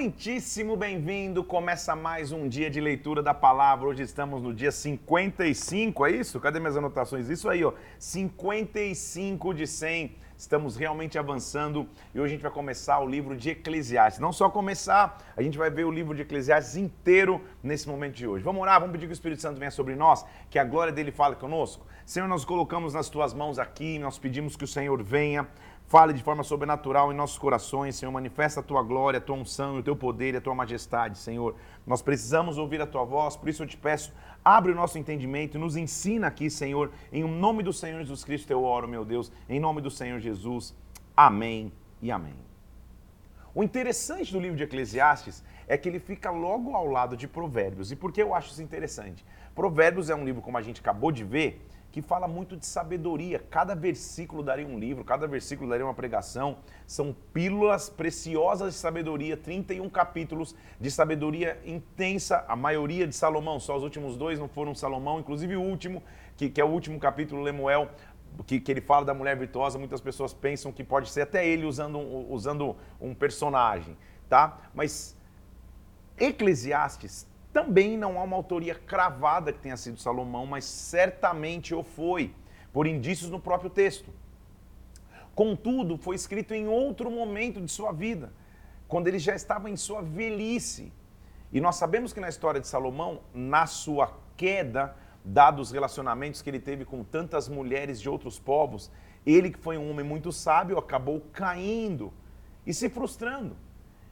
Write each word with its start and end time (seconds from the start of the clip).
Muitíssimo 0.00 0.76
bem-vindo. 0.76 1.42
Começa 1.42 1.96
mais 1.96 2.30
um 2.30 2.48
dia 2.48 2.70
de 2.70 2.80
leitura 2.80 3.20
da 3.20 3.34
palavra. 3.34 3.88
Hoje 3.88 4.04
estamos 4.04 4.40
no 4.40 4.54
dia 4.54 4.70
55, 4.70 6.06
é 6.06 6.12
isso? 6.12 6.38
Cadê 6.38 6.60
minhas 6.60 6.76
anotações? 6.76 7.28
Isso 7.28 7.48
aí, 7.48 7.64
ó. 7.64 7.72
55 7.98 9.52
de 9.52 9.66
100. 9.66 10.14
Estamos 10.36 10.76
realmente 10.76 11.18
avançando 11.18 11.88
e 12.14 12.20
hoje 12.20 12.26
a 12.26 12.36
gente 12.36 12.42
vai 12.42 12.52
começar 12.52 13.00
o 13.00 13.08
livro 13.08 13.36
de 13.36 13.50
Eclesiastes. 13.50 14.20
Não 14.20 14.32
só 14.32 14.48
começar, 14.48 15.18
a 15.36 15.42
gente 15.42 15.58
vai 15.58 15.68
ver 15.68 15.82
o 15.82 15.90
livro 15.90 16.14
de 16.14 16.22
Eclesiastes 16.22 16.76
inteiro 16.76 17.44
nesse 17.60 17.88
momento 17.88 18.14
de 18.14 18.24
hoje. 18.24 18.44
Vamos 18.44 18.62
orar, 18.62 18.78
vamos 18.78 18.92
pedir 18.92 19.06
que 19.06 19.12
o 19.12 19.14
Espírito 19.14 19.42
Santo 19.42 19.58
venha 19.58 19.72
sobre 19.72 19.96
nós, 19.96 20.24
que 20.48 20.60
a 20.60 20.64
glória 20.64 20.92
dele 20.92 21.10
fale 21.10 21.34
conosco. 21.34 21.84
Senhor, 22.06 22.28
nós 22.28 22.44
colocamos 22.44 22.94
nas 22.94 23.08
tuas 23.08 23.34
mãos 23.34 23.58
aqui, 23.58 23.98
nós 23.98 24.16
pedimos 24.16 24.54
que 24.54 24.62
o 24.62 24.68
Senhor 24.68 25.02
venha 25.02 25.44
Fale 25.88 26.12
de 26.12 26.22
forma 26.22 26.42
sobrenatural 26.42 27.10
em 27.10 27.16
nossos 27.16 27.38
corações, 27.38 27.96
Senhor. 27.96 28.12
Manifesta 28.12 28.60
a 28.60 28.62
tua 28.62 28.82
glória, 28.82 29.16
a 29.16 29.20
tua 29.22 29.36
unção, 29.36 29.78
o 29.78 29.82
teu 29.82 29.96
poder 29.96 30.34
e 30.34 30.36
a 30.36 30.40
tua 30.40 30.54
majestade, 30.54 31.16
Senhor. 31.16 31.54
Nós 31.86 32.02
precisamos 32.02 32.58
ouvir 32.58 32.78
a 32.82 32.86
tua 32.86 33.04
voz, 33.04 33.36
por 33.36 33.48
isso 33.48 33.62
eu 33.62 33.66
te 33.66 33.78
peço, 33.78 34.12
abre 34.44 34.70
o 34.70 34.74
nosso 34.74 34.98
entendimento 34.98 35.56
e 35.56 35.58
nos 35.58 35.76
ensina 35.76 36.26
aqui, 36.26 36.50
Senhor. 36.50 36.92
Em 37.10 37.24
nome 37.24 37.62
do 37.62 37.72
Senhor 37.72 38.00
Jesus 38.00 38.22
Cristo 38.22 38.50
eu 38.50 38.64
oro, 38.64 38.86
meu 38.86 39.02
Deus. 39.02 39.32
Em 39.48 39.58
nome 39.58 39.80
do 39.80 39.90
Senhor 39.90 40.20
Jesus. 40.20 40.76
Amém 41.16 41.72
e 42.02 42.10
amém. 42.10 42.36
O 43.54 43.62
interessante 43.62 44.30
do 44.30 44.38
livro 44.38 44.58
de 44.58 44.64
Eclesiastes 44.64 45.42
é 45.66 45.78
que 45.78 45.88
ele 45.88 45.98
fica 45.98 46.30
logo 46.30 46.76
ao 46.76 46.86
lado 46.86 47.16
de 47.16 47.26
Provérbios. 47.26 47.90
E 47.90 47.96
por 47.96 48.12
que 48.12 48.22
eu 48.22 48.34
acho 48.34 48.50
isso 48.50 48.62
interessante? 48.62 49.24
Provérbios 49.54 50.10
é 50.10 50.14
um 50.14 50.22
livro, 50.22 50.42
como 50.42 50.58
a 50.58 50.62
gente 50.62 50.82
acabou 50.82 51.10
de 51.10 51.24
ver, 51.24 51.66
que 51.98 52.02
fala 52.02 52.28
muito 52.28 52.56
de 52.56 52.64
sabedoria. 52.64 53.40
Cada 53.50 53.74
versículo 53.74 54.40
daria 54.40 54.64
um 54.64 54.78
livro, 54.78 55.04
cada 55.04 55.26
versículo 55.26 55.68
daria 55.68 55.84
uma 55.84 55.94
pregação. 55.94 56.58
São 56.86 57.12
pílulas 57.32 57.90
preciosas 57.90 58.74
de 58.74 58.78
sabedoria, 58.78 59.36
31 59.36 59.90
capítulos 59.90 60.54
de 60.80 60.92
sabedoria 60.92 61.60
intensa, 61.66 62.44
a 62.46 62.54
maioria 62.54 63.04
de 63.04 63.16
Salomão. 63.16 63.58
Só 63.58 63.76
os 63.76 63.82
últimos 63.82 64.16
dois 64.16 64.38
não 64.38 64.48
foram 64.48 64.76
Salomão, 64.76 65.18
inclusive 65.18 65.56
o 65.56 65.60
último, 65.60 66.00
que, 66.36 66.48
que 66.48 66.60
é 66.60 66.64
o 66.64 66.68
último 66.68 67.00
capítulo, 67.00 67.42
Lemuel, 67.42 67.90
que, 68.46 68.60
que, 68.60 68.70
ele 68.70 68.80
fala 68.80 69.04
da 69.04 69.12
mulher 69.12 69.36
virtuosa, 69.36 69.76
muitas 69.76 70.00
pessoas 70.00 70.32
pensam 70.32 70.70
que 70.70 70.84
pode 70.84 71.10
ser 71.10 71.22
até 71.22 71.44
ele 71.44 71.66
usando, 71.66 71.98
usando 72.30 72.76
um 73.00 73.12
personagem, 73.12 73.96
tá? 74.28 74.56
Mas 74.72 75.18
Eclesiastes 76.16 77.26
também 77.58 77.98
não 77.98 78.20
há 78.20 78.22
uma 78.22 78.36
autoria 78.36 78.72
cravada 78.76 79.52
que 79.52 79.58
tenha 79.58 79.76
sido 79.76 79.98
Salomão, 79.98 80.46
mas 80.46 80.64
certamente 80.64 81.74
o 81.74 81.82
foi, 81.82 82.32
por 82.72 82.86
indícios 82.86 83.30
no 83.30 83.40
próprio 83.40 83.68
texto. 83.68 84.14
Contudo, 85.34 85.98
foi 85.98 86.14
escrito 86.14 86.54
em 86.54 86.68
outro 86.68 87.10
momento 87.10 87.60
de 87.60 87.68
sua 87.68 87.90
vida, 87.90 88.32
quando 88.86 89.08
ele 89.08 89.18
já 89.18 89.34
estava 89.34 89.68
em 89.68 89.76
sua 89.76 90.00
velhice. 90.02 90.92
E 91.52 91.60
nós 91.60 91.74
sabemos 91.74 92.12
que 92.12 92.20
na 92.20 92.28
história 92.28 92.60
de 92.60 92.68
Salomão, 92.68 93.22
na 93.34 93.66
sua 93.66 94.16
queda, 94.36 94.94
dados 95.24 95.68
os 95.68 95.72
relacionamentos 95.72 96.40
que 96.40 96.48
ele 96.48 96.60
teve 96.60 96.84
com 96.84 97.02
tantas 97.02 97.48
mulheres 97.48 98.00
de 98.00 98.08
outros 98.08 98.38
povos, 98.38 98.88
ele 99.26 99.50
que 99.50 99.58
foi 99.58 99.76
um 99.76 99.90
homem 99.90 100.06
muito 100.06 100.30
sábio, 100.30 100.78
acabou 100.78 101.22
caindo 101.32 102.12
e 102.64 102.72
se 102.72 102.88
frustrando. 102.88 103.56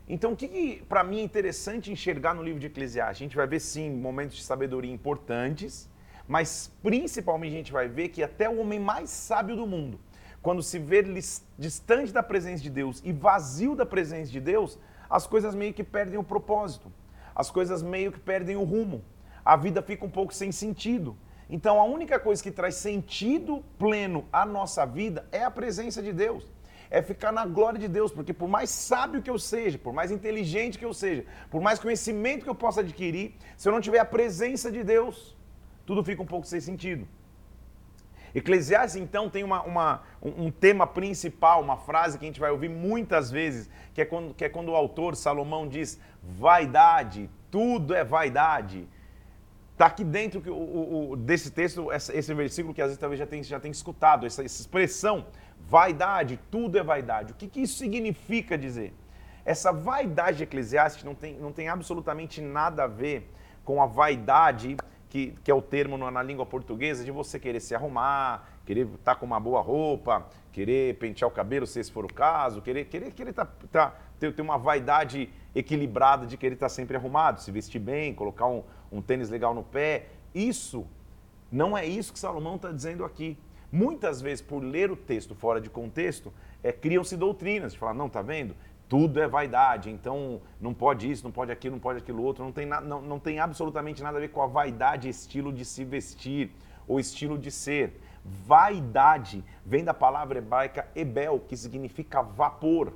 Então, 0.09 0.33
o 0.33 0.37
que, 0.37 0.47
que 0.47 0.85
para 0.89 1.03
mim 1.03 1.19
é 1.19 1.23
interessante 1.23 1.91
enxergar 1.91 2.33
no 2.33 2.43
livro 2.43 2.61
de 2.61 2.69
Eclesiastes? 2.69 3.21
A 3.21 3.25
gente 3.25 3.37
vai 3.37 3.47
ver, 3.47 3.59
sim, 3.59 3.91
momentos 3.91 4.37
de 4.37 4.43
sabedoria 4.45 4.93
importantes, 4.93 5.91
mas 6.29 6.73
principalmente 6.81 7.55
a 7.55 7.57
gente 7.57 7.73
vai 7.73 7.89
ver 7.89 8.11
que 8.11 8.23
até 8.23 8.49
o 8.49 8.61
homem 8.61 8.79
mais 8.79 9.11
sábio 9.11 9.57
do 9.57 9.67
mundo, 9.67 9.99
quando 10.41 10.63
se 10.63 10.79
vê 10.79 11.03
distante 11.59 12.13
da 12.13 12.23
presença 12.23 12.63
de 12.63 12.71
Deus 12.71 13.03
e 13.05 13.13
vazio 13.13 13.75
da 13.75 13.85
presença 13.85 14.31
de 14.31 14.41
Deus, 14.41 14.79
as 15.11 15.27
coisas 15.27 15.57
meio 15.57 15.75
que 15.75 15.83
perdem 15.83 16.19
o 16.19 16.25
propósito, 16.25 16.93
as 17.35 17.51
coisas 17.51 17.83
meio 17.83 18.13
que 18.13 18.21
perdem 18.21 18.55
o 18.55 18.63
rumo, 18.63 19.05
a 19.45 19.57
vida 19.57 19.83
fica 19.83 20.05
um 20.05 20.11
pouco 20.11 20.33
sem 20.33 20.53
sentido. 20.53 21.17
Então, 21.51 21.81
a 21.81 21.85
única 21.85 22.19
coisa 22.19 22.43
que 22.43 22.51
traz 22.51 22.77
sentido 22.77 23.65
pleno 23.77 24.25
à 24.33 24.47
nossa 24.47 24.85
vida 24.85 25.27
é 25.33 25.43
a 25.43 25.51
presença 25.51 26.01
de 26.01 26.13
Deus 26.13 26.45
é 26.91 27.03
ficar 27.03 27.33
na 27.33 27.45
glória 27.45 27.79
de 27.79 27.89
Deus, 27.89 28.13
porque 28.13 28.33
por 28.33 28.49
mais 28.49 28.71
sábio 28.71 29.23
que 29.23 29.31
eu 29.31 29.39
seja, 29.39 29.79
por 29.79 29.93
mais 29.93 30.11
inteligente 30.11 30.79
que 30.79 30.85
eu 30.85 30.95
seja, 30.95 31.25
por 31.51 31.61
mais 31.61 31.79
conhecimento 31.79 32.45
que 32.45 32.51
eu 32.51 32.55
possa 32.55 32.81
adquirir, 32.81 33.35
se 33.57 33.69
eu 33.69 33.73
não 33.73 33.81
tiver 33.81 33.99
a 33.99 34.05
presença 34.05 34.71
de 34.71 34.83
Deus, 34.83 35.37
tudo 35.85 36.03
fica 36.05 36.23
um 36.23 36.27
pouco 36.27 36.47
sem 36.47 36.61
sentido. 36.61 37.07
Eclesiastes, 38.35 38.97
então, 38.97 39.31
tem 39.31 39.43
uma, 39.43 39.63
uma, 39.63 40.03
um 40.21 40.51
tema 40.51 40.87
principal, 40.87 41.63
uma 41.63 41.79
frase 41.79 42.19
que 42.19 42.25
a 42.27 42.29
gente 42.29 42.39
vai 42.39 42.51
ouvir 42.51 42.69
muitas 42.69 43.31
vezes, 43.31 43.71
que 43.95 44.03
é 44.03 44.05
quando, 44.05 44.35
que 44.35 44.45
é 44.45 44.49
quando 44.49 44.69
o 44.69 44.77
autor, 44.77 45.17
Salomão, 45.17 45.67
diz: 45.67 45.99
vaidade, 46.23 47.31
tudo 47.51 47.95
é 47.95 48.05
vaidade. 48.05 48.87
Está 49.73 49.87
aqui 49.87 50.05
dentro 50.05 50.43
o, 50.53 51.13
o, 51.13 51.17
desse 51.17 51.51
texto, 51.51 51.91
esse, 51.91 52.35
versículo 52.35 52.75
que 52.75 52.83
às 52.83 52.89
vezes 52.89 53.01
talvez 53.01 53.19
já 53.19 53.27
tem, 53.27 53.43
já 53.43 53.59
tem 53.59 53.71
escutado, 53.71 54.27
essa, 54.27 54.45
essa 54.45 54.61
expressão 54.61 55.27
Vaidade, 55.69 56.39
tudo 56.49 56.79
é 56.79 56.83
vaidade. 56.83 57.33
O 57.33 57.35
que, 57.35 57.49
que 57.49 57.61
isso 57.61 57.79
significa 57.79 58.57
dizer? 58.57 58.95
Essa 59.45 59.73
vaidade 59.73 60.43
eclesiástica 60.43 61.05
não 61.05 61.15
tem, 61.15 61.35
não 61.39 61.53
tem 61.53 61.69
absolutamente 61.69 62.41
nada 62.41 62.85
a 62.85 62.87
ver 62.87 63.29
com 63.65 63.83
a 63.83 63.87
vaidade, 63.87 64.77
que, 65.09 65.35
que 65.43 65.51
é 65.51 65.55
o 65.55 65.61
termo 65.61 65.99
na, 65.99 66.09
na 66.11 66.23
língua 66.23 66.47
portuguesa, 66.47 67.05
de 67.05 67.11
você 67.11 67.39
querer 67.39 67.59
se 67.59 67.75
arrumar, 67.75 68.49
querer 68.65 68.87
estar 68.87 69.15
tá 69.15 69.17
com 69.17 69.27
uma 69.27 69.41
boa 69.41 69.61
roupa, 69.61 70.27
querer 70.53 70.97
pentear 70.99 71.29
o 71.29 71.35
cabelo, 71.35 71.67
se 71.67 71.81
esse 71.81 71.91
for 71.91 72.05
o 72.05 72.13
caso, 72.13 72.63
querer, 72.63 72.85
querer, 72.85 73.13
querer 73.13 73.33
tá, 73.33 73.45
tá, 73.73 73.95
ter, 74.21 74.33
ter 74.33 74.43
uma 74.43 74.59
vaidade 74.59 75.29
equilibrada 75.53 76.27
de 76.27 76.37
querer 76.37 76.55
estar 76.55 76.67
tá 76.67 76.71
sempre 76.71 76.97
arrumado, 76.97 77.41
se 77.41 77.51
vestir 77.51 77.81
bem, 77.81 78.15
colocar 78.15 78.47
um, 78.47 78.63
um 78.91 79.03
tênis 79.03 79.31
legal 79.31 79.53
no 79.53 79.65
pé. 79.65 80.07
Isso 80.33 80.87
não 81.51 81.77
é 81.77 81.85
isso 81.85 82.13
que 82.13 82.19
Salomão 82.19 82.55
está 82.55 82.71
dizendo 82.71 83.05
aqui. 83.05 83.37
Muitas 83.71 84.21
vezes, 84.21 84.41
por 84.41 84.63
ler 84.63 84.91
o 84.91 84.97
texto 84.97 85.35
fora 85.35 85.61
de 85.61 85.69
contexto, 85.69 86.33
é, 86.63 86.73
criam-se 86.73 87.17
doutrinas 87.17 87.73
de 87.73 87.79
falar, 87.79 87.95
não, 87.95 88.09
tá 88.09 88.23
vendo? 88.23 88.55
Tudo 88.89 89.21
é 89.21 89.27
vaidade, 89.27 89.91
então 89.91 90.41
não 90.61 90.73
pode 90.73 91.11
isso, 91.11 91.25
não 91.25 91.33
pode 91.33 91.51
aquilo, 91.51 91.75
não 91.75 91.81
pode 91.81 91.99
aquilo 91.99 92.23
outro, 92.23 92.45
não 92.45 92.53
tem, 92.53 92.65
na, 92.65 92.81
não, 92.81 93.03
não 93.03 93.19
tem 93.19 93.41
absolutamente 93.41 94.03
nada 94.03 94.19
a 94.19 94.21
ver 94.21 94.29
com 94.29 94.41
a 94.41 94.47
vaidade, 94.47 95.09
estilo 95.09 95.53
de 95.53 95.65
se 95.65 95.85
vestir 95.85 96.53
ou 96.87 97.01
estilo 97.01 97.37
de 97.37 97.51
ser. 97.51 98.01
Vaidade 98.25 99.45
vem 99.65 99.85
da 99.85 99.95
palavra 99.95 100.39
hebraica 100.39 100.89
ebel, 100.95 101.41
que 101.41 101.57
significa 101.57 102.23
vapor. 102.23 102.93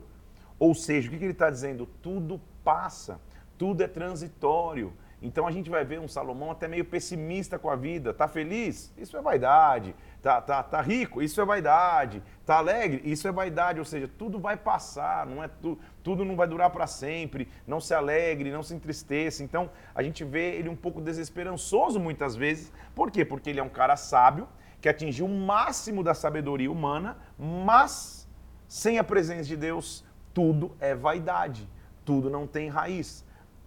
Ou 0.58 0.74
seja, 0.74 1.08
o 1.08 1.10
que, 1.10 1.16
ele 1.16 1.32
está 1.32 1.50
dizendo? 1.50 1.86
Tudo 2.02 2.40
passa, 2.62 3.20
tudo 3.58 3.82
é 3.82 3.88
transitório. 3.88 4.92
Então 5.22 5.46
a 5.46 5.50
gente 5.50 5.68
vai 5.68 5.84
ver 5.84 6.00
um 6.00 6.08
Salomão 6.08 6.50
até 6.50 6.66
meio 6.66 6.84
pessimista 6.84 7.58
com 7.58 7.68
a 7.68 7.76
vida. 7.76 8.14
Tá 8.14 8.26
feliz? 8.26 8.92
Isso 8.96 9.16
é 9.16 9.22
vaidade. 9.22 9.94
Tá, 10.22 10.38
tá, 10.40 10.62
tá 10.62 10.82
rico? 10.82 11.22
Isso 11.22 11.40
é 11.40 11.44
vaidade. 11.44 12.22
Tá 12.44 12.58
alegre? 12.58 13.00
Isso 13.04 13.26
é 13.26 13.32
vaidade. 13.32 13.78
Ou 13.78 13.84
seja, 13.84 14.06
tudo 14.06 14.38
vai 14.38 14.56
passar, 14.56 15.26
não 15.26 15.42
é 15.42 15.48
tu, 15.48 15.78
tudo 16.02 16.24
não 16.24 16.36
vai 16.36 16.46
durar 16.46 16.70
para 16.70 16.86
sempre. 16.86 17.48
Não 17.66 17.80
se 17.80 17.94
alegre, 17.94 18.50
não 18.50 18.62
se 18.62 18.74
entristeça. 18.74 19.42
Então 19.42 19.70
a 19.94 20.02
gente 20.02 20.22
vê 20.22 20.56
ele 20.56 20.68
um 20.68 20.76
pouco 20.76 21.00
desesperançoso 21.00 21.98
muitas 21.98 22.36
vezes. 22.36 22.70
Por 22.94 23.10
quê? 23.10 23.24
Porque 23.24 23.48
ele 23.48 23.60
é 23.60 23.62
um 23.62 23.68
cara 23.68 23.96
sábio 23.96 24.46
que 24.80 24.88
atingiu 24.88 25.26
o 25.26 25.28
máximo 25.28 26.02
da 26.02 26.14
sabedoria 26.14 26.70
humana, 26.70 27.18
mas 27.38 28.28
sem 28.66 28.98
a 28.98 29.04
presença 29.04 29.44
de 29.44 29.56
Deus, 29.56 30.04
tudo 30.32 30.76
é 30.80 30.94
vaidade. 30.94 31.68
Tudo 32.04 32.30
não 32.30 32.46
tem 32.46 32.68
raiz. 32.68 33.24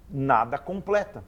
Nada 0.09 0.57
completa. 0.57 1.23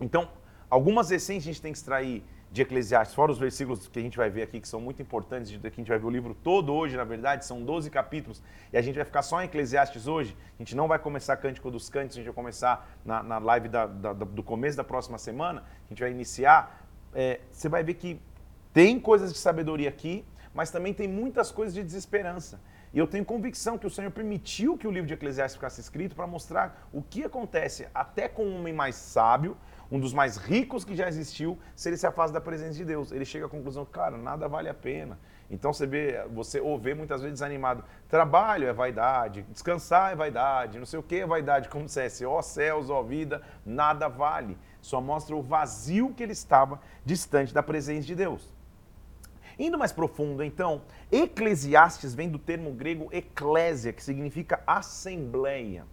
Então, 0.00 0.28
algumas 0.68 1.10
essências 1.10 1.44
a 1.44 1.52
gente 1.52 1.62
tem 1.62 1.72
que 1.72 1.78
extrair 1.78 2.24
de 2.50 2.62
Eclesiastes, 2.62 3.14
fora 3.14 3.30
os 3.30 3.38
versículos 3.38 3.86
que 3.86 3.98
a 3.98 4.02
gente 4.02 4.16
vai 4.16 4.28
ver 4.28 4.42
aqui, 4.42 4.60
que 4.60 4.66
são 4.66 4.80
muito 4.80 5.00
importantes, 5.00 5.56
que 5.56 5.66
a 5.66 5.70
gente 5.70 5.88
vai 5.88 5.98
ver 5.98 6.06
o 6.06 6.10
livro 6.10 6.34
todo 6.34 6.74
hoje, 6.74 6.96
na 6.96 7.04
verdade, 7.04 7.44
são 7.44 7.62
12 7.62 7.88
capítulos, 7.90 8.42
e 8.72 8.76
a 8.76 8.82
gente 8.82 8.96
vai 8.96 9.04
ficar 9.04 9.22
só 9.22 9.40
em 9.40 9.44
Eclesiastes 9.44 10.08
hoje, 10.08 10.36
a 10.58 10.62
gente 10.62 10.74
não 10.74 10.88
vai 10.88 10.98
começar 10.98 11.36
Cântico 11.36 11.70
dos 11.70 11.88
Cânticos, 11.88 12.16
a 12.16 12.20
gente 12.20 12.26
vai 12.26 12.34
começar 12.34 12.90
na, 13.04 13.22
na 13.22 13.38
live 13.38 13.68
da, 13.68 13.86
da, 13.86 14.12
do 14.12 14.42
começo 14.42 14.76
da 14.76 14.82
próxima 14.82 15.16
semana, 15.16 15.62
a 15.86 15.88
gente 15.88 16.00
vai 16.00 16.10
iniciar, 16.10 16.88
é, 17.14 17.40
você 17.52 17.68
vai 17.68 17.84
ver 17.84 17.94
que 17.94 18.20
tem 18.72 18.98
coisas 18.98 19.32
de 19.32 19.38
sabedoria 19.38 19.88
aqui, 19.88 20.24
mas 20.52 20.72
também 20.72 20.92
tem 20.92 21.06
muitas 21.06 21.52
coisas 21.52 21.72
de 21.72 21.84
desesperança. 21.84 22.60
E 22.92 22.98
eu 22.98 23.06
tenho 23.06 23.24
convicção 23.24 23.78
que 23.78 23.86
o 23.86 23.90
Senhor 23.90 24.10
permitiu 24.10 24.76
que 24.76 24.86
o 24.86 24.90
livro 24.90 25.06
de 25.06 25.14
Eclesiastes 25.14 25.54
ficasse 25.54 25.80
escrito 25.80 26.16
para 26.16 26.26
mostrar 26.26 26.88
o 26.92 27.00
que 27.00 27.22
acontece 27.22 27.86
até 27.94 28.28
com 28.28 28.44
um 28.44 28.58
homem 28.58 28.72
mais 28.72 28.96
sábio, 28.96 29.56
um 29.90 29.98
dos 29.98 30.12
mais 30.12 30.36
ricos 30.36 30.84
que 30.84 30.94
já 30.94 31.08
existiu, 31.08 31.58
se 31.74 31.88
ele 31.88 31.96
se 31.96 32.06
afasta 32.06 32.32
da 32.32 32.40
presença 32.40 32.74
de 32.74 32.84
Deus. 32.84 33.10
Ele 33.10 33.24
chega 33.24 33.46
à 33.46 33.48
conclusão, 33.48 33.84
cara, 33.84 34.16
nada 34.16 34.46
vale 34.48 34.68
a 34.68 34.74
pena. 34.74 35.18
Então 35.50 35.72
você 35.72 35.86
vê, 35.86 36.24
você 36.32 36.60
ou 36.60 36.78
vê 36.78 36.94
muitas 36.94 37.20
vezes 37.20 37.34
desanimado. 37.34 37.82
Trabalho 38.08 38.68
é 38.68 38.72
vaidade, 38.72 39.42
descansar 39.50 40.12
é 40.12 40.16
vaidade, 40.16 40.78
não 40.78 40.86
sei 40.86 41.00
o 41.00 41.02
que 41.02 41.16
é 41.16 41.26
vaidade, 41.26 41.68
como 41.68 41.86
dissesse, 41.86 42.24
ó 42.24 42.40
céus, 42.40 42.88
ó 42.88 43.02
vida, 43.02 43.42
nada 43.66 44.08
vale. 44.08 44.56
Só 44.80 45.00
mostra 45.00 45.34
o 45.34 45.42
vazio 45.42 46.14
que 46.14 46.22
ele 46.22 46.32
estava 46.32 46.80
distante 47.04 47.52
da 47.52 47.62
presença 47.62 48.06
de 48.06 48.14
Deus. 48.14 48.54
Indo 49.58 49.76
mais 49.76 49.92
profundo, 49.92 50.42
então, 50.42 50.82
Eclesiastes 51.10 52.14
vem 52.14 52.30
do 52.30 52.38
termo 52.38 52.72
grego 52.72 53.08
eclésia, 53.12 53.92
que 53.92 54.02
significa 54.02 54.62
assembleia. 54.66 55.84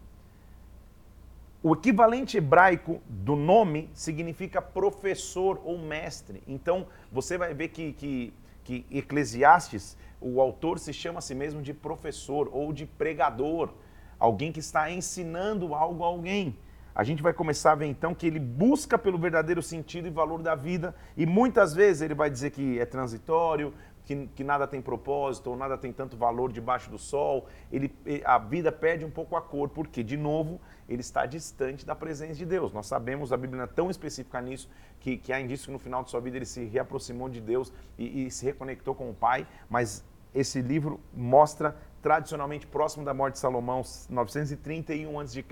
O 1.64 1.74
equivalente 1.74 2.38
hebraico 2.38 3.02
do 3.08 3.36
nome 3.36 3.90
significa 3.94 4.62
professor 4.62 5.60
ou 5.66 5.78
mestre. 5.78 6.44
Então, 6.48 6.86
você 7.12 7.38
vai 7.38 7.54
ver 7.54 7.70
que, 7.70 7.94
que, 7.94 8.34
que 8.64 8.86
Eclesiastes, 8.92 9.98
o 10.22 10.40
autor 10.40 10.78
se 10.78 10.94
chama 10.94 11.20
a 11.20 11.22
si 11.22 11.34
mesmo 11.34 11.62
de 11.62 11.74
professor 11.74 12.50
ou 12.54 12.72
de 12.72 12.86
pregador, 12.86 13.74
alguém 14.20 14.52
que 14.52 14.60
está 14.60 14.92
ensinando 14.92 15.74
algo 15.74 16.04
a 16.04 16.08
alguém. 16.08 16.56
A 16.94 17.04
gente 17.04 17.22
vai 17.22 17.34
começar 17.34 17.74
a 17.74 17.76
ver 17.76 17.86
então 17.86 18.16
que 18.16 18.26
ele 18.26 18.40
busca 18.40 18.98
pelo 18.98 19.20
verdadeiro 19.20 19.62
sentido 19.62 20.08
e 20.08 20.12
valor 20.12 20.42
da 20.42 20.56
vida, 20.56 20.96
e 21.16 21.26
muitas 21.26 21.74
vezes 21.74 22.02
ele 22.02 22.16
vai 22.16 22.30
dizer 22.30 22.52
que 22.52 22.80
é 22.80 22.86
transitório, 22.86 23.74
que, 24.08 24.28
que, 24.28 24.44
nada 24.44 24.66
tem 24.66 24.82
propósito, 24.82 25.50
ou 25.50 25.58
nada 25.58 25.78
tem 25.78 25.92
tanto 25.92 26.16
valor 26.16 26.50
debaixo 26.50 26.90
do 26.90 26.98
sol, 26.98 27.46
ele, 27.70 27.94
a 28.24 28.38
vida 28.38 28.72
perde 28.72 29.04
um 29.04 29.12
pouco 29.12 29.36
a 29.36 29.42
cor, 29.42 29.68
porque, 29.68 30.02
de 30.02 30.16
novo, 30.16 30.62
ele 30.88 31.02
está 31.02 31.26
distante 31.26 31.86
da 31.86 31.94
presença 31.94 32.36
de 32.36 32.46
Deus. 32.46 32.72
Nós 32.72 32.88
sabemos, 32.88 33.34
a 33.34 33.38
Bíblia 33.38 33.64
é 33.64 33.68
tão 33.68 33.92
específica 33.92 34.40
nisso, 34.40 34.70
que, 35.02 35.18
que 35.18 35.34
há 35.34 35.42
indício 35.42 35.66
que 35.66 35.74
no 35.74 35.80
final 35.80 36.06
de 36.06 36.10
sua 36.10 36.22
vida 36.22 36.38
ele 36.38 36.46
se 36.46 36.64
reaproximou 36.64 37.28
de 37.28 37.42
Deus 37.42 37.74
e, 37.98 38.26
e 38.26 38.32
se 38.32 38.46
reconectou 38.46 38.96
com 38.96 39.10
o 39.10 39.14
Pai, 39.14 39.46
mas 39.70 40.06
esse 40.34 40.62
livro 40.62 41.02
mostra 41.14 41.76
tradicionalmente 42.02 42.66
próximo 42.66 43.04
da 43.04 43.14
morte 43.14 43.34
de 43.34 43.40
Salomão, 43.40 43.82
931 44.10 45.20
a.C., 45.20 45.44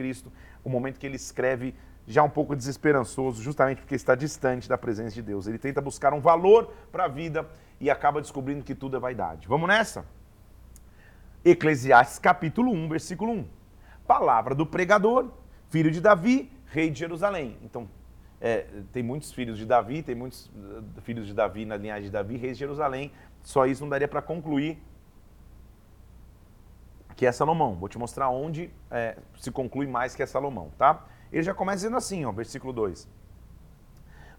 o 0.64 0.70
momento 0.70 0.98
que 0.98 1.06
ele 1.06 1.18
escreve 1.18 1.76
já 2.08 2.24
um 2.24 2.30
pouco 2.30 2.56
desesperançoso, 2.56 3.42
justamente 3.42 3.82
porque 3.82 3.96
está 3.96 4.16
distante 4.16 4.70
da 4.70 4.78
presença 4.78 5.16
de 5.16 5.22
Deus. 5.22 5.48
Ele 5.48 5.58
tenta 5.58 5.82
buscar 5.82 6.14
um 6.14 6.22
valor 6.22 6.72
para 6.92 7.06
a 7.06 7.08
vida 7.08 7.46
e 7.80 7.90
acaba 7.90 8.22
descobrindo 8.22 8.64
que 8.64 8.76
tudo 8.76 8.98
é 8.98 9.00
vaidade. 9.00 9.48
Vamos 9.48 9.68
nessa? 9.68 10.06
Eclesiastes 11.44 12.20
capítulo 12.20 12.72
1, 12.72 12.90
versículo 12.90 13.32
1. 13.32 13.48
Palavra 14.08 14.56
do 14.56 14.66
pregador, 14.66 15.32
filho 15.70 15.92
de 15.92 16.02
Davi, 16.02 16.52
rei 16.68 16.90
de 16.90 17.00
Jerusalém. 17.00 17.58
Então, 17.62 17.88
é, 18.40 18.66
tem 18.92 19.02
muitos 19.02 19.32
filhos 19.32 19.58
de 19.58 19.66
Davi, 19.66 20.04
tem 20.04 20.16
muitos 20.16 20.48
uh, 20.48 21.02
filhos 21.02 21.26
de 21.26 21.34
Davi 21.34 21.66
na 21.66 21.78
linhagem 21.78 22.04
de 22.04 22.12
Davi, 22.12 22.38
reis 22.38 22.58
de 22.58 22.60
Jerusalém. 22.60 23.12
Só 23.44 23.66
isso 23.66 23.82
não 23.82 23.90
daria 23.90 24.08
para 24.08 24.22
concluir 24.22 24.82
que 27.16 27.26
é 27.26 27.32
Salomão. 27.32 27.76
Vou 27.76 27.88
te 27.88 27.98
mostrar 27.98 28.30
onde 28.30 28.70
é, 28.92 29.18
se 29.38 29.52
conclui 29.52 29.88
mais 29.88 30.16
que 30.16 30.22
é 30.22 30.26
Salomão, 30.26 30.72
tá? 30.78 31.06
Ele 31.32 31.44
já 31.44 31.54
começa 31.54 31.78
dizendo 31.78 31.98
assim, 31.98 32.26
ó, 32.26 32.32
versículo 32.32 32.74
2. 32.74 33.08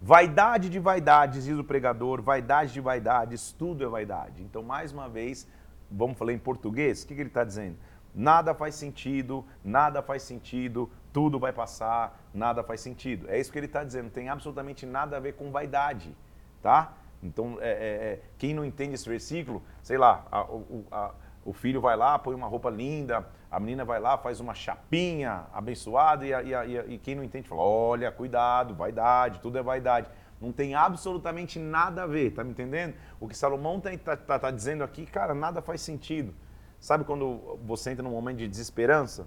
Vaidade 0.07 0.71
de 0.71 0.79
vaidades, 0.79 1.47
diz 1.47 1.59
o 1.59 1.65
pregador, 1.65 2.23
vaidade 2.23 2.73
de 2.73 2.81
vaidades, 2.81 3.51
tudo 3.51 3.83
é 3.83 3.89
vaidade. 3.89 4.41
Então, 4.41 4.63
mais 4.63 4.93
uma 4.93 5.09
vez, 5.09 5.49
vamos 5.91 6.17
falar 6.17 6.33
em 6.33 6.39
português, 6.39 7.03
o 7.03 7.09
que, 7.09 7.15
que 7.17 7.23
ele 7.23 7.29
está 7.29 7.43
dizendo? 7.43 7.77
Nada 8.15 8.55
faz 8.55 8.77
sentido, 8.77 9.45
nada 9.65 10.01
faz 10.01 10.23
sentido, 10.23 10.89
tudo 11.13 11.41
vai 11.41 11.53
passar, 11.53 12.25
nada 12.33 12.63
faz 12.63 12.83
sentido. 12.83 13.29
É 13.29 13.41
isso 13.41 13.51
que 13.51 13.59
ele 13.59 13.67
está 13.67 13.83
dizendo, 13.83 14.09
tem 14.09 14.29
absolutamente 14.29 14.87
nada 14.87 15.17
a 15.17 15.19
ver 15.19 15.35
com 15.35 15.51
vaidade, 15.51 16.17
tá? 16.63 16.93
Então, 17.21 17.59
é, 17.61 17.71
é, 17.71 18.13
é 18.13 18.21
quem 18.39 18.55
não 18.55 18.65
entende 18.65 18.95
esse 18.95 19.09
versículo, 19.09 19.61
sei 19.83 19.99
lá, 19.99 20.25
a, 20.31 20.47
a, 20.93 21.15
o 21.47 21.53
filho 21.53 21.81
vai 21.81 21.97
lá, 21.97 22.19
põe 22.19 22.35
uma 22.35 22.49
roupa 22.49 22.69
linda, 22.69 23.25
a 23.49 23.61
menina 23.61 23.85
vai 23.85 24.01
lá, 24.01 24.19
faz 24.19 24.41
uma 24.41 24.53
chapinha 24.53 25.47
abençoada 25.55 26.27
e, 26.27 26.33
e, 26.33 26.53
e, 26.53 26.95
e 26.95 26.99
quem 26.99 27.15
não 27.15 27.23
entende 27.23 27.49
fala: 27.49 27.63
olha, 27.63 28.11
cuidado, 28.11 28.75
vaidade, 28.75 29.39
tudo 29.39 29.57
é 29.57 29.63
vaidade. 29.63 30.11
Não 30.41 30.53
tem 30.53 30.75
absolutamente 30.75 31.59
nada 31.59 32.03
a 32.03 32.07
ver, 32.07 32.33
tá 32.33 32.43
me 32.43 32.51
entendendo? 32.51 32.95
O 33.21 33.29
que 33.29 33.39
Salomão 33.39 33.81
está 33.85 34.17
tá, 34.17 34.39
tá 34.39 34.51
dizendo 34.51 34.83
aqui, 34.83 35.07
cara, 35.07 35.35
nada 35.35 35.63
faz 35.63 35.81
sentido. 35.81 36.35
Sabe 36.81 37.05
quando 37.05 37.59
você 37.65 37.93
entra 37.93 38.03
num 38.03 38.11
momento 38.11 38.39
de 38.39 38.49
desesperança? 38.49 39.27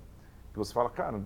Que 0.51 0.59
você 0.59 0.73
fala, 0.73 0.89
cara, 0.89 1.21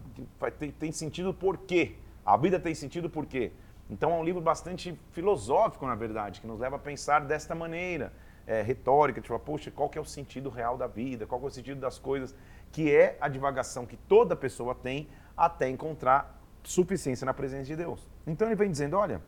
tem, 0.60 0.72
tem 0.72 0.92
sentido 0.92 1.34
por 1.34 1.57
quê? 1.57 1.96
A 2.24 2.38
vida 2.38 2.60
tem 2.60 2.75
sentido 2.75 3.10
por 3.10 3.25
quê? 3.25 3.51
Então 3.89 4.12
é 4.12 4.16
um 4.16 4.24
livro 4.24 4.42
bastante 4.42 4.98
filosófico, 5.12 5.86
na 5.86 5.96
verdade, 5.96 6.39
que 6.39 6.48
nos 6.48 6.60
leva 6.60 6.78
a 6.78 6.80
pensar 6.80 7.22
desta 7.22 7.54
maneira 7.54 8.13
é, 8.45 8.62
retórica, 8.62 9.22
tipo, 9.22 9.38
poxa, 9.40 9.72
qual 9.72 9.90
que 9.90 9.98
é 9.98 10.01
o 10.01 10.06
sentido 10.06 10.50
real 10.50 10.78
da 10.78 10.88
vida, 10.88 11.25
qual 11.25 11.40
que 11.40 11.45
é 11.45 11.50
o 11.50 11.51
sentido 11.51 11.80
das 11.80 11.98
coisas, 11.98 12.36
que 12.72 12.94
é 12.94 13.18
a 13.22 13.28
divagação 13.28 13.86
que 13.86 13.98
toda 13.98 14.36
pessoa 14.36 14.75
tem 14.75 15.07
até 15.36 15.69
encontrar 15.69 16.42
suficiência 16.63 17.25
na 17.25 17.34
presença 17.34 17.66
de 17.66 17.75
Deus. 17.75 18.07
Então 18.25 18.48
ele 18.48 18.56
vem 18.56 18.72
dizendo, 18.72 18.98
olha, 18.98 19.22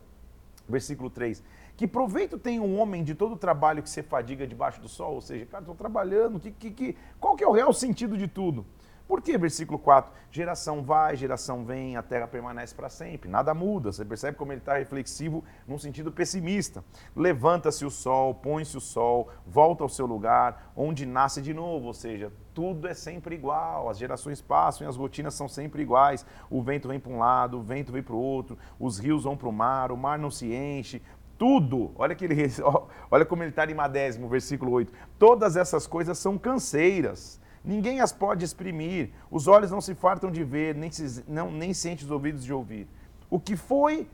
versículo 0.68 1.10
3, 1.10 1.42
que 1.76 1.86
proveito 1.86 2.38
tem 2.38 2.58
um 2.58 2.78
homem 2.78 3.04
de 3.04 3.14
todo 3.14 3.32
o 3.32 3.36
trabalho 3.36 3.82
que 3.82 3.90
se 3.90 4.02
fadiga 4.02 4.46
debaixo 4.46 4.80
do 4.80 4.88
sol, 4.88 5.14
ou 5.14 5.20
seja, 5.20 5.44
cara, 5.46 5.62
estou 5.62 5.74
trabalhando, 5.74 6.40
que, 6.40 6.50
que, 6.50 6.70
que, 6.70 6.96
qual 7.20 7.36
que 7.36 7.44
é 7.44 7.46
o 7.46 7.52
real 7.52 7.72
sentido 7.72 8.16
de 8.16 8.26
tudo? 8.26 8.64
Por 9.06 9.22
que, 9.22 9.38
versículo 9.38 9.78
4? 9.78 10.12
Geração 10.32 10.82
vai, 10.82 11.14
geração 11.14 11.64
vem, 11.64 11.96
a 11.96 12.02
terra 12.02 12.26
permanece 12.26 12.74
para 12.74 12.88
sempre. 12.88 13.30
Nada 13.30 13.54
muda. 13.54 13.92
Você 13.92 14.04
percebe 14.04 14.36
como 14.36 14.52
ele 14.52 14.60
está 14.60 14.74
reflexivo 14.74 15.44
num 15.66 15.78
sentido 15.78 16.10
pessimista. 16.10 16.84
Levanta-se 17.14 17.84
o 17.84 17.90
sol, 17.90 18.34
põe-se 18.34 18.76
o 18.76 18.80
sol, 18.80 19.28
volta 19.46 19.84
ao 19.84 19.88
seu 19.88 20.06
lugar, 20.06 20.72
onde 20.74 21.06
nasce 21.06 21.40
de 21.40 21.54
novo. 21.54 21.86
Ou 21.86 21.94
seja, 21.94 22.32
tudo 22.52 22.88
é 22.88 22.94
sempre 22.94 23.36
igual. 23.36 23.88
As 23.88 23.96
gerações 23.96 24.42
passam 24.42 24.84
e 24.84 24.90
as 24.90 24.96
rotinas 24.96 25.34
são 25.34 25.48
sempre 25.48 25.82
iguais. 25.82 26.26
O 26.50 26.60
vento 26.60 26.88
vem 26.88 26.98
para 26.98 27.12
um 27.12 27.18
lado, 27.18 27.58
o 27.58 27.62
vento 27.62 27.92
vem 27.92 28.02
para 28.02 28.14
o 28.14 28.20
outro, 28.20 28.58
os 28.78 28.98
rios 28.98 29.22
vão 29.22 29.36
para 29.36 29.48
o 29.48 29.52
mar, 29.52 29.92
o 29.92 29.96
mar 29.96 30.18
não 30.18 30.32
se 30.32 30.52
enche, 30.52 31.00
tudo. 31.38 31.92
Olha, 31.94 32.14
que 32.14 32.24
ele, 32.24 32.34
olha 33.08 33.24
como 33.24 33.44
ele 33.44 33.50
está 33.50 33.64
em 33.64 33.74
Madésimo, 33.74 34.28
versículo 34.28 34.72
8. 34.72 34.92
Todas 35.16 35.56
essas 35.56 35.86
coisas 35.86 36.18
são 36.18 36.36
canseiras 36.36 37.40
Ninguém 37.66 38.00
as 38.00 38.12
pode 38.12 38.44
exprimir, 38.44 39.10
os 39.28 39.48
olhos 39.48 39.72
não 39.72 39.80
se 39.80 39.92
fartam 39.92 40.30
de 40.30 40.44
ver, 40.44 40.76
nem, 40.76 40.88
se, 40.88 41.24
não, 41.26 41.50
nem 41.50 41.74
sente 41.74 42.04
os 42.04 42.12
ouvidos 42.12 42.44
de 42.44 42.52
ouvir. 42.52 42.86
O 43.28 43.40
que 43.40 43.56
foi, 43.56 44.08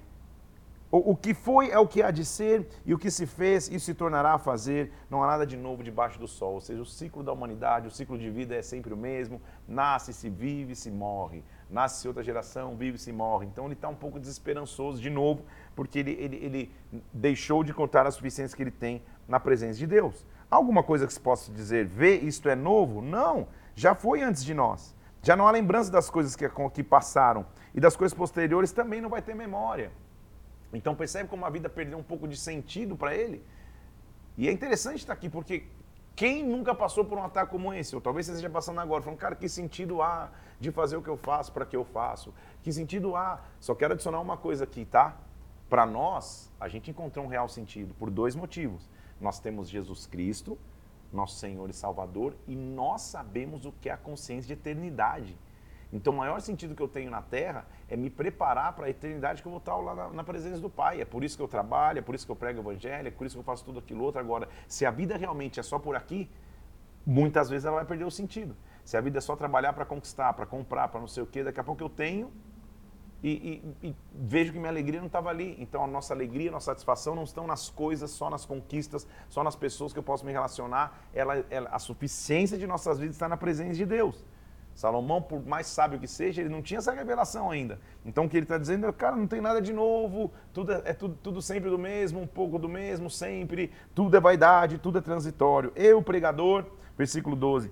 o, 0.91 1.11
o 1.11 1.15
que 1.15 1.35
foi 1.35 1.71
é 1.71 1.79
o 1.79 1.87
que 1.87 2.03
há 2.03 2.11
de 2.11 2.25
ser, 2.25 2.67
e 2.87 2.95
o 2.95 2.99
que 2.99 3.11
se 3.11 3.27
fez, 3.27 3.69
isso 3.69 3.85
se 3.85 3.93
tornará 3.93 4.33
a 4.33 4.39
fazer. 4.39 4.91
Não 5.11 5.23
há 5.23 5.27
nada 5.27 5.47
de 5.47 5.55
novo 5.55 5.83
debaixo 5.83 6.19
do 6.19 6.27
sol. 6.27 6.55
Ou 6.55 6.61
seja, 6.63 6.81
o 6.81 6.87
ciclo 6.87 7.23
da 7.23 7.31
humanidade, 7.31 7.87
o 7.87 7.91
ciclo 7.91 8.17
de 8.17 8.31
vida 8.31 8.55
é 8.55 8.63
sempre 8.63 8.95
o 8.95 8.97
mesmo. 8.97 9.39
Nasce, 9.69 10.15
se 10.15 10.31
vive, 10.31 10.75
se 10.75 10.91
morre. 10.91 11.45
Nasce 11.69 12.09
outra 12.09 12.23
geração, 12.23 12.75
vive, 12.75 12.97
se 12.97 13.13
morre. 13.13 13.47
Então 13.47 13.67
ele 13.67 13.75
está 13.75 13.89
um 13.89 13.95
pouco 13.95 14.19
desesperançoso 14.19 15.01
de 15.01 15.11
novo, 15.11 15.45
porque 15.77 15.99
ele, 15.99 16.13
ele, 16.13 16.37
ele 16.37 16.73
deixou 17.13 17.63
de 17.63 17.75
contar 17.75 18.07
a 18.07 18.11
suficiência 18.11 18.57
que 18.57 18.63
ele 18.63 18.71
tem 18.71 19.03
na 19.29 19.39
presença 19.39 19.79
de 19.79 19.87
Deus. 19.87 20.27
Alguma 20.53 20.83
coisa 20.83 21.07
que 21.07 21.13
se 21.15 21.19
possa 21.19 21.51
dizer, 21.51 21.87
vê, 21.87 22.15
isto 22.19 22.47
é 22.47 22.55
novo? 22.55 23.01
Não, 23.01 23.49
já 23.75 23.95
foi 23.95 24.21
antes 24.21 24.45
de 24.45 24.53
nós. 24.53 24.95
Já 25.23 25.35
não 25.35 25.49
há 25.49 25.51
lembrança 25.51 25.91
das 25.91 26.11
coisas 26.11 26.37
que, 26.37 26.47
que 26.75 26.83
passaram. 26.83 27.47
E 27.75 27.81
das 27.81 27.97
coisas 27.97 28.15
posteriores 28.15 28.71
também 28.71 29.01
não 29.01 29.09
vai 29.09 29.23
ter 29.23 29.35
memória. 29.35 29.91
Então 30.71 30.95
percebe 30.95 31.27
como 31.27 31.47
a 31.47 31.49
vida 31.49 31.71
perdeu 31.71 31.97
um 31.97 32.03
pouco 32.03 32.29
de 32.29 32.37
sentido 32.37 32.95
para 32.95 33.17
ele? 33.17 33.43
E 34.37 34.47
é 34.47 34.53
interessante 34.53 34.99
estar 34.99 35.15
aqui, 35.15 35.31
porque 35.31 35.65
quem 36.15 36.45
nunca 36.45 36.75
passou 36.75 37.03
por 37.03 37.17
um 37.17 37.25
ataque 37.25 37.51
como 37.51 37.73
esse? 37.73 37.95
Ou 37.95 38.03
talvez 38.03 38.27
você 38.27 38.33
esteja 38.33 38.51
passando 38.51 38.79
agora, 38.79 39.03
falando, 39.03 39.19
cara, 39.19 39.35
que 39.35 39.49
sentido 39.49 40.03
há 40.03 40.29
de 40.61 40.71
fazer 40.71 40.99
o 40.99 41.03
que 41.03 41.09
eu 41.09 41.17
faço 41.17 41.51
para 41.51 41.65
que 41.65 41.75
eu 41.75 41.83
faço? 41.83 42.35
Que 42.63 42.71
sentido 42.71 43.17
há? 43.17 43.41
Só 43.59 43.75
quero 43.75 43.95
adicionar 43.95 44.21
uma 44.21 44.37
coisa 44.37 44.65
aqui, 44.65 44.85
tá? 44.85 45.17
Para 45.71 45.87
nós, 45.87 46.53
a 46.61 46.69
gente 46.69 46.91
encontrou 46.91 47.25
um 47.25 47.29
real 47.29 47.49
sentido 47.49 47.95
por 47.95 48.11
dois 48.11 48.35
motivos. 48.37 48.92
Nós 49.23 49.39
temos 49.39 49.71
Jesus 49.71 50.05
Cristo, 50.05 50.59
nosso 51.13 51.37
Senhor 51.37 51.71
e 51.71 51.73
Salvador, 51.73 52.35
e 52.47 52.57
nós 52.57 53.03
sabemos 53.03 53.65
o 53.65 53.73
que 53.73 53.89
é 53.89 53.93
a 53.93 53.97
consciência 53.97 54.49
de 54.49 54.53
eternidade. 54.55 55.39
Então, 55.93 56.13
o 56.13 56.17
maior 56.17 56.41
sentido 56.41 56.75
que 56.75 56.83
eu 56.83 56.89
tenho 56.89 57.11
na 57.11 57.23
Terra 57.23 57.67
é 57.89 57.97
me 57.97 58.11
preparar 58.11 58.75
para 58.75 58.87
a 58.87 58.91
eternidade 58.91 59.43
que 59.43 59.47
eu 59.47 59.51
vou 59.51 59.59
estar 59.59 59.77
lá 59.77 59.95
na, 59.95 60.09
na, 60.09 60.25
presença 60.25 60.59
do 60.59 60.71
Pai. 60.71 61.03
É 61.03 61.05
por 61.05 61.23
isso 61.23 61.37
que 61.37 61.43
eu 61.43 61.49
trabalho, 61.49 61.99
é 61.99 62.03
por 62.03 62.15
isso 62.15 62.25
que 62.25 62.33
eu 62.33 62.37
prego 62.37 62.61
o 62.61 62.63
Evangelho, 62.63 63.09
é 63.09 63.11
por 63.11 63.27
isso 63.27 63.37
que 63.37 63.41
eu 63.41 63.45
faço 63.45 63.65
tudo 63.65 63.79
aquilo 63.79 64.03
outro. 64.03 64.19
Agora, 64.19 64.49
se 64.67 64.87
a 64.87 64.91
vida 64.91 65.17
realmente 65.17 65.61
é 65.61 65.63
só 65.63 65.79
por 65.79 65.95
aqui, 65.95 66.31
muitas 67.07 67.51
vezes 67.51 67.67
ela 67.67 67.77
vai 67.77 67.85
perder 67.85 68.05
o 68.05 68.11
sentido. 68.11 68.57
Se 68.85 68.97
a 68.97 69.01
vida 69.03 69.19
é 69.19 69.21
só 69.21 69.37
trabalhar 69.37 69.75
para 69.75 69.85
conquistar, 69.85 70.33
para 70.33 70.47
comprar, 70.47 70.89
para 70.89 70.99
não 70.99 71.07
sei 71.07 71.23
o 71.23 71.27
quê, 71.27 71.45
daqui 71.45 71.61
a 71.61 71.65
pouco 71.65 71.83
eu 71.83 71.91
tenho 71.91 72.33
e, 73.23 73.65
e, 73.83 73.89
e, 73.89 73.97
vejo 74.13 74.53
que 74.53 74.59
minha 74.59 74.71
alegria 74.71 74.99
não 74.99 75.07
estava 75.07 75.31
ali. 75.31 75.57
Então 75.59 75.85
a 75.85 75.87
nossa 75.87 76.13
alegria, 76.13 76.51
a 76.51 76.53
nossa 76.53 76.67
satisfação 76.67 77.15
não 77.15 77.23
estão 77.23 77.47
nas 77.47 77.71
coisas, 77.71 78.11
só 78.11 78.29
nas 78.29 78.45
conquistas, 78.45 79.07
só 79.29 79.45
nas 79.45 79.55
pessoas 79.55 79.93
que 79.93 79.99
eu 79.99 80.03
posso 80.03 80.27
me 80.27 80.33
relacionar. 80.33 81.07
Ela, 81.15 81.45
ela, 81.49 81.69
a 81.71 81.79
suficiência 81.79 82.59
de 82.59 82.67
nossas 82.67 82.99
vidas 82.99 83.15
está 83.15 83.29
na 83.29 83.37
presença 83.37 83.75
de 83.75 83.87
Deus. 83.87 84.25
Salomão, 84.75 85.21
por 85.21 85.45
mais 85.47 85.67
sábio 85.67 86.01
que 86.01 86.09
seja, 86.09 86.41
ele 86.41 86.49
não 86.49 86.63
tinha 86.63 86.79
essa 86.79 86.93
revelação 86.93 87.51
ainda. 87.51 87.79
Então 88.05 88.25
o 88.25 88.29
que 88.29 88.37
ele 88.37 88.45
está 88.45 88.59
dizendo 88.59 88.87
é, 88.87 88.93
cara, 88.93 89.15
não 89.15 89.27
tem 89.27 89.41
nada 89.41 89.61
de 89.61 89.73
novo, 89.73 90.33
tudo 90.53 90.73
é, 90.73 90.83
é 90.87 90.93
tudo, 90.93 91.17
tudo 91.23 91.43
sempre 91.43 91.71
do 91.71 91.79
mesmo, 91.79 92.21
um 92.21 92.27
pouco 92.27 92.59
do 92.59 92.69
mesmo, 92.69 93.11
sempre, 93.11 93.71
tudo 93.95 94.17
é 94.17 94.21
vaidade, 94.21 94.79
tudo 94.79 94.99
é 94.99 95.01
transitório. 95.01 95.73
Eu, 95.77 96.03
pregador, 96.03 96.65
versículo 96.97 97.37
12, 97.37 97.71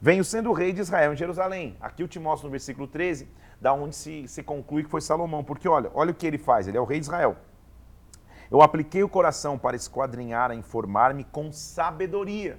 venho 0.00 0.24
sendo 0.24 0.50
rei 0.52 0.72
de 0.72 0.80
Israel 0.80 1.12
em 1.12 1.16
Jerusalém. 1.16 1.76
Aqui 1.80 2.02
eu 2.02 2.08
te 2.08 2.18
mostro 2.18 2.48
no 2.48 2.50
versículo 2.50 2.88
13 2.88 3.28
da 3.60 3.72
onde 3.72 3.94
se, 3.94 4.26
se 4.26 4.42
conclui 4.42 4.84
que 4.84 4.90
foi 4.90 5.00
Salomão. 5.00 5.44
Porque 5.44 5.68
olha, 5.68 5.90
olha 5.94 6.10
o 6.10 6.14
que 6.14 6.26
ele 6.26 6.38
faz, 6.38 6.66
ele 6.66 6.78
é 6.78 6.80
o 6.80 6.84
rei 6.84 6.98
de 6.98 7.06
Israel. 7.06 7.36
Eu 8.50 8.62
apliquei 8.62 9.02
o 9.02 9.08
coração 9.08 9.56
para 9.56 9.76
esquadrinhar, 9.76 10.50
a 10.50 10.54
informar-me 10.54 11.24
com 11.24 11.52
sabedoria. 11.52 12.58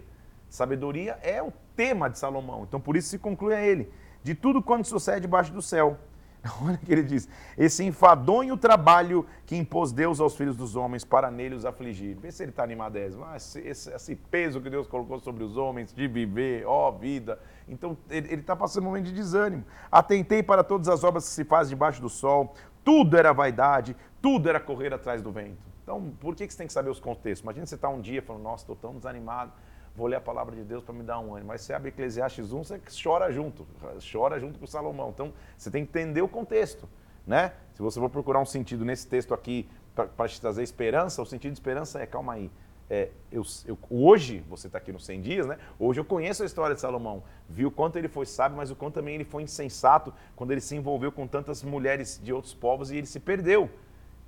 Sabedoria 0.50 1.18
é 1.22 1.42
o 1.42 1.52
tema 1.76 2.10
de 2.10 2.18
Salomão, 2.18 2.64
então 2.64 2.80
por 2.80 2.96
isso 2.96 3.10
se 3.10 3.20
conclui 3.20 3.54
a 3.54 3.62
ele. 3.62 3.92
De 4.24 4.36
tudo 4.36 4.62
quanto 4.62 4.88
sucede 4.88 5.22
debaixo 5.22 5.52
do 5.52 5.62
céu. 5.62 5.98
Olha 6.64 6.76
o 6.76 6.78
que 6.78 6.92
ele 6.92 7.04
diz: 7.04 7.30
esse 7.58 7.84
enfadonho 7.84 8.58
trabalho 8.58 9.26
que 9.46 9.56
impôs 9.56 9.92
Deus 9.92 10.20
aos 10.20 10.36
filhos 10.36 10.56
dos 10.56 10.76
homens 10.76 11.04
para 11.04 11.30
nele 11.30 11.56
os 11.56 11.66
afligir. 11.66 12.18
Vê 12.18 12.32
se 12.32 12.44
ele 12.44 12.52
está 12.52 12.64
animadésimo. 12.64 13.24
Ah, 13.26 13.36
esse, 13.36 13.60
esse, 13.60 13.92
esse, 13.92 14.16
peso 14.16 14.60
que 14.60 14.70
Deus 14.70 14.88
colocou 14.88 15.20
sobre 15.20 15.44
os 15.44 15.56
homens 15.56 15.94
de 15.94 16.08
viver, 16.08 16.66
ó 16.66 16.92
vida. 16.92 17.40
Então 17.68 17.98
ele 18.10 18.34
está 18.34 18.56
passando 18.56 18.84
um 18.84 18.88
momento 18.88 19.06
de 19.06 19.14
desânimo. 19.14 19.64
Atentei 19.92 20.42
para 20.42 20.64
todas 20.64 20.88
as 20.88 21.04
obras 21.04 21.26
que 21.26 21.32
se 21.32 21.44
fazem 21.44 21.76
debaixo 21.76 22.02
do 22.02 22.10
sol. 22.10 22.54
Tudo 22.84 23.16
era 23.16 23.32
vaidade, 23.32 23.96
tudo 24.22 24.50
era 24.50 24.60
correr 24.60 24.92
atrás 24.92 25.22
do 25.22 25.32
vento. 25.32 25.72
Então, 25.84 26.12
por 26.20 26.36
que, 26.36 26.48
que 26.48 26.54
você 26.54 26.58
tem 26.58 26.68
que 26.68 26.74
saber 26.74 26.90
os 26.90 27.00
contextos? 27.00 27.44
Imagina 27.44 27.66
você 27.66 27.76
estar 27.76 27.90
tá 27.90 27.94
um 27.94 28.02
dia 28.02 28.22
falando, 28.22 28.44
nossa, 28.44 28.64
estou 28.64 28.76
tão 28.76 28.96
desanimado 28.96 29.52
vou 29.96 30.08
ler 30.08 30.16
a 30.18 30.22
palavra 30.22 30.56
de 30.56 30.64
Deus 30.64 30.84
para 30.84 30.94
me 30.94 31.04
dar 31.04 31.20
um 31.20 31.34
ânimo. 31.36 31.50
Mas 31.50 31.62
você 31.62 31.74
abre 31.74 31.90
Eclesiastes 31.90 32.52
1, 32.52 32.64
você 32.64 32.82
chora 33.04 33.32
junto, 33.32 33.68
chora 34.12 34.40
junto 34.40 34.60
com 34.60 34.66
Salomão. 34.66 35.10
Então, 35.10 35.34
você 35.58 35.70
tem 35.70 35.86
que 35.86 35.90
entender 35.90 36.22
o 36.22 36.28
contexto, 36.28 36.88
né? 37.26 37.54
Se 37.74 37.82
você 37.82 38.00
for 38.00 38.10
procurar 38.10 38.40
um 38.40 38.46
sentido 38.46 38.86
nesse 38.86 39.08
texto 39.08 39.34
aqui 39.34 39.70
para 39.96 40.28
te 40.28 40.40
trazer 40.40 40.64
esperança, 40.64 41.22
o 41.22 41.26
sentido 41.26 41.52
de 41.52 41.60
esperança 41.60 42.00
é, 42.00 42.06
calma 42.06 42.34
aí, 42.34 42.50
é, 42.94 43.10
eu, 43.32 43.42
eu, 43.66 43.78
hoje, 43.90 44.44
você 44.50 44.68
está 44.68 44.78
aqui 44.78 44.92
nos 44.92 45.06
100 45.06 45.22
dias, 45.22 45.48
né? 45.48 45.58
Hoje 45.80 46.02
eu 46.02 46.04
conheço 46.04 46.44
a 46.44 46.46
história 46.46 46.76
de 46.76 46.82
Salomão, 46.82 47.24
vi 47.48 47.66
o 47.66 47.72
quanto 47.72 47.98
ele 47.98 48.10
foi 48.10 48.26
sábio, 48.26 48.58
mas 48.58 48.70
o 48.70 48.76
quanto 48.76 48.96
também 48.96 49.16
ele 49.16 49.24
foi 49.24 49.44
insensato 49.44 50.14
quando 50.36 50.52
ele 50.52 50.60
se 50.60 50.76
envolveu 50.76 51.10
com 51.10 51.26
tantas 51.26 51.64
mulheres 51.64 52.20
de 52.22 52.34
outros 52.34 52.54
povos 52.54 52.92
e 52.92 52.98
ele 52.98 53.08
se 53.08 53.18
perdeu. 53.18 53.70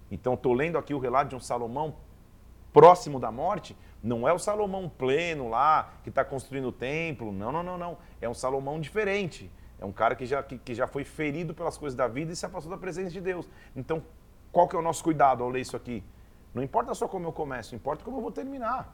Então, 0.09 0.35
estou 0.35 0.53
lendo 0.53 0.77
aqui 0.77 0.93
o 0.93 0.99
relato 0.99 1.31
de 1.31 1.35
um 1.35 1.41
Salomão 1.41 1.95
próximo 2.71 3.19
da 3.19 3.31
morte, 3.31 3.75
não 4.03 4.27
é 4.27 4.33
o 4.33 4.37
Salomão 4.37 4.89
pleno 4.89 5.49
lá, 5.49 5.93
que 6.03 6.09
está 6.09 6.25
construindo 6.25 6.67
o 6.67 6.71
templo. 6.73 7.31
Não, 7.31 7.53
não, 7.53 7.63
não, 7.63 7.77
não. 7.77 7.97
É 8.19 8.27
um 8.27 8.33
Salomão 8.33 8.81
diferente. 8.81 9.49
É 9.79 9.85
um 9.85 9.93
cara 9.93 10.13
que 10.13 10.25
já, 10.25 10.43
que, 10.43 10.57
que 10.57 10.73
já 10.73 10.85
foi 10.85 11.05
ferido 11.05 11.53
pelas 11.53 11.77
coisas 11.77 11.95
da 11.95 12.07
vida 12.07 12.33
e 12.33 12.35
se 12.35 12.45
afastou 12.45 12.69
da 12.69 12.77
presença 12.77 13.11
de 13.11 13.21
Deus. 13.21 13.49
Então, 13.73 14.03
qual 14.51 14.67
que 14.67 14.75
é 14.75 14.79
o 14.79 14.81
nosso 14.81 15.01
cuidado 15.01 15.41
ao 15.41 15.49
ler 15.49 15.61
isso 15.61 15.77
aqui? 15.77 16.03
Não 16.53 16.61
importa 16.61 16.93
só 16.93 17.07
como 17.07 17.25
eu 17.25 17.31
começo, 17.31 17.73
importa 17.75 18.03
como 18.03 18.17
eu 18.17 18.21
vou 18.21 18.31
terminar. 18.31 18.93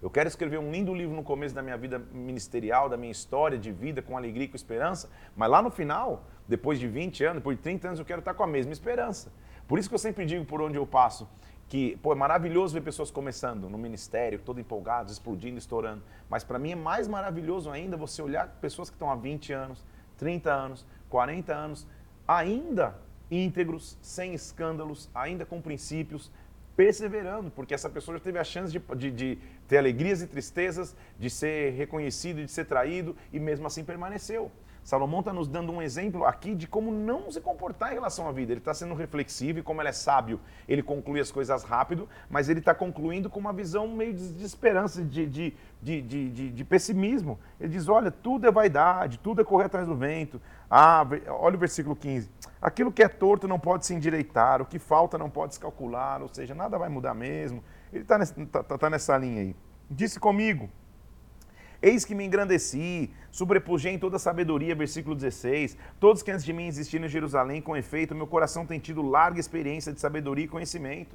Eu 0.00 0.08
quero 0.08 0.28
escrever 0.28 0.58
um 0.58 0.70
lindo 0.70 0.94
livro 0.94 1.16
no 1.16 1.24
começo 1.24 1.54
da 1.54 1.62
minha 1.62 1.76
vida 1.76 1.98
ministerial, 1.98 2.88
da 2.88 2.96
minha 2.96 3.10
história 3.10 3.58
de 3.58 3.72
vida, 3.72 4.00
com 4.00 4.16
alegria 4.16 4.44
e 4.44 4.48
com 4.48 4.54
esperança, 4.54 5.10
mas 5.34 5.50
lá 5.50 5.60
no 5.60 5.70
final, 5.70 6.24
depois 6.46 6.78
de 6.78 6.86
20 6.86 7.24
anos, 7.24 7.36
depois 7.38 7.56
de 7.56 7.62
30 7.64 7.88
anos, 7.88 7.98
eu 7.98 8.06
quero 8.06 8.20
estar 8.20 8.34
com 8.34 8.44
a 8.44 8.46
mesma 8.46 8.72
esperança. 8.72 9.32
Por 9.66 9.78
isso 9.78 9.88
que 9.88 9.94
eu 9.94 9.98
sempre 9.98 10.24
digo 10.24 10.44
por 10.44 10.62
onde 10.62 10.78
eu 10.78 10.86
passo, 10.86 11.28
que 11.68 11.98
pô, 11.98 12.12
é 12.12 12.16
maravilhoso 12.16 12.74
ver 12.74 12.80
pessoas 12.80 13.10
começando 13.10 13.68
no 13.68 13.76
ministério, 13.76 14.38
todo 14.38 14.58
empolgados, 14.58 15.12
explodindo, 15.12 15.58
estourando. 15.58 16.02
Mas 16.28 16.42
para 16.42 16.58
mim 16.58 16.72
é 16.72 16.76
mais 16.76 17.06
maravilhoso 17.06 17.70
ainda 17.70 17.96
você 17.96 18.22
olhar 18.22 18.48
pessoas 18.60 18.88
que 18.88 18.96
estão 18.96 19.10
há 19.10 19.16
20 19.16 19.52
anos, 19.52 19.84
30 20.16 20.50
anos, 20.50 20.86
40 21.10 21.54
anos, 21.54 21.86
ainda 22.26 22.94
íntegros, 23.30 23.98
sem 24.00 24.32
escândalos, 24.32 25.10
ainda 25.14 25.44
com 25.44 25.60
princípios, 25.60 26.30
perseverando, 26.74 27.50
porque 27.50 27.74
essa 27.74 27.90
pessoa 27.90 28.16
já 28.16 28.24
teve 28.24 28.38
a 28.38 28.44
chance 28.44 28.72
de, 28.72 28.78
de, 28.96 29.10
de 29.10 29.38
ter 29.66 29.78
alegrias 29.78 30.22
e 30.22 30.26
tristezas, 30.26 30.96
de 31.18 31.28
ser 31.28 31.72
reconhecido, 31.72 32.42
de 32.42 32.50
ser 32.50 32.64
traído 32.64 33.14
e 33.32 33.38
mesmo 33.38 33.66
assim 33.66 33.84
permaneceu. 33.84 34.50
Salomão 34.88 35.18
está 35.20 35.34
nos 35.34 35.46
dando 35.46 35.70
um 35.70 35.82
exemplo 35.82 36.24
aqui 36.24 36.54
de 36.54 36.66
como 36.66 36.90
não 36.90 37.30
se 37.30 37.42
comportar 37.42 37.90
em 37.90 37.96
relação 37.96 38.26
à 38.26 38.32
vida. 38.32 38.54
Ele 38.54 38.58
está 38.58 38.72
sendo 38.72 38.94
reflexivo 38.94 39.58
e, 39.58 39.62
como 39.62 39.82
ele 39.82 39.90
é 39.90 39.92
sábio, 39.92 40.40
ele 40.66 40.82
conclui 40.82 41.20
as 41.20 41.30
coisas 41.30 41.62
rápido, 41.62 42.08
mas 42.30 42.48
ele 42.48 42.60
está 42.60 42.74
concluindo 42.74 43.28
com 43.28 43.38
uma 43.38 43.52
visão 43.52 43.86
meio 43.86 44.14
de 44.14 44.42
esperança, 44.42 45.04
de, 45.04 45.26
de, 45.26 45.52
de, 45.82 46.50
de, 46.52 46.64
pessimismo. 46.64 47.38
Ele 47.60 47.68
diz: 47.68 47.86
olha, 47.86 48.10
tudo 48.10 48.46
é 48.46 48.50
vaidade, 48.50 49.18
tudo 49.18 49.42
é 49.42 49.44
correr 49.44 49.66
atrás 49.66 49.86
do 49.86 49.94
vento. 49.94 50.40
Ah, 50.70 51.06
olha 51.38 51.56
o 51.56 51.58
versículo 51.58 51.94
15. 51.94 52.30
Aquilo 52.58 52.90
que 52.90 53.02
é 53.02 53.08
torto 53.08 53.46
não 53.46 53.60
pode 53.60 53.84
se 53.84 53.92
endireitar, 53.92 54.62
o 54.62 54.64
que 54.64 54.78
falta 54.78 55.18
não 55.18 55.28
pode 55.28 55.52
se 55.52 55.60
calcular, 55.60 56.22
ou 56.22 56.28
seja, 56.32 56.54
nada 56.54 56.78
vai 56.78 56.88
mudar 56.88 57.12
mesmo. 57.12 57.62
Ele 57.92 58.04
está 58.04 58.16
nessa, 58.16 58.46
tá, 58.46 58.62
tá, 58.62 58.78
tá 58.78 58.88
nessa 58.88 59.18
linha 59.18 59.42
aí. 59.42 59.56
Disse 59.90 60.18
comigo. 60.18 60.70
Eis 61.80 62.04
que 62.04 62.12
me 62.12 62.24
engrandeci, 62.24 63.08
sobrepujei 63.30 63.92
em 63.92 63.98
toda 64.00 64.18
sabedoria, 64.18 64.74
versículo 64.74 65.14
16. 65.14 65.76
Todos 66.00 66.24
que 66.24 66.30
antes 66.30 66.44
de 66.44 66.52
mim 66.52 66.66
existiram 66.66 67.06
em 67.06 67.08
Jerusalém, 67.08 67.62
com 67.62 67.76
efeito, 67.76 68.16
meu 68.16 68.26
coração 68.26 68.66
tem 68.66 68.80
tido 68.80 69.00
larga 69.00 69.38
experiência 69.38 69.92
de 69.92 70.00
sabedoria 70.00 70.44
e 70.44 70.48
conhecimento. 70.48 71.14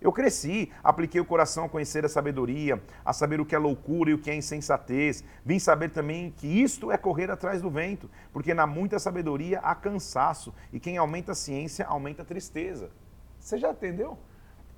Eu 0.00 0.12
cresci, 0.12 0.70
apliquei 0.84 1.20
o 1.20 1.24
coração 1.24 1.64
a 1.64 1.68
conhecer 1.68 2.04
a 2.04 2.08
sabedoria, 2.08 2.80
a 3.04 3.12
saber 3.12 3.40
o 3.40 3.44
que 3.44 3.56
é 3.56 3.58
loucura 3.58 4.10
e 4.10 4.14
o 4.14 4.18
que 4.18 4.30
é 4.30 4.36
insensatez. 4.36 5.24
Vim 5.44 5.58
saber 5.58 5.90
também 5.90 6.32
que 6.36 6.46
isto 6.46 6.92
é 6.92 6.96
correr 6.96 7.28
atrás 7.28 7.60
do 7.60 7.70
vento, 7.70 8.08
porque 8.32 8.54
na 8.54 8.68
muita 8.68 9.00
sabedoria 9.00 9.58
há 9.60 9.74
cansaço, 9.74 10.54
e 10.72 10.78
quem 10.78 10.96
aumenta 10.96 11.32
a 11.32 11.34
ciência 11.34 11.86
aumenta 11.86 12.22
a 12.22 12.24
tristeza. 12.24 12.90
Você 13.40 13.58
já 13.58 13.72
entendeu? 13.72 14.16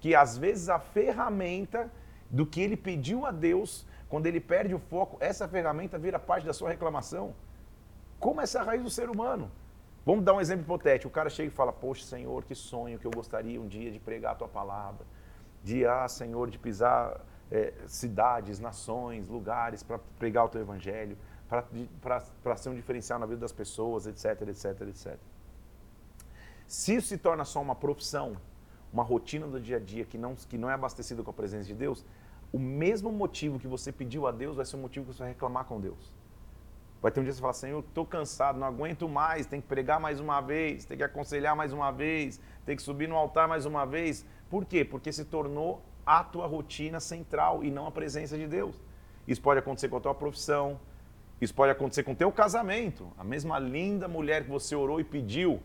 Que 0.00 0.14
às 0.14 0.38
vezes 0.38 0.70
a 0.70 0.78
ferramenta 0.78 1.90
do 2.30 2.46
que 2.46 2.60
ele 2.60 2.76
pediu 2.76 3.26
a 3.26 3.30
Deus 3.30 3.86
quando 4.08 4.26
ele 4.26 4.40
perde 4.40 4.74
o 4.74 4.78
foco, 4.78 5.16
essa 5.20 5.48
ferramenta 5.48 5.98
vira 5.98 6.18
parte 6.18 6.46
da 6.46 6.52
sua 6.52 6.68
reclamação. 6.70 7.34
Como 8.18 8.40
essa 8.40 8.58
é 8.58 8.60
a 8.60 8.64
raiz 8.64 8.82
do 8.82 8.90
ser 8.90 9.10
humano? 9.10 9.50
Vamos 10.04 10.24
dar 10.24 10.34
um 10.34 10.40
exemplo 10.40 10.64
hipotético. 10.64 11.08
O 11.08 11.12
cara 11.12 11.28
chega 11.28 11.48
e 11.48 11.50
fala: 11.50 11.72
Poxa, 11.72 12.04
Senhor, 12.04 12.44
que 12.44 12.54
sonho 12.54 12.98
que 12.98 13.06
eu 13.06 13.10
gostaria 13.10 13.60
um 13.60 13.66
dia 13.66 13.90
de 13.90 13.98
pregar 13.98 14.32
a 14.32 14.34
tua 14.36 14.48
palavra. 14.48 15.04
De, 15.64 15.84
ah, 15.84 16.06
Senhor, 16.06 16.48
de 16.48 16.58
pisar 16.58 17.20
é, 17.50 17.72
cidades, 17.86 18.60
nações, 18.60 19.28
lugares 19.28 19.82
para 19.82 19.98
pregar 20.18 20.44
o 20.44 20.48
teu 20.48 20.60
evangelho, 20.60 21.18
para 22.00 22.56
ser 22.56 22.68
um 22.68 22.74
diferencial 22.74 23.18
na 23.18 23.26
vida 23.26 23.40
das 23.40 23.52
pessoas, 23.52 24.06
etc, 24.06 24.42
etc, 24.48 24.80
etc. 24.82 25.18
Se 26.68 26.94
isso 26.96 27.08
se 27.08 27.18
torna 27.18 27.44
só 27.44 27.60
uma 27.60 27.74
profissão, 27.74 28.36
uma 28.92 29.02
rotina 29.02 29.46
do 29.46 29.60
dia 29.60 29.76
a 29.76 29.80
dia 29.80 30.04
que 30.04 30.18
não, 30.18 30.34
que 30.34 30.56
não 30.56 30.70
é 30.70 30.74
abastecida 30.74 31.22
com 31.22 31.30
a 31.30 31.34
presença 31.34 31.64
de 31.64 31.74
Deus, 31.74 32.04
o 32.52 32.58
mesmo 32.58 33.10
motivo 33.10 33.58
que 33.58 33.66
você 33.66 33.92
pediu 33.92 34.26
a 34.26 34.32
Deus 34.32 34.56
vai 34.56 34.64
ser 34.64 34.76
o 34.76 34.78
motivo 34.78 35.06
que 35.06 35.12
você 35.12 35.20
vai 35.20 35.28
reclamar 35.28 35.64
com 35.64 35.80
Deus. 35.80 36.12
Vai 37.02 37.12
ter 37.12 37.20
um 37.20 37.22
dia 37.22 37.30
que 37.30 37.36
você 37.36 37.40
fala 37.40 37.50
assim, 37.50 37.68
eu 37.68 37.80
estou 37.80 38.06
cansado, 38.06 38.58
não 38.58 38.66
aguento 38.66 39.08
mais, 39.08 39.46
tem 39.46 39.60
que 39.60 39.66
pregar 39.66 40.00
mais 40.00 40.18
uma 40.18 40.40
vez, 40.40 40.84
tem 40.84 40.96
que 40.96 41.04
aconselhar 41.04 41.54
mais 41.54 41.72
uma 41.72 41.90
vez, 41.90 42.40
tem 42.64 42.74
que 42.74 42.82
subir 42.82 43.08
no 43.08 43.16
altar 43.16 43.46
mais 43.46 43.66
uma 43.66 43.84
vez. 43.84 44.24
Por 44.48 44.64
quê? 44.64 44.84
Porque 44.84 45.12
se 45.12 45.24
tornou 45.24 45.82
a 46.04 46.24
tua 46.24 46.46
rotina 46.46 47.00
central 47.00 47.62
e 47.62 47.70
não 47.70 47.86
a 47.86 47.90
presença 47.90 48.38
de 48.38 48.46
Deus. 48.46 48.80
Isso 49.26 49.42
pode 49.42 49.58
acontecer 49.58 49.88
com 49.88 49.96
a 49.96 50.00
tua 50.00 50.14
profissão, 50.14 50.80
isso 51.40 51.54
pode 51.54 51.70
acontecer 51.70 52.02
com 52.02 52.12
o 52.12 52.16
teu 52.16 52.32
casamento. 52.32 53.12
A 53.18 53.24
mesma 53.24 53.58
linda 53.58 54.08
mulher 54.08 54.44
que 54.44 54.50
você 54.50 54.74
orou 54.74 55.00
e 55.00 55.04
pediu, 55.04 55.60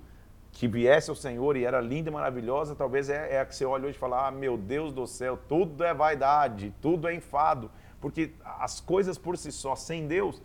que 0.52 0.68
viesse 0.68 1.10
ao 1.10 1.16
Senhor 1.16 1.56
e 1.56 1.64
era 1.64 1.80
linda 1.80 2.10
e 2.10 2.14
maravilhosa, 2.14 2.76
talvez 2.76 3.10
é, 3.10 3.36
é 3.36 3.40
a 3.40 3.46
que 3.46 3.56
você 3.56 3.66
olha 3.66 3.88
hoje 3.88 3.96
e 3.96 4.00
fala: 4.00 4.28
ah, 4.28 4.32
meu 4.32 4.58
Deus 4.58 4.92
do 4.92 5.08
céu, 5.08 5.38
tudo 5.48 5.84
é 5.84 5.94
vaidade, 5.94 6.74
tudo 6.82 7.08
é 7.08 7.14
enfado. 7.14 7.72
Porque 8.00 8.32
as 8.60 8.80
coisas 8.82 9.18
por 9.18 9.38
si 9.38 9.52
só, 9.52 9.76
sem 9.76 10.08
Deus, 10.08 10.42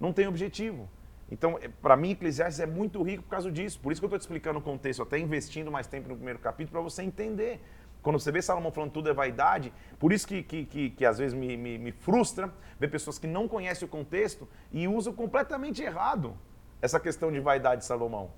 não 0.00 0.12
tem 0.12 0.26
objetivo. 0.26 0.88
Então, 1.30 1.58
é, 1.62 1.68
para 1.68 1.96
mim, 1.96 2.10
Eclesiastes 2.10 2.60
é 2.60 2.66
muito 2.66 3.02
rico 3.02 3.22
por 3.22 3.30
causa 3.30 3.50
disso. 3.50 3.80
Por 3.80 3.90
isso 3.90 4.00
que 4.00 4.04
eu 4.04 4.08
estou 4.08 4.18
te 4.18 4.22
explicando 4.22 4.58
o 4.58 4.62
contexto, 4.62 5.02
até 5.02 5.18
investindo 5.18 5.70
mais 5.70 5.86
tempo 5.86 6.08
no 6.08 6.16
primeiro 6.16 6.38
capítulo, 6.38 6.72
para 6.72 6.80
você 6.82 7.02
entender. 7.02 7.60
Quando 8.02 8.18
você 8.18 8.32
vê 8.32 8.42
Salomão 8.42 8.72
falando 8.72 8.90
tudo 8.90 9.08
é 9.08 9.14
vaidade, 9.14 9.72
por 9.98 10.12
isso 10.12 10.26
que, 10.26 10.42
que, 10.42 10.64
que, 10.66 10.90
que 10.90 11.06
às 11.06 11.18
vezes 11.18 11.32
me, 11.32 11.56
me, 11.56 11.78
me 11.78 11.92
frustra 11.92 12.52
ver 12.78 12.88
pessoas 12.88 13.16
que 13.16 13.28
não 13.28 13.46
conhecem 13.46 13.86
o 13.86 13.88
contexto 13.88 14.46
e 14.72 14.88
usam 14.88 15.12
completamente 15.12 15.80
errado 15.82 16.36
essa 16.82 16.98
questão 16.98 17.30
de 17.30 17.38
vaidade 17.38 17.82
de 17.82 17.86
Salomão. 17.86 18.32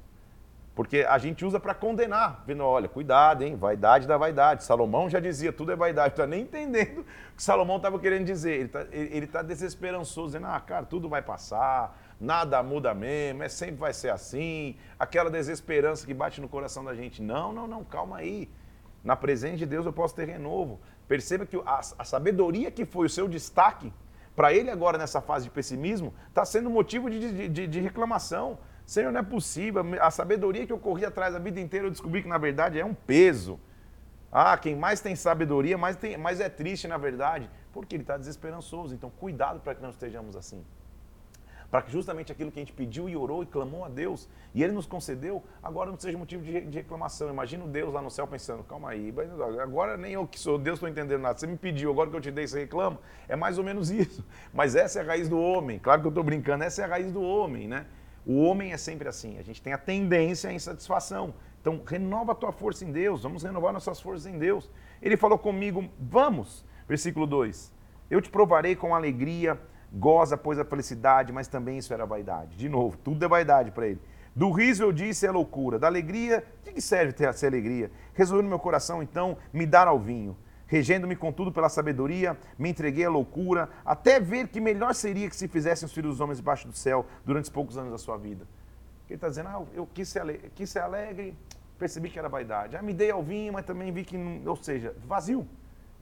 Porque 0.74 1.06
a 1.08 1.18
gente 1.18 1.44
usa 1.44 1.60
para 1.60 1.72
condenar, 1.72 2.42
vendo, 2.44 2.64
olha, 2.64 2.88
cuidado, 2.88 3.44
hein? 3.44 3.54
Vaidade 3.54 4.08
da 4.08 4.18
vaidade. 4.18 4.64
Salomão 4.64 5.08
já 5.08 5.20
dizia, 5.20 5.52
tudo 5.52 5.70
é 5.70 5.76
vaidade. 5.76 6.14
Está 6.14 6.26
nem 6.26 6.42
entendendo 6.42 7.00
o 7.00 7.36
que 7.36 7.42
Salomão 7.42 7.76
estava 7.76 7.96
querendo 7.98 8.26
dizer. 8.26 8.54
Ele 8.54 8.64
está 8.64 8.86
ele 8.90 9.26
tá 9.28 9.42
desesperançoso, 9.42 10.28
dizendo, 10.28 10.48
ah, 10.48 10.58
cara, 10.58 10.84
tudo 10.84 11.08
vai 11.08 11.22
passar, 11.22 11.96
nada 12.20 12.60
muda 12.60 12.92
mesmo, 12.92 13.44
é, 13.44 13.48
sempre 13.48 13.76
vai 13.76 13.94
ser 13.94 14.10
assim. 14.10 14.76
Aquela 14.98 15.30
desesperança 15.30 16.04
que 16.04 16.12
bate 16.12 16.40
no 16.40 16.48
coração 16.48 16.84
da 16.84 16.92
gente. 16.92 17.22
Não, 17.22 17.52
não, 17.52 17.68
não, 17.68 17.84
calma 17.84 18.16
aí. 18.16 18.50
Na 19.04 19.14
presença 19.14 19.58
de 19.58 19.66
Deus 19.66 19.86
eu 19.86 19.92
posso 19.92 20.16
ter 20.16 20.26
renovo. 20.26 20.80
Perceba 21.06 21.46
que 21.46 21.56
a, 21.64 21.80
a 21.98 22.04
sabedoria 22.04 22.68
que 22.70 22.84
foi 22.84 23.06
o 23.06 23.10
seu 23.10 23.28
destaque, 23.28 23.92
para 24.34 24.52
ele 24.52 24.70
agora 24.70 24.98
nessa 24.98 25.20
fase 25.20 25.44
de 25.44 25.50
pessimismo, 25.52 26.12
está 26.28 26.44
sendo 26.44 26.68
motivo 26.68 27.08
de, 27.08 27.48
de, 27.48 27.66
de 27.68 27.80
reclamação. 27.80 28.58
Senhor, 28.86 29.10
não 29.10 29.20
é 29.20 29.22
possível. 29.22 29.82
A 30.00 30.10
sabedoria 30.10 30.66
que 30.66 30.72
eu 30.72 30.78
corri 30.78 31.04
atrás 31.04 31.34
a 31.34 31.38
vida 31.38 31.60
inteira, 31.60 31.86
eu 31.86 31.90
descobri 31.90 32.22
que 32.22 32.28
na 32.28 32.38
verdade 32.38 32.78
é 32.78 32.84
um 32.84 32.94
peso. 32.94 33.58
Ah, 34.30 34.56
quem 34.58 34.74
mais 34.74 35.00
tem 35.00 35.14
sabedoria, 35.14 35.78
mais, 35.78 35.96
tem, 35.96 36.16
mais 36.16 36.40
é 36.40 36.48
triste 36.48 36.88
na 36.88 36.98
verdade, 36.98 37.48
porque 37.72 37.94
ele 37.94 38.02
está 38.02 38.16
desesperançoso. 38.16 38.94
Então, 38.94 39.08
cuidado 39.08 39.60
para 39.60 39.74
que 39.74 39.82
não 39.82 39.90
estejamos 39.90 40.36
assim. 40.36 40.64
Para 41.70 41.82
que 41.82 41.90
justamente 41.90 42.30
aquilo 42.30 42.52
que 42.52 42.58
a 42.60 42.62
gente 42.62 42.72
pediu 42.72 43.08
e 43.08 43.16
orou 43.16 43.42
e 43.42 43.46
clamou 43.46 43.84
a 43.84 43.88
Deus, 43.88 44.28
e 44.54 44.62
Ele 44.62 44.72
nos 44.72 44.86
concedeu, 44.86 45.42
agora 45.62 45.90
não 45.90 45.98
seja 45.98 46.16
motivo 46.16 46.42
de, 46.42 46.60
de 46.60 46.78
reclamação. 46.78 47.28
Imagina 47.30 47.66
Deus 47.66 47.92
lá 47.92 48.00
no 48.00 48.10
céu 48.10 48.28
pensando, 48.28 48.62
calma 48.62 48.90
aí, 48.90 49.12
agora 49.60 49.96
nem 49.96 50.12
eu 50.12 50.26
que 50.26 50.38
sou 50.38 50.56
Deus 50.56 50.76
estou 50.76 50.88
entendendo 50.88 51.20
nada. 51.20 51.36
Você 51.36 51.48
me 51.48 51.56
pediu, 51.56 51.90
agora 51.90 52.10
que 52.10 52.16
eu 52.16 52.20
te 52.20 52.30
dei, 52.30 52.46
você 52.46 52.60
reclama. 52.60 53.00
É 53.28 53.34
mais 53.34 53.58
ou 53.58 53.64
menos 53.64 53.90
isso. 53.92 54.24
Mas 54.52 54.76
essa 54.76 55.00
é 55.00 55.02
a 55.02 55.06
raiz 55.06 55.28
do 55.28 55.40
homem. 55.40 55.80
Claro 55.80 56.00
que 56.00 56.06
eu 56.06 56.10
estou 56.10 56.22
brincando, 56.22 56.62
essa 56.62 56.82
é 56.82 56.84
a 56.84 56.88
raiz 56.88 57.10
do 57.10 57.22
homem, 57.22 57.66
né? 57.66 57.86
O 58.26 58.42
homem 58.42 58.72
é 58.72 58.76
sempre 58.76 59.08
assim, 59.08 59.38
a 59.38 59.42
gente 59.42 59.60
tem 59.60 59.72
a 59.72 59.78
tendência 59.78 60.50
à 60.50 60.52
insatisfação. 60.52 61.34
Então, 61.60 61.82
renova 61.86 62.32
a 62.32 62.34
tua 62.34 62.52
força 62.52 62.84
em 62.84 62.92
Deus, 62.92 63.22
vamos 63.22 63.42
renovar 63.42 63.72
nossas 63.72 64.00
forças 64.00 64.26
em 64.26 64.38
Deus. 64.38 64.70
Ele 65.00 65.16
falou 65.16 65.38
comigo, 65.38 65.88
vamos, 65.98 66.64
versículo 66.88 67.26
2: 67.26 67.72
Eu 68.10 68.20
te 68.20 68.30
provarei 68.30 68.74
com 68.74 68.94
alegria, 68.94 69.60
goza, 69.92 70.36
pois 70.36 70.58
a 70.58 70.64
felicidade, 70.64 71.32
mas 71.32 71.48
também 71.48 71.78
isso 71.78 71.92
era 71.92 72.04
vaidade. 72.04 72.56
De 72.56 72.68
novo, 72.68 72.96
tudo 72.98 73.24
é 73.24 73.28
vaidade 73.28 73.70
para 73.70 73.86
ele. 73.86 74.00
Do 74.34 74.50
riso 74.50 74.82
eu 74.82 74.92
disse 74.92 75.26
é 75.26 75.30
loucura, 75.30 75.78
da 75.78 75.86
alegria, 75.86 76.44
de 76.64 76.72
que 76.72 76.80
serve 76.80 77.12
ter 77.12 77.28
essa 77.28 77.46
alegria? 77.46 77.90
Resolveu 78.14 78.42
no 78.42 78.48
meu 78.48 78.58
coração, 78.58 79.02
então, 79.02 79.36
me 79.52 79.64
dar 79.64 79.86
ao 79.86 79.98
vinho. 79.98 80.36
Regendo-me 80.74 81.14
contudo 81.14 81.52
pela 81.52 81.68
sabedoria, 81.68 82.36
me 82.58 82.68
entreguei 82.68 83.04
à 83.04 83.08
loucura, 83.08 83.68
até 83.84 84.18
ver 84.18 84.48
que 84.48 84.60
melhor 84.60 84.92
seria 84.92 85.30
que 85.30 85.36
se 85.36 85.46
fizessem 85.46 85.86
os 85.86 85.92
filhos 85.92 86.14
dos 86.14 86.20
homens 86.20 86.38
debaixo 86.38 86.66
do 86.66 86.76
céu 86.76 87.06
durante 87.24 87.44
os 87.44 87.50
poucos 87.50 87.78
anos 87.78 87.92
da 87.92 87.96
sua 87.98 88.16
vida. 88.16 88.44
Ele 89.08 89.14
está 89.14 89.28
dizendo, 89.28 89.50
ah, 89.50 89.62
eu 89.72 89.86
quis 89.94 90.08
ser, 90.08 90.18
alegre, 90.18 90.50
quis 90.52 90.68
ser 90.68 90.80
alegre, 90.80 91.38
percebi 91.78 92.10
que 92.10 92.18
era 92.18 92.28
vaidade. 92.28 92.76
Ah, 92.76 92.82
me 92.82 92.92
dei 92.92 93.08
ao 93.08 93.22
vinho, 93.22 93.52
mas 93.52 93.64
também 93.64 93.92
vi 93.92 94.04
que, 94.04 94.16
ou 94.44 94.56
seja, 94.56 94.96
vazio. 95.06 95.46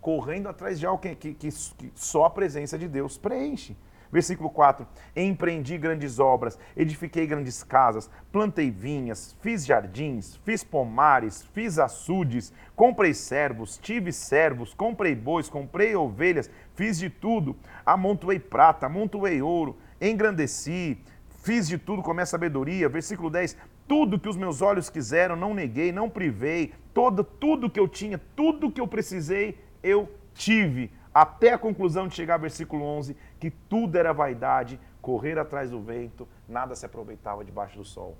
Correndo 0.00 0.49
atrás 0.49 0.81
de 0.81 0.87
algo 0.87 1.02
que, 1.02 1.17
que, 1.17 1.35
que 1.35 1.50
só 1.95 2.25
a 2.25 2.31
presença 2.31 2.79
de 2.79 2.88
Deus 2.88 3.19
preenche. 3.19 3.76
Versículo 4.12 4.50
4: 4.50 4.87
Empreendi 5.16 5.78
grandes 5.78 6.19
obras, 6.19 6.59
edifiquei 6.76 7.26
grandes 7.26 7.62
casas, 7.64 8.11
plantei 8.31 8.71
vinhas, 8.71 9.35
fiz 9.40 9.64
jardins, 9.64 10.37
fiz 10.45 10.62
pomares, 10.62 11.42
fiz 11.54 11.78
açudes, 11.78 12.52
comprei 12.76 13.14
servos, 13.14 13.78
tive 13.78 14.12
servos, 14.12 14.75
comprei 14.75 15.14
bois, 15.14 15.49
comprei 15.49 15.97
ovelhas, 15.97 16.50
fiz 16.75 16.99
de 16.99 17.09
tudo, 17.09 17.57
amontoei 17.87 18.38
prata, 18.38 18.85
amontoei 18.85 19.40
ouro, 19.40 19.78
engrandeci, 19.99 20.99
fiz 21.42 21.66
de 21.66 21.78
tudo 21.78 22.02
com 22.02 22.11
a 22.11 22.14
minha 22.14 22.26
sabedoria. 22.26 22.90
Versículo 22.90 23.31
10: 23.31 23.57
Tudo 23.88 24.21
que 24.21 24.28
os 24.28 24.37
meus 24.37 24.61
olhos 24.61 24.90
quiseram, 24.90 25.37
não 25.37 25.54
neguei, 25.54 25.90
não 25.90 26.11
privei, 26.11 26.75
todo, 26.92 27.25
tudo 27.25 27.71
que 27.71 27.81
eu 27.81 27.88
tinha, 27.88 28.21
tudo 28.37 28.71
que 28.71 28.81
eu 28.81 28.87
precisei, 28.87 29.59
eu 29.83 30.07
tive. 30.35 30.90
Até 31.14 31.52
a 31.52 31.59
conclusão 31.59 32.09
de 32.09 32.14
chegar 32.14 32.35
ao 32.35 32.40
versículo 32.40 32.85
11, 32.85 33.14
que 33.43 33.51
tudo 33.51 33.97
era 33.97 34.13
vaidade, 34.13 34.79
correr 35.01 35.37
atrás 35.37 35.69
do 35.69 35.83
vento, 35.83 36.29
nada 36.49 36.77
se 36.77 36.87
aproveitava 36.87 37.45
debaixo 37.45 37.77
do 37.77 37.85
sol. 37.85 38.17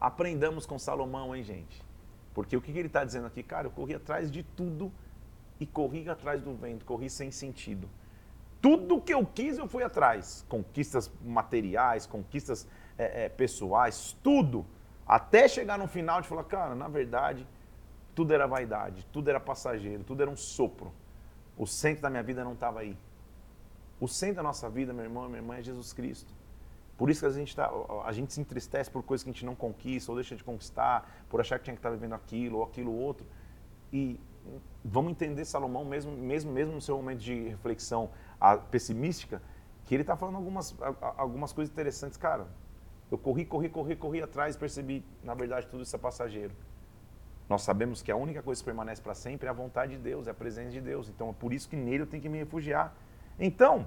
Aprendamos 0.00 0.66
com 0.66 0.76
Salomão, 0.80 1.32
hein, 1.32 1.44
gente? 1.44 1.80
Porque 2.34 2.56
o 2.56 2.60
que 2.60 2.72
ele 2.72 2.88
está 2.88 3.04
dizendo 3.04 3.28
aqui? 3.28 3.40
Cara, 3.40 3.68
eu 3.68 3.70
corri 3.70 3.94
atrás 3.94 4.32
de 4.32 4.42
tudo 4.42 4.90
e 5.60 5.64
corri 5.64 6.10
atrás 6.10 6.42
do 6.42 6.56
vento, 6.56 6.84
corri 6.84 7.08
sem 7.08 7.30
sentido. 7.30 7.88
Tudo 8.60 9.00
que 9.00 9.14
eu 9.14 9.24
quis 9.24 9.58
eu 9.58 9.68
fui 9.68 9.84
atrás. 9.84 10.44
Conquistas 10.48 11.08
materiais, 11.22 12.04
conquistas 12.04 12.66
é, 12.98 13.26
é, 13.26 13.28
pessoais, 13.28 14.16
tudo. 14.24 14.66
Até 15.06 15.46
chegar 15.46 15.78
no 15.78 15.86
final 15.86 16.20
de 16.20 16.26
falar, 16.26 16.42
cara, 16.42 16.74
na 16.74 16.88
verdade, 16.88 17.46
tudo 18.12 18.34
era 18.34 18.48
vaidade, 18.48 19.06
tudo 19.12 19.30
era 19.30 19.38
passageiro, 19.38 20.02
tudo 20.02 20.20
era 20.20 20.30
um 20.32 20.36
sopro. 20.36 20.92
O 21.56 21.64
centro 21.64 22.02
da 22.02 22.10
minha 22.10 22.24
vida 22.24 22.42
não 22.42 22.54
estava 22.54 22.80
aí. 22.80 22.98
O 24.00 24.08
centro 24.08 24.36
da 24.36 24.42
nossa 24.42 24.68
vida, 24.68 24.92
meu 24.92 25.04
irmão 25.04 25.24
e 25.26 25.28
minha 25.28 25.38
irmã, 25.40 25.56
é 25.56 25.62
Jesus 25.62 25.92
Cristo. 25.92 26.32
Por 26.96 27.10
isso 27.10 27.20
que 27.20 27.26
a 27.26 27.30
gente, 27.30 27.54
tá, 27.56 27.70
a 28.04 28.12
gente 28.12 28.32
se 28.32 28.40
entristece 28.40 28.90
por 28.90 29.02
coisas 29.02 29.24
que 29.24 29.30
a 29.30 29.32
gente 29.32 29.44
não 29.44 29.54
conquista 29.54 30.12
ou 30.12 30.16
deixa 30.16 30.36
de 30.36 30.44
conquistar, 30.44 31.24
por 31.28 31.40
achar 31.40 31.58
que 31.58 31.64
tinha 31.64 31.74
que 31.74 31.80
estar 31.80 31.90
tá 31.90 31.94
vivendo 31.94 32.14
aquilo 32.14 32.58
ou 32.58 32.64
aquilo 32.64 32.92
outro. 32.92 33.26
E 33.92 34.20
vamos 34.84 35.10
entender 35.10 35.44
Salomão, 35.44 35.84
mesmo, 35.84 36.12
mesmo, 36.12 36.52
mesmo 36.52 36.74
no 36.74 36.80
seu 36.80 36.96
momento 36.96 37.20
de 37.20 37.48
reflexão 37.48 38.10
pessimística, 38.70 39.42
que 39.84 39.94
ele 39.94 40.02
está 40.02 40.16
falando 40.16 40.36
algumas, 40.36 40.74
algumas 41.16 41.52
coisas 41.52 41.72
interessantes. 41.72 42.16
Cara, 42.16 42.46
eu 43.10 43.18
corri, 43.18 43.44
corri, 43.44 43.68
corri, 43.68 43.96
corri 43.96 44.22
atrás 44.22 44.54
e 44.54 44.58
percebi, 44.58 45.04
na 45.22 45.34
verdade, 45.34 45.66
tudo 45.66 45.82
isso 45.82 45.94
é 45.94 45.98
passageiro. 45.98 46.54
Nós 47.48 47.62
sabemos 47.62 48.02
que 48.02 48.10
a 48.10 48.16
única 48.16 48.42
coisa 48.42 48.60
que 48.60 48.64
permanece 48.64 49.02
para 49.02 49.14
sempre 49.14 49.46
é 49.46 49.50
a 49.50 49.52
vontade 49.52 49.96
de 49.96 50.02
Deus, 50.02 50.26
é 50.26 50.30
a 50.30 50.34
presença 50.34 50.70
de 50.70 50.80
Deus. 50.80 51.08
Então 51.08 51.30
é 51.30 51.32
por 51.32 51.52
isso 51.52 51.68
que 51.68 51.76
nele 51.76 52.02
eu 52.02 52.06
tenho 52.06 52.22
que 52.22 52.28
me 52.28 52.38
refugiar. 52.38 52.94
Então, 53.38 53.86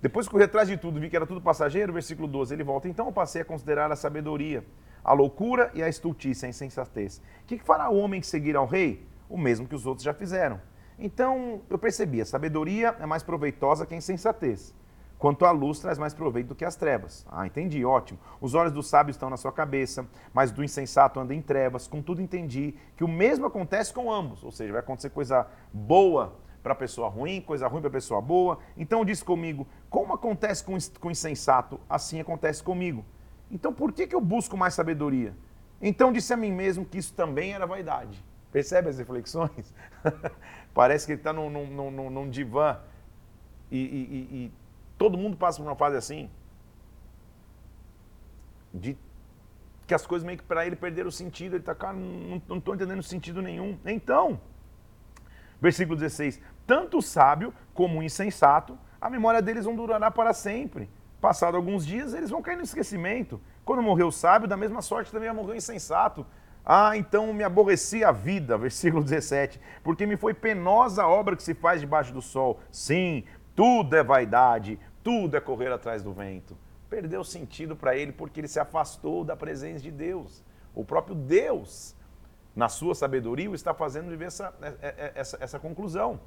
depois 0.00 0.26
que 0.26 0.32
corri 0.32 0.44
atrás 0.44 0.68
de 0.68 0.76
tudo, 0.76 1.00
vi 1.00 1.08
que 1.08 1.16
era 1.16 1.26
tudo 1.26 1.40
passageiro, 1.40 1.92
versículo 1.92 2.28
12, 2.28 2.54
ele 2.54 2.62
volta. 2.62 2.88
Então 2.88 3.06
eu 3.06 3.12
passei 3.12 3.42
a 3.42 3.44
considerar 3.44 3.90
a 3.90 3.96
sabedoria, 3.96 4.64
a 5.02 5.12
loucura 5.12 5.70
e 5.74 5.82
a 5.82 5.88
estultícia, 5.88 6.46
a 6.46 6.50
insensatez. 6.50 7.20
O 7.42 7.46
que 7.46 7.58
fará 7.58 7.88
o 7.90 7.96
homem 7.96 8.20
que 8.20 8.26
seguir 8.26 8.56
ao 8.56 8.66
rei? 8.66 9.06
O 9.28 9.36
mesmo 9.36 9.66
que 9.66 9.74
os 9.74 9.86
outros 9.86 10.04
já 10.04 10.14
fizeram. 10.14 10.60
Então 10.98 11.60
eu 11.68 11.78
percebi, 11.78 12.20
a 12.20 12.26
sabedoria 12.26 12.94
é 13.00 13.06
mais 13.06 13.22
proveitosa 13.22 13.84
que 13.84 13.94
a 13.94 13.96
insensatez. 13.96 14.74
Quanto 15.18 15.46
à 15.46 15.50
luz, 15.50 15.78
traz 15.80 15.98
mais 15.98 16.12
proveito 16.12 16.48
do 16.48 16.54
que 16.54 16.64
as 16.64 16.76
trevas. 16.76 17.26
Ah, 17.30 17.46
entendi, 17.46 17.82
ótimo. 17.84 18.18
Os 18.38 18.54
olhos 18.54 18.72
do 18.72 18.82
sábio 18.82 19.10
estão 19.10 19.30
na 19.30 19.38
sua 19.38 19.50
cabeça, 19.50 20.06
mas 20.32 20.52
do 20.52 20.62
insensato 20.62 21.18
anda 21.18 21.34
em 21.34 21.40
trevas. 21.40 21.88
Contudo, 21.88 22.20
entendi 22.20 22.74
que 22.96 23.02
o 23.02 23.08
mesmo 23.08 23.46
acontece 23.46 23.94
com 23.94 24.12
ambos. 24.12 24.44
Ou 24.44 24.52
seja, 24.52 24.72
vai 24.72 24.80
acontecer 24.80 25.08
coisa 25.08 25.46
boa 25.72 26.36
para 26.66 26.72
a 26.72 26.76
pessoa 26.76 27.08
ruim, 27.08 27.40
coisa 27.40 27.68
ruim 27.68 27.80
para 27.80 27.88
a 27.88 27.92
pessoa 27.92 28.20
boa. 28.20 28.58
Então 28.76 29.04
diz 29.04 29.22
comigo, 29.22 29.68
como 29.88 30.12
acontece 30.12 30.64
com 30.64 31.08
o 31.08 31.10
insensato, 31.10 31.78
assim 31.88 32.18
acontece 32.18 32.60
comigo. 32.60 33.04
Então 33.48 33.72
por 33.72 33.92
que, 33.92 34.04
que 34.04 34.16
eu 34.16 34.20
busco 34.20 34.56
mais 34.56 34.74
sabedoria? 34.74 35.32
Então 35.80 36.12
disse 36.12 36.32
a 36.32 36.36
mim 36.36 36.50
mesmo 36.50 36.84
que 36.84 36.98
isso 36.98 37.14
também 37.14 37.52
era 37.52 37.64
vaidade. 37.66 38.20
Percebe 38.50 38.88
as 38.88 38.98
reflexões? 38.98 39.72
Parece 40.74 41.06
que 41.06 41.12
ele 41.12 41.20
está 41.20 41.32
num, 41.32 41.48
num, 41.48 41.90
num, 41.92 42.10
num 42.10 42.28
divã 42.28 42.80
e, 43.70 43.78
e, 43.78 44.36
e 44.36 44.52
Todo 44.98 45.16
mundo 45.16 45.36
passa 45.36 45.58
por 45.58 45.68
uma 45.68 45.76
fase 45.76 45.96
assim. 45.96 46.28
De 48.74 48.98
que 49.86 49.94
as 49.94 50.04
coisas 50.04 50.26
meio 50.26 50.38
que 50.38 50.44
para 50.44 50.66
ele 50.66 50.74
perderam 50.74 51.10
o 51.10 51.12
sentido. 51.12 51.54
Ele 51.54 51.62
está, 51.62 51.76
cara, 51.76 51.94
não 51.94 52.58
estou 52.58 52.74
entendendo 52.74 53.04
sentido 53.04 53.40
nenhum. 53.40 53.78
Então, 53.84 54.40
versículo 55.60 55.96
16: 55.96 56.40
Tanto 56.66 56.98
o 56.98 57.02
sábio 57.02 57.52
como 57.74 58.00
o 58.00 58.02
insensato, 58.02 58.78
a 59.00 59.10
memória 59.10 59.42
deles 59.42 59.66
não 59.66 59.76
durará 59.76 60.10
para 60.10 60.32
sempre. 60.32 60.88
Passado 61.20 61.56
alguns 61.56 61.84
dias, 61.84 62.14
eles 62.14 62.30
vão 62.30 62.42
cair 62.42 62.56
no 62.56 62.62
esquecimento. 62.62 63.40
Quando 63.64 63.82
morreu 63.82 64.08
o 64.08 64.12
sábio, 64.12 64.48
da 64.48 64.56
mesma 64.56 64.82
sorte 64.82 65.10
também 65.10 65.32
morreu 65.32 65.54
o 65.54 65.56
insensato. 65.56 66.26
Ah, 66.64 66.96
então 66.96 67.32
me 67.32 67.44
aborreci 67.44 68.04
a 68.04 68.12
vida, 68.12 68.56
versículo 68.58 69.02
17, 69.02 69.60
porque 69.82 70.06
me 70.06 70.16
foi 70.16 70.34
penosa 70.34 71.02
a 71.02 71.08
obra 71.08 71.36
que 71.36 71.42
se 71.42 71.54
faz 71.54 71.80
debaixo 71.80 72.12
do 72.12 72.20
sol. 72.20 72.60
Sim, 72.70 73.24
tudo 73.54 73.96
é 73.96 74.04
vaidade, 74.04 74.78
tudo 75.02 75.36
é 75.36 75.40
correr 75.40 75.72
atrás 75.72 76.02
do 76.02 76.12
vento. 76.12 76.56
Perdeu 76.90 77.24
sentido 77.24 77.74
para 77.74 77.96
ele 77.96 78.12
porque 78.12 78.40
ele 78.40 78.48
se 78.48 78.60
afastou 78.60 79.24
da 79.24 79.34
presença 79.34 79.80
de 79.80 79.90
Deus. 79.90 80.44
O 80.74 80.84
próprio 80.84 81.14
Deus, 81.14 81.95
na 82.56 82.70
sua 82.70 82.94
sabedoria, 82.94 83.50
o 83.50 83.54
está 83.54 83.74
fazendo 83.74 84.08
viver 84.08 84.24
essa, 84.24 84.52
é, 84.62 84.74
é, 84.80 85.12
essa, 85.14 85.36
essa 85.38 85.58
conclusão. 85.58 86.18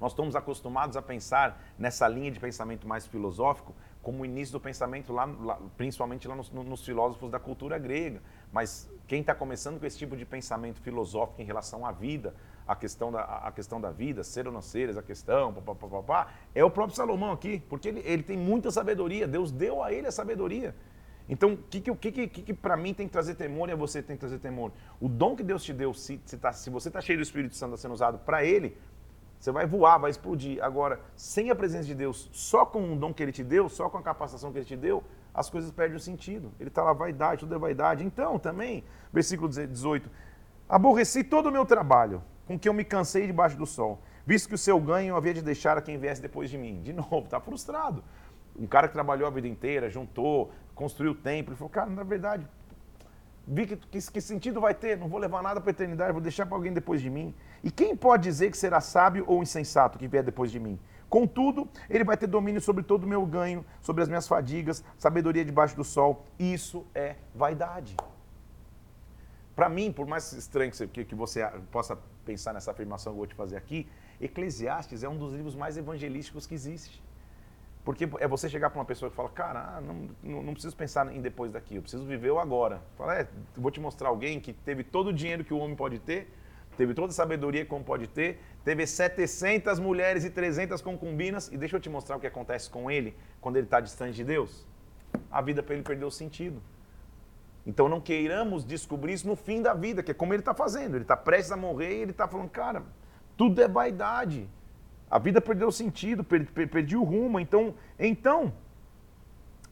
Nós 0.00 0.12
estamos 0.12 0.34
acostumados 0.34 0.96
a 0.96 1.02
pensar 1.02 1.62
nessa 1.78 2.08
linha 2.08 2.30
de 2.30 2.40
pensamento 2.40 2.88
mais 2.88 3.06
filosófico 3.06 3.74
como 4.02 4.22
o 4.22 4.24
início 4.26 4.52
do 4.52 4.60
pensamento, 4.60 5.12
lá, 5.12 5.26
lá 5.26 5.60
principalmente 5.76 6.26
lá 6.26 6.34
nos, 6.34 6.50
nos, 6.50 6.84
filósofos 6.84 7.30
da 7.30 7.38
cultura 7.38 7.78
grega. 7.78 8.20
Mas 8.50 8.90
quem 9.06 9.20
está 9.20 9.34
começando 9.34 9.78
com 9.78 9.86
esse 9.86 9.98
tipo 9.98 10.16
de 10.16 10.24
pensamento 10.24 10.80
filosófico 10.80 11.40
em 11.40 11.44
relação 11.44 11.84
à 11.84 11.92
vida, 11.92 12.34
a 12.66 12.74
questão 12.74 13.12
da, 13.12 13.22
a 13.22 13.52
questão 13.52 13.80
da 13.80 13.90
vida, 13.90 14.24
ser 14.24 14.46
ou 14.46 14.52
não 14.52 14.62
ser, 14.62 14.88
essa 14.88 15.02
questão, 15.02 15.52
papapá, 15.52 16.28
é 16.54 16.64
o 16.64 16.70
próprio 16.70 16.96
Salomão 16.96 17.30
aqui, 17.30 17.62
porque 17.68 17.88
ele, 17.88 18.00
ele 18.04 18.22
tem 18.22 18.38
muita 18.38 18.70
sabedoria, 18.70 19.28
Deus 19.28 19.52
deu 19.52 19.82
a 19.82 19.92
ele 19.92 20.06
a 20.06 20.12
sabedoria. 20.12 20.74
Então, 21.30 21.52
o 21.52 21.56
que, 21.56 21.80
que, 21.80 22.26
que, 22.26 22.26
que, 22.26 22.52
para 22.52 22.76
mim 22.76 22.92
tem 22.92 23.06
que 23.06 23.12
trazer 23.12 23.36
temor 23.36 23.68
e 23.68 23.72
a 23.72 23.76
você 23.76 24.02
tem 24.02 24.16
que 24.16 24.20
trazer 24.20 24.40
temor? 24.40 24.72
O 25.00 25.08
dom 25.08 25.36
que 25.36 25.44
Deus 25.44 25.62
te 25.62 25.72
deu, 25.72 25.94
se, 25.94 26.20
se, 26.26 26.36
tá, 26.36 26.52
se 26.52 26.68
você 26.68 26.88
está 26.88 27.00
cheio 27.00 27.20
do 27.20 27.22
Espírito 27.22 27.54
Santo 27.54 27.76
sendo 27.76 27.94
usado 27.94 28.18
para 28.18 28.44
Ele, 28.44 28.76
você 29.38 29.52
vai 29.52 29.64
voar, 29.64 29.96
vai 29.96 30.10
explodir. 30.10 30.62
Agora, 30.62 31.00
sem 31.14 31.48
a 31.48 31.54
presença 31.54 31.84
de 31.84 31.94
Deus, 31.94 32.28
só 32.32 32.66
com 32.66 32.92
o 32.92 32.96
dom 32.96 33.14
que 33.14 33.22
Ele 33.22 33.30
te 33.30 33.44
deu, 33.44 33.68
só 33.68 33.88
com 33.88 33.96
a 33.96 34.02
capacitação 34.02 34.50
que 34.50 34.58
Ele 34.58 34.66
te 34.66 34.76
deu, 34.76 35.04
as 35.32 35.48
coisas 35.48 35.70
perdem 35.70 35.96
o 35.96 36.00
sentido. 36.00 36.52
Ele 36.58 36.68
está 36.68 36.82
lá, 36.82 36.92
vaidade, 36.92 37.40
tudo 37.40 37.54
é 37.54 37.58
vaidade. 37.58 38.04
Então, 38.04 38.36
também, 38.36 38.82
versículo 39.12 39.48
18: 39.48 40.10
Aborreci 40.68 41.22
todo 41.22 41.46
o 41.46 41.52
meu 41.52 41.64
trabalho 41.64 42.22
com 42.44 42.58
que 42.58 42.68
eu 42.68 42.74
me 42.74 42.84
cansei 42.84 43.28
debaixo 43.28 43.56
do 43.56 43.64
sol, 43.64 44.02
visto 44.26 44.48
que 44.48 44.56
o 44.56 44.58
seu 44.58 44.80
ganho 44.80 45.14
havia 45.14 45.32
de 45.32 45.42
deixar 45.42 45.78
a 45.78 45.80
quem 45.80 45.96
viesse 45.96 46.20
depois 46.20 46.50
de 46.50 46.58
mim. 46.58 46.82
De 46.82 46.92
novo, 46.92 47.20
está 47.20 47.40
frustrado. 47.40 48.02
Um 48.58 48.66
cara 48.66 48.88
que 48.88 48.92
trabalhou 48.92 49.26
a 49.26 49.30
vida 49.30 49.46
inteira, 49.46 49.88
juntou, 49.88 50.52
construiu 50.80 51.12
o 51.12 51.14
templo, 51.14 51.52
ele 51.52 51.58
falou, 51.58 51.68
cara, 51.68 51.90
na 51.90 52.02
verdade, 52.02 52.48
vi 53.46 53.66
que, 53.66 53.76
que, 53.76 54.00
que 54.00 54.20
sentido 54.22 54.62
vai 54.62 54.72
ter? 54.72 54.96
Não 54.96 55.08
vou 55.08 55.20
levar 55.20 55.42
nada 55.42 55.60
para 55.60 55.68
a 55.68 55.74
eternidade, 55.76 56.10
vou 56.12 56.22
deixar 56.22 56.46
para 56.46 56.56
alguém 56.56 56.72
depois 56.72 57.02
de 57.02 57.10
mim. 57.10 57.34
E 57.62 57.70
quem 57.70 57.94
pode 57.94 58.22
dizer 58.22 58.50
que 58.50 58.56
será 58.56 58.80
sábio 58.80 59.22
ou 59.26 59.42
insensato 59.42 59.98
que 59.98 60.08
vier 60.08 60.22
depois 60.22 60.50
de 60.50 60.58
mim? 60.58 60.80
Contudo, 61.10 61.68
ele 61.90 62.02
vai 62.02 62.16
ter 62.16 62.26
domínio 62.26 62.62
sobre 62.62 62.82
todo 62.82 63.04
o 63.04 63.06
meu 63.06 63.26
ganho, 63.26 63.62
sobre 63.82 64.02
as 64.02 64.08
minhas 64.08 64.26
fadigas, 64.26 64.82
sabedoria 64.96 65.44
debaixo 65.44 65.76
do 65.76 65.84
sol. 65.84 66.24
Isso 66.38 66.86
é 66.94 67.16
vaidade. 67.34 67.94
Para 69.54 69.68
mim, 69.68 69.92
por 69.92 70.06
mais 70.06 70.32
estranho 70.32 70.72
que, 70.72 71.04
que 71.04 71.14
você 71.14 71.46
possa 71.70 71.98
pensar 72.24 72.54
nessa 72.54 72.70
afirmação 72.70 73.12
que 73.12 73.16
eu 73.16 73.18
vou 73.18 73.26
te 73.26 73.34
fazer 73.34 73.56
aqui, 73.58 73.86
Eclesiastes 74.18 75.02
é 75.02 75.08
um 75.10 75.18
dos 75.18 75.34
livros 75.34 75.54
mais 75.54 75.76
evangelísticos 75.76 76.46
que 76.46 76.54
existe. 76.54 77.02
Porque 77.84 78.08
é 78.18 78.28
você 78.28 78.48
chegar 78.48 78.68
para 78.68 78.78
uma 78.78 78.84
pessoa 78.84 79.10
que 79.10 79.16
fala, 79.16 79.28
cara, 79.30 79.76
ah, 79.76 79.80
não, 79.80 80.08
não, 80.22 80.42
não, 80.42 80.52
preciso 80.52 80.76
pensar 80.76 81.10
em 81.14 81.20
depois 81.20 81.50
daqui, 81.50 81.76
eu 81.76 81.82
preciso 81.82 82.04
viver 82.04 82.30
o 82.30 82.38
agora. 82.38 82.82
Fala, 82.96 83.18
é, 83.20 83.28
vou 83.56 83.70
te 83.70 83.80
mostrar 83.80 84.10
alguém 84.10 84.38
que 84.38 84.52
teve 84.52 84.84
todo 84.84 85.08
o 85.08 85.12
dinheiro 85.12 85.42
que 85.44 85.54
o 85.54 85.58
homem 85.58 85.74
pode 85.74 85.98
ter, 85.98 86.30
teve 86.76 86.92
toda 86.92 87.08
a 87.08 87.14
sabedoria 87.14 87.64
que 87.64 87.72
o 87.72 87.76
homem 87.76 87.86
pode 87.86 88.06
ter, 88.06 88.38
teve 88.64 88.86
700 88.86 89.78
mulheres 89.78 90.24
e 90.24 90.30
300 90.30 90.82
concubinas, 90.82 91.50
e 91.50 91.56
deixa 91.56 91.76
eu 91.76 91.80
te 91.80 91.88
mostrar 91.88 92.16
o 92.16 92.20
que 92.20 92.26
acontece 92.26 92.68
com 92.68 92.90
ele 92.90 93.16
quando 93.40 93.56
ele 93.56 93.66
está 93.66 93.80
distante 93.80 94.14
de 94.14 94.24
Deus. 94.24 94.66
A 95.30 95.40
vida 95.40 95.62
para 95.62 95.74
ele 95.74 95.82
perdeu 95.82 96.08
o 96.08 96.12
sentido. 96.12 96.62
Então 97.66 97.88
não 97.88 98.00
queiramos 98.00 98.64
descobrir 98.64 99.14
isso 99.14 99.26
no 99.26 99.36
fim 99.36 99.62
da 99.62 99.72
vida, 99.74 100.02
que 100.02 100.10
é 100.10 100.14
como 100.14 100.32
ele 100.34 100.40
está 100.40 100.54
fazendo. 100.54 100.96
Ele 100.96 101.04
está 101.04 101.16
prestes 101.16 101.52
a 101.52 101.56
morrer 101.56 101.98
e 101.98 102.02
ele 102.02 102.10
está 102.10 102.28
falando, 102.28 102.50
cara, 102.50 102.82
tudo 103.36 103.62
é 103.62 103.68
vaidade. 103.68 104.48
A 105.10 105.18
vida 105.18 105.40
perdeu 105.40 105.68
o 105.68 105.72
sentido, 105.72 106.22
per, 106.22 106.46
per, 106.46 106.68
perdi 106.68 106.96
o 106.96 107.02
rumo. 107.02 107.40
Então, 107.40 107.74
então 107.98 108.52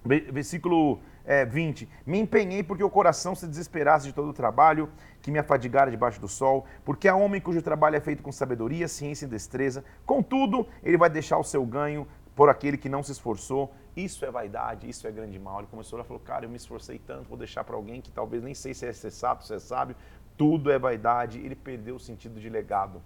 versículo 0.04 0.98
é, 1.24 1.44
20: 1.44 1.88
Me 2.04 2.18
empenhei 2.18 2.62
porque 2.62 2.82
o 2.82 2.90
coração 2.90 3.34
se 3.34 3.46
desesperasse 3.46 4.06
de 4.06 4.12
todo 4.12 4.30
o 4.30 4.32
trabalho 4.32 4.90
que 5.22 5.30
me 5.30 5.38
afadigara 5.38 5.90
debaixo 5.90 6.20
do 6.20 6.26
sol, 6.26 6.66
porque 6.84 7.06
há 7.06 7.14
homem 7.14 7.40
cujo 7.40 7.62
trabalho 7.62 7.96
é 7.96 8.00
feito 8.00 8.22
com 8.22 8.32
sabedoria, 8.32 8.88
ciência 8.88 9.26
e 9.26 9.28
destreza. 9.28 9.84
Contudo, 10.04 10.66
ele 10.82 10.96
vai 10.96 11.10
deixar 11.10 11.38
o 11.38 11.44
seu 11.44 11.64
ganho 11.64 12.06
por 12.34 12.48
aquele 12.48 12.76
que 12.76 12.88
não 12.88 13.02
se 13.02 13.12
esforçou. 13.12 13.72
Isso 13.96 14.24
é 14.24 14.30
vaidade, 14.30 14.88
isso 14.88 15.06
é 15.06 15.10
grande 15.12 15.38
mal. 15.38 15.58
Ele 15.58 15.68
começou 15.68 16.00
a 16.00 16.04
falar: 16.04 16.20
Cara, 16.20 16.46
eu 16.46 16.50
me 16.50 16.56
esforcei 16.56 16.98
tanto, 16.98 17.28
vou 17.28 17.38
deixar 17.38 17.62
para 17.62 17.76
alguém 17.76 18.00
que 18.00 18.10
talvez 18.10 18.42
nem 18.42 18.54
sei 18.54 18.74
se 18.74 18.86
é 18.86 18.92
sensato, 18.92 19.44
se 19.44 19.54
é 19.54 19.58
sábio. 19.58 19.94
Tudo 20.36 20.70
é 20.70 20.78
vaidade. 20.78 21.38
Ele 21.38 21.54
perdeu 21.54 21.96
o 21.96 22.00
sentido 22.00 22.40
de 22.40 22.48
legado 22.48 23.02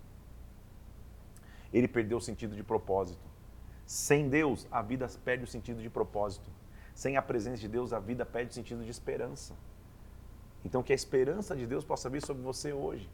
ele 1.73 1.89
perdeu 1.89 2.19
o 2.19 2.21
sentido 2.21 2.55
de 2.55 2.63
propósito. 2.63 3.25
Sem 3.87 4.29
Deus, 4.29 4.67
a 4.71 4.83
vida 4.83 5.09
perde 5.25 5.45
o 5.45 5.47
sentido 5.47 5.83
de 5.83 5.91
propósito. 5.91 6.51
Sem 6.95 7.17
a 7.17 7.23
presença 7.23 7.59
de 7.59 7.69
Deus, 7.69 7.93
a 7.93 7.99
vida 7.99 8.25
perde 8.25 8.51
o 8.51 8.55
sentido 8.55 8.85
de 8.85 8.91
esperança. 8.91 9.55
Então, 10.65 10.83
que 10.83 10.93
a 10.93 10.95
esperança 10.95 11.57
de 11.57 11.67
Deus 11.67 11.85
possa 11.85 12.09
vir 12.09 12.23
sobre 12.23 12.43
você 12.43 12.73
hoje. 12.73 13.11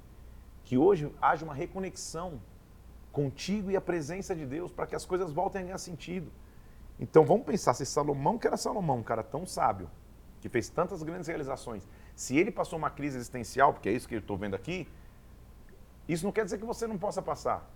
Que 0.64 0.76
hoje 0.76 1.10
haja 1.20 1.44
uma 1.44 1.54
reconexão 1.54 2.40
contigo 3.12 3.70
e 3.70 3.76
a 3.76 3.80
presença 3.80 4.34
de 4.34 4.44
Deus 4.44 4.70
para 4.70 4.86
que 4.86 4.94
as 4.94 5.06
coisas 5.06 5.32
voltem 5.32 5.62
a 5.62 5.64
ganhar 5.64 5.78
sentido. 5.78 6.30
Então, 7.00 7.24
vamos 7.24 7.46
pensar 7.46 7.74
se 7.74 7.86
Salomão, 7.86 8.38
que 8.38 8.46
era 8.46 8.56
Salomão, 8.56 8.98
um 8.98 9.02
cara 9.02 9.22
tão 9.22 9.46
sábio, 9.46 9.88
que 10.40 10.48
fez 10.48 10.68
tantas 10.68 11.02
grandes 11.02 11.28
realizações, 11.28 11.86
se 12.14 12.36
ele 12.36 12.50
passou 12.50 12.78
uma 12.78 12.90
crise 12.90 13.16
existencial, 13.16 13.72
porque 13.72 13.88
é 13.88 13.92
isso 13.92 14.08
que 14.08 14.16
eu 14.16 14.18
estou 14.18 14.36
vendo 14.36 14.54
aqui, 14.54 14.88
isso 16.08 16.24
não 16.24 16.32
quer 16.32 16.44
dizer 16.44 16.58
que 16.58 16.64
você 16.64 16.86
não 16.86 16.98
possa 16.98 17.22
passar. 17.22 17.68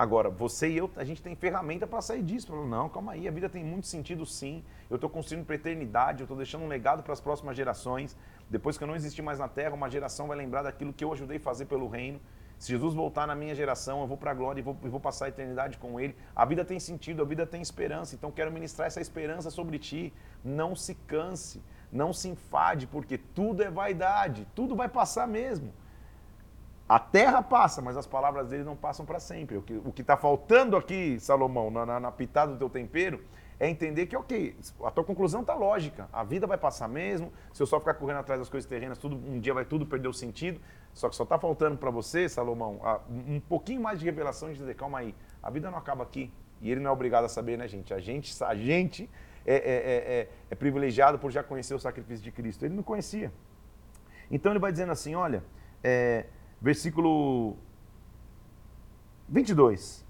Agora, 0.00 0.30
você 0.30 0.70
e 0.70 0.78
eu, 0.78 0.90
a 0.96 1.04
gente 1.04 1.20
tem 1.20 1.34
ferramenta 1.34 1.86
para 1.86 2.00
sair 2.00 2.22
disso. 2.22 2.46
Falando, 2.46 2.70
não, 2.70 2.88
calma 2.88 3.12
aí, 3.12 3.28
a 3.28 3.30
vida 3.30 3.50
tem 3.50 3.62
muito 3.62 3.86
sentido 3.86 4.24
sim. 4.24 4.64
Eu 4.88 4.94
estou 4.94 5.10
construindo 5.10 5.44
para 5.44 5.56
eternidade, 5.56 6.20
eu 6.20 6.24
estou 6.24 6.38
deixando 6.38 6.64
um 6.64 6.68
legado 6.68 7.02
para 7.02 7.12
as 7.12 7.20
próximas 7.20 7.54
gerações. 7.54 8.16
Depois 8.48 8.78
que 8.78 8.84
eu 8.84 8.88
não 8.88 8.96
existir 8.96 9.20
mais 9.20 9.38
na 9.38 9.46
Terra, 9.46 9.74
uma 9.74 9.90
geração 9.90 10.26
vai 10.26 10.38
lembrar 10.38 10.62
daquilo 10.62 10.90
que 10.90 11.04
eu 11.04 11.12
ajudei 11.12 11.36
a 11.36 11.40
fazer 11.40 11.66
pelo 11.66 11.86
reino. 11.86 12.18
Se 12.58 12.68
Jesus 12.72 12.94
voltar 12.94 13.26
na 13.26 13.34
minha 13.34 13.54
geração, 13.54 14.00
eu 14.00 14.06
vou 14.06 14.16
para 14.16 14.30
a 14.30 14.34
glória 14.34 14.60
e 14.60 14.62
vou, 14.62 14.72
vou, 14.72 15.00
passar 15.00 15.26
a 15.26 15.28
eternidade 15.28 15.76
com 15.76 16.00
Ele. 16.00 16.16
A 16.34 16.46
vida 16.46 16.64
tem 16.64 16.80
sentido, 16.80 17.20
a 17.20 17.26
vida 17.26 17.46
tem 17.46 17.60
esperança. 17.60 18.14
Então, 18.14 18.30
quero 18.30 18.50
ministrar 18.50 18.86
essa 18.86 19.02
esperança 19.02 19.50
sobre 19.50 19.78
ti. 19.78 20.14
Não 20.42 20.74
se 20.74 20.94
canse, 20.94 21.62
não 21.92 22.14
se 22.14 22.26
enfade, 22.26 22.86
porque 22.86 23.18
tudo 23.18 23.62
é 23.62 23.70
vaidade, 23.70 24.48
tudo 24.54 24.74
vai 24.74 24.88
passar 24.88 25.28
mesmo. 25.28 25.74
A 26.90 26.98
terra 26.98 27.40
passa, 27.40 27.80
mas 27.80 27.96
as 27.96 28.04
palavras 28.04 28.48
dele 28.48 28.64
não 28.64 28.74
passam 28.74 29.06
para 29.06 29.20
sempre. 29.20 29.56
O 29.56 29.92
que 29.92 30.00
está 30.00 30.16
faltando 30.16 30.76
aqui, 30.76 31.20
Salomão, 31.20 31.70
na, 31.70 31.86
na, 31.86 32.00
na, 32.00 32.10
pitada 32.10 32.50
do 32.50 32.58
teu 32.58 32.68
tempero, 32.68 33.22
é 33.60 33.70
entender 33.70 34.06
que, 34.06 34.16
ok, 34.16 34.56
a 34.82 34.90
tua 34.90 35.04
conclusão 35.04 35.42
está 35.42 35.54
lógica. 35.54 36.08
A 36.12 36.24
vida 36.24 36.48
vai 36.48 36.58
passar 36.58 36.88
mesmo. 36.88 37.32
Se 37.52 37.62
eu 37.62 37.66
só 37.68 37.78
ficar 37.78 37.94
correndo 37.94 38.16
atrás 38.16 38.40
das 38.40 38.48
coisas 38.48 38.68
terrenas, 38.68 38.98
tudo, 38.98 39.14
um 39.14 39.38
dia 39.38 39.54
vai 39.54 39.64
tudo 39.64 39.86
perder 39.86 40.08
o 40.08 40.12
sentido. 40.12 40.60
Só 40.92 41.08
que 41.08 41.14
só 41.14 41.22
está 41.22 41.38
faltando 41.38 41.78
para 41.78 41.92
você, 41.92 42.28
Salomão, 42.28 42.80
um 43.08 43.38
pouquinho 43.38 43.80
mais 43.80 44.00
de 44.00 44.04
revelação 44.04 44.48
de 44.48 44.58
dizer, 44.58 44.74
calma 44.74 44.98
aí, 44.98 45.14
a 45.40 45.48
vida 45.48 45.70
não 45.70 45.78
acaba 45.78 46.02
aqui. 46.02 46.32
E 46.60 46.72
ele 46.72 46.80
não 46.80 46.90
é 46.90 46.92
obrigado 46.92 47.24
a 47.24 47.28
saber, 47.28 47.56
né, 47.56 47.68
gente? 47.68 47.94
A 47.94 48.00
gente, 48.00 48.42
a 48.42 48.54
gente 48.56 49.08
é, 49.46 49.54
é, 49.54 49.58
é, 49.58 50.20
é, 50.22 50.28
é 50.50 50.54
privilegiado 50.56 51.20
por 51.20 51.30
já 51.30 51.44
conhecer 51.44 51.72
o 51.72 51.78
sacrifício 51.78 52.24
de 52.24 52.32
Cristo. 52.32 52.64
Ele 52.64 52.74
não 52.74 52.82
conhecia. 52.82 53.32
Então 54.28 54.50
ele 54.50 54.58
vai 54.58 54.72
dizendo 54.72 54.90
assim, 54.90 55.14
olha, 55.14 55.44
é, 55.84 56.26
versículo 56.60 57.56
22. 59.28 60.04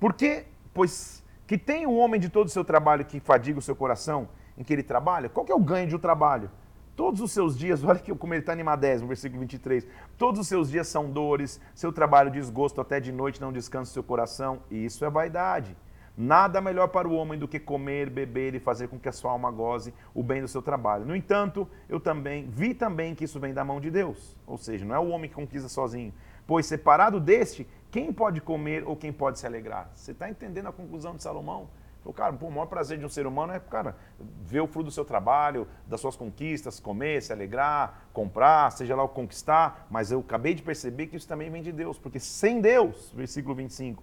Porque, 0.00 0.46
pois, 0.72 1.24
que 1.46 1.58
tem 1.58 1.86
o 1.86 1.94
homem 1.94 2.20
de 2.20 2.28
todo 2.28 2.46
o 2.46 2.50
seu 2.50 2.64
trabalho 2.64 3.04
que 3.04 3.20
fadiga 3.20 3.58
o 3.58 3.62
seu 3.62 3.74
coração 3.74 4.28
em 4.56 4.64
que 4.64 4.72
ele 4.72 4.82
trabalha? 4.82 5.28
Qual 5.28 5.44
que 5.44 5.52
é 5.52 5.54
o 5.54 5.60
ganho 5.60 5.88
de 5.88 5.96
um 5.96 5.98
trabalho? 5.98 6.50
Todos 6.94 7.20
os 7.20 7.30
seus 7.30 7.56
dias, 7.56 7.82
olha 7.84 7.98
que 7.98 8.14
como 8.14 8.34
ele 8.34 8.40
está 8.40 8.52
animadésimo, 8.52 9.08
versículo 9.08 9.40
23. 9.40 9.86
Todos 10.16 10.40
os 10.40 10.48
seus 10.48 10.70
dias 10.70 10.88
são 10.88 11.10
dores, 11.10 11.60
seu 11.74 11.92
trabalho 11.92 12.30
desgosto, 12.30 12.80
até 12.80 13.00
de 13.00 13.12
noite 13.12 13.40
não 13.40 13.52
descansa 13.52 13.90
o 13.90 13.94
seu 13.94 14.02
coração. 14.02 14.60
E 14.70 14.84
isso 14.84 15.04
é 15.04 15.10
vaidade. 15.10 15.76
Nada 16.20 16.60
melhor 16.60 16.88
para 16.88 17.06
o 17.06 17.14
homem 17.14 17.38
do 17.38 17.46
que 17.46 17.60
comer, 17.60 18.10
beber 18.10 18.52
e 18.52 18.58
fazer 18.58 18.88
com 18.88 18.98
que 18.98 19.08
a 19.08 19.12
sua 19.12 19.30
alma 19.30 19.52
goze 19.52 19.94
o 20.12 20.20
bem 20.20 20.42
do 20.42 20.48
seu 20.48 20.60
trabalho. 20.60 21.06
No 21.06 21.14
entanto, 21.14 21.68
eu 21.88 22.00
também 22.00 22.50
vi 22.50 22.74
também 22.74 23.14
que 23.14 23.22
isso 23.22 23.38
vem 23.38 23.54
da 23.54 23.64
mão 23.64 23.80
de 23.80 23.88
Deus. 23.88 24.36
Ou 24.44 24.58
seja, 24.58 24.84
não 24.84 24.96
é 24.96 24.98
o 24.98 25.10
homem 25.10 25.30
que 25.30 25.36
conquista 25.36 25.68
sozinho. 25.68 26.12
Pois 26.44 26.66
separado 26.66 27.20
deste, 27.20 27.68
quem 27.88 28.12
pode 28.12 28.40
comer 28.40 28.82
ou 28.84 28.96
quem 28.96 29.12
pode 29.12 29.38
se 29.38 29.46
alegrar? 29.46 29.92
Você 29.94 30.10
está 30.10 30.28
entendendo 30.28 30.66
a 30.66 30.72
conclusão 30.72 31.14
de 31.14 31.22
Salomão? 31.22 31.68
Falou, 32.00 32.14
cara, 32.14 32.32
pô, 32.32 32.46
o 32.46 32.50
maior 32.50 32.66
prazer 32.66 32.98
de 32.98 33.04
um 33.04 33.08
ser 33.08 33.24
humano 33.24 33.52
é, 33.52 33.60
cara, 33.60 33.94
ver 34.42 34.60
o 34.60 34.66
fruto 34.66 34.86
do 34.86 34.90
seu 34.90 35.04
trabalho, 35.04 35.68
das 35.86 36.00
suas 36.00 36.16
conquistas, 36.16 36.80
comer, 36.80 37.22
se 37.22 37.32
alegrar, 37.32 38.08
comprar, 38.12 38.72
seja 38.72 38.96
lá 38.96 39.04
o 39.04 39.08
conquistar. 39.08 39.86
Mas 39.88 40.10
eu 40.10 40.18
acabei 40.18 40.52
de 40.52 40.62
perceber 40.62 41.06
que 41.06 41.16
isso 41.16 41.28
também 41.28 41.48
vem 41.48 41.62
de 41.62 41.70
Deus, 41.70 41.96
porque 41.96 42.18
sem 42.18 42.60
Deus, 42.60 43.12
versículo 43.14 43.54
25, 43.54 44.02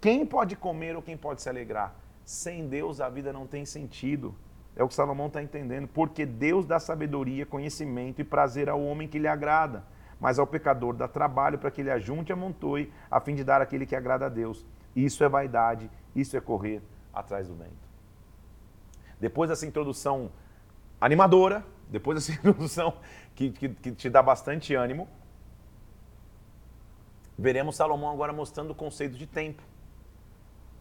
quem 0.00 0.26
pode 0.26 0.56
comer 0.56 0.94
ou 0.96 1.02
quem 1.02 1.16
pode 1.16 1.42
se 1.42 1.48
alegrar? 1.48 1.94
Sem 2.24 2.68
Deus 2.68 3.00
a 3.00 3.08
vida 3.08 3.32
não 3.32 3.46
tem 3.46 3.64
sentido. 3.64 4.34
É 4.74 4.82
o 4.82 4.88
que 4.88 4.94
Salomão 4.94 5.28
está 5.28 5.42
entendendo. 5.42 5.88
Porque 5.88 6.26
Deus 6.26 6.66
dá 6.66 6.78
sabedoria, 6.78 7.46
conhecimento 7.46 8.20
e 8.20 8.24
prazer 8.24 8.68
ao 8.68 8.82
homem 8.82 9.08
que 9.08 9.18
lhe 9.18 9.28
agrada. 9.28 9.84
Mas 10.20 10.38
ao 10.38 10.46
pecador 10.46 10.94
dá 10.94 11.08
trabalho 11.08 11.58
para 11.58 11.70
que 11.70 11.80
ele 11.80 11.90
ajunte 11.90 12.30
e 12.30 12.34
amontoe, 12.34 12.92
a 13.10 13.20
fim 13.20 13.34
de 13.34 13.44
dar 13.44 13.60
aquele 13.60 13.86
que 13.86 13.96
agrada 13.96 14.26
a 14.26 14.28
Deus. 14.28 14.66
Isso 14.94 15.22
é 15.24 15.28
vaidade, 15.28 15.90
isso 16.14 16.36
é 16.36 16.40
correr 16.40 16.82
atrás 17.12 17.48
do 17.48 17.54
vento. 17.54 17.86
Depois 19.20 19.48
dessa 19.48 19.66
introdução 19.66 20.30
animadora, 21.00 21.64
depois 21.88 22.18
dessa 22.18 22.32
introdução 22.38 22.98
que, 23.34 23.50
que, 23.50 23.68
que 23.68 23.92
te 23.92 24.10
dá 24.10 24.22
bastante 24.22 24.74
ânimo, 24.74 25.08
veremos 27.38 27.76
Salomão 27.76 28.10
agora 28.10 28.32
mostrando 28.32 28.70
o 28.70 28.74
conceito 28.74 29.16
de 29.16 29.26
tempo 29.26 29.62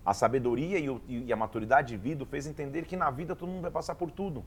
a 0.06 0.14
sabedoria 0.14 0.78
e, 0.78 0.90
o, 0.90 1.02
e 1.08 1.34
a 1.34 1.36
maturidade 1.36 1.90
de 1.90 1.98
vida 1.98 2.26
fez 2.26 2.46
entender 2.46 2.86
que 2.86 2.96
na 2.96 3.10
vida 3.10 3.36
todo 3.36 3.50
mundo 3.50 3.64
vai 3.64 3.72
passar 3.72 3.96
por 3.96 4.12
tudo. 4.12 4.46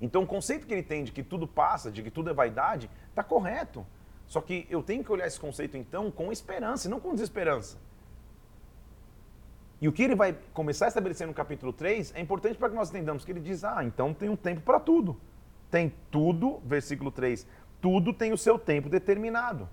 Então 0.00 0.22
o 0.22 0.26
conceito 0.26 0.66
que 0.66 0.72
ele 0.72 0.82
tem 0.82 1.02
de 1.02 1.12
que 1.12 1.22
tudo 1.22 1.46
passa, 1.46 1.90
de 1.90 2.02
que 2.02 2.10
tudo 2.10 2.30
é 2.30 2.34
vaidade, 2.34 2.88
está 3.10 3.24
correto. 3.24 3.84
Só 4.26 4.40
que 4.40 4.66
eu 4.70 4.82
tenho 4.82 5.02
que 5.02 5.10
olhar 5.10 5.26
esse 5.26 5.38
conceito 5.38 5.76
então 5.76 6.10
com 6.10 6.30
esperança 6.30 6.86
e 6.86 6.90
não 6.90 7.00
com 7.00 7.12
desesperança. 7.12 7.76
E 9.80 9.88
o 9.88 9.92
que 9.92 10.02
ele 10.02 10.14
vai 10.14 10.36
começar 10.52 10.86
a 10.86 10.88
estabelecer 10.88 11.26
no 11.26 11.34
capítulo 11.34 11.72
3 11.72 12.14
é 12.14 12.20
importante 12.20 12.56
para 12.56 12.70
que 12.70 12.74
nós 12.74 12.90
entendamos 12.90 13.24
que 13.24 13.32
ele 13.32 13.40
diz: 13.40 13.64
ah, 13.64 13.84
então 13.84 14.14
tem 14.14 14.28
um 14.28 14.36
tempo 14.36 14.60
para 14.60 14.78
tudo. 14.80 15.16
Tem 15.70 15.92
tudo, 16.10 16.60
versículo 16.64 17.10
3, 17.10 17.46
tudo 17.80 18.12
tem 18.12 18.32
o 18.32 18.38
seu 18.38 18.58
tempo 18.58 18.88
determinado. 18.88 19.68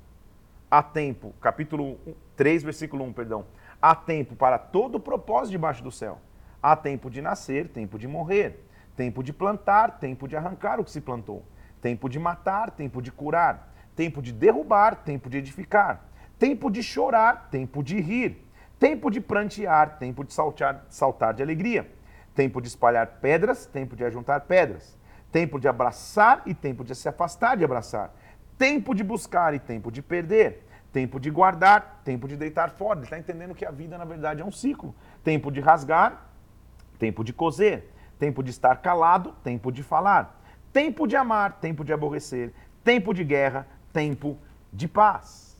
Há 0.69 0.81
tempo, 0.81 1.33
capítulo 1.39 1.97
3, 2.35 2.63
versículo 2.63 3.03
1, 3.05 3.13
perdão. 3.13 3.45
Há 3.81 3.95
tempo 3.95 4.35
para 4.35 4.59
todo 4.59 4.99
propósito 4.99 5.51
debaixo 5.51 5.83
do 5.83 5.91
céu. 5.91 6.19
Há 6.61 6.75
tempo 6.75 7.09
de 7.09 7.21
nascer, 7.21 7.69
tempo 7.69 7.97
de 7.97 8.07
morrer, 8.07 8.63
tempo 8.95 9.23
de 9.23 9.33
plantar, 9.33 9.97
tempo 9.99 10.27
de 10.27 10.35
arrancar 10.35 10.79
o 10.79 10.83
que 10.83 10.91
se 10.91 11.01
plantou, 11.01 11.43
tempo 11.81 12.07
de 12.07 12.19
matar, 12.19 12.69
tempo 12.69 13.01
de 13.01 13.11
curar, 13.11 13.73
tempo 13.95 14.21
de 14.21 14.31
derrubar, 14.31 14.97
tempo 14.97 15.29
de 15.29 15.39
edificar, 15.39 16.05
tempo 16.37 16.69
de 16.69 16.83
chorar, 16.83 17.49
tempo 17.49 17.81
de 17.81 17.99
rir, 17.99 18.45
tempo 18.77 19.09
de 19.09 19.19
prantear, 19.19 19.97
tempo 19.97 20.23
de 20.23 20.31
saltar, 20.31 20.85
saltar 20.87 21.33
de 21.33 21.41
alegria, 21.41 21.89
tempo 22.35 22.61
de 22.61 22.67
espalhar 22.67 23.19
pedras, 23.19 23.65
tempo 23.65 23.95
de 23.95 24.05
ajuntar 24.05 24.41
pedras, 24.41 24.95
tempo 25.31 25.59
de 25.59 25.67
abraçar 25.67 26.43
e 26.45 26.53
tempo 26.53 26.83
de 26.83 26.93
se 26.93 27.09
afastar 27.09 27.57
de 27.57 27.65
abraçar, 27.65 28.13
tempo 28.59 28.93
de 28.93 29.03
buscar 29.03 29.55
e 29.55 29.59
tempo 29.59 29.91
de 29.91 30.03
perder 30.03 30.67
Tempo 30.91 31.19
de 31.19 31.29
guardar, 31.29 32.01
tempo 32.03 32.27
de 32.27 32.35
deitar 32.35 32.71
fora. 32.71 32.99
Ele 32.99 33.05
está 33.05 33.17
entendendo 33.17 33.55
que 33.55 33.65
a 33.65 33.71
vida, 33.71 33.97
na 33.97 34.05
verdade, 34.05 34.41
é 34.41 34.45
um 34.45 34.51
ciclo. 34.51 34.93
Tempo 35.23 35.51
de 35.51 35.59
rasgar, 35.59 36.29
tempo 36.99 37.23
de 37.23 37.31
coser. 37.31 37.89
Tempo 38.19 38.43
de 38.43 38.51
estar 38.51 38.81
calado, 38.81 39.33
tempo 39.43 39.71
de 39.71 39.81
falar. 39.81 40.39
Tempo 40.73 41.07
de 41.07 41.15
amar, 41.15 41.59
tempo 41.59 41.83
de 41.83 41.93
aborrecer. 41.93 42.53
Tempo 42.83 43.13
de 43.13 43.23
guerra, 43.23 43.67
tempo 43.93 44.37
de 44.71 44.87
paz. 44.87 45.57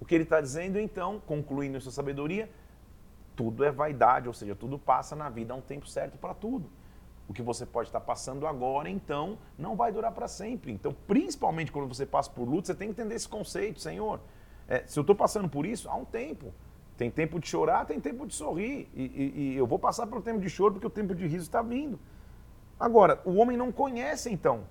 O 0.00 0.04
que 0.04 0.14
ele 0.14 0.24
está 0.24 0.40
dizendo, 0.40 0.78
então, 0.78 1.20
concluindo 1.26 1.80
sua 1.80 1.90
sabedoria, 1.90 2.48
tudo 3.34 3.64
é 3.64 3.70
vaidade, 3.70 4.28
ou 4.28 4.34
seja, 4.34 4.54
tudo 4.54 4.78
passa 4.78 5.16
na 5.16 5.28
vida, 5.28 5.52
há 5.52 5.56
um 5.56 5.60
tempo 5.60 5.88
certo 5.88 6.18
para 6.18 6.34
tudo. 6.34 6.70
O 7.28 7.32
que 7.32 7.42
você 7.42 7.66
pode 7.66 7.88
estar 7.88 8.00
passando 8.00 8.46
agora, 8.46 8.88
então, 8.88 9.38
não 9.58 9.76
vai 9.76 9.92
durar 9.92 10.12
para 10.12 10.26
sempre. 10.26 10.72
Então, 10.72 10.94
principalmente 11.06 11.70
quando 11.70 11.86
você 11.86 12.06
passa 12.06 12.30
por 12.30 12.48
luta, 12.48 12.68
você 12.68 12.74
tem 12.74 12.88
que 12.88 13.00
entender 13.00 13.14
esse 13.14 13.28
conceito, 13.28 13.80
Senhor. 13.80 14.20
É, 14.68 14.84
se 14.86 14.98
eu 14.98 15.00
estou 15.00 15.16
passando 15.16 15.48
por 15.48 15.64
isso, 15.64 15.88
há 15.88 15.96
um 15.96 16.04
tempo. 16.04 16.52
Tem 16.96 17.10
tempo 17.10 17.40
de 17.40 17.48
chorar, 17.48 17.86
tem 17.86 17.98
tempo 18.00 18.26
de 18.26 18.34
sorrir. 18.34 18.88
E, 18.94 19.02
e, 19.02 19.32
e, 19.36 19.56
eu 19.56 19.66
vou 19.66 19.78
passar 19.78 20.06
pelo 20.06 20.20
tempo 20.20 20.40
de 20.40 20.50
choro 20.50 20.74
porque 20.74 20.86
o 20.86 20.90
tempo 20.90 21.14
de 21.14 21.26
riso 21.26 21.44
está 21.44 21.62
vindo. 21.62 21.98
Agora, 22.78 23.20
o 23.24 23.36
homem 23.36 23.56
não 23.56 23.72
conhece, 23.72 24.30
então, 24.30 24.64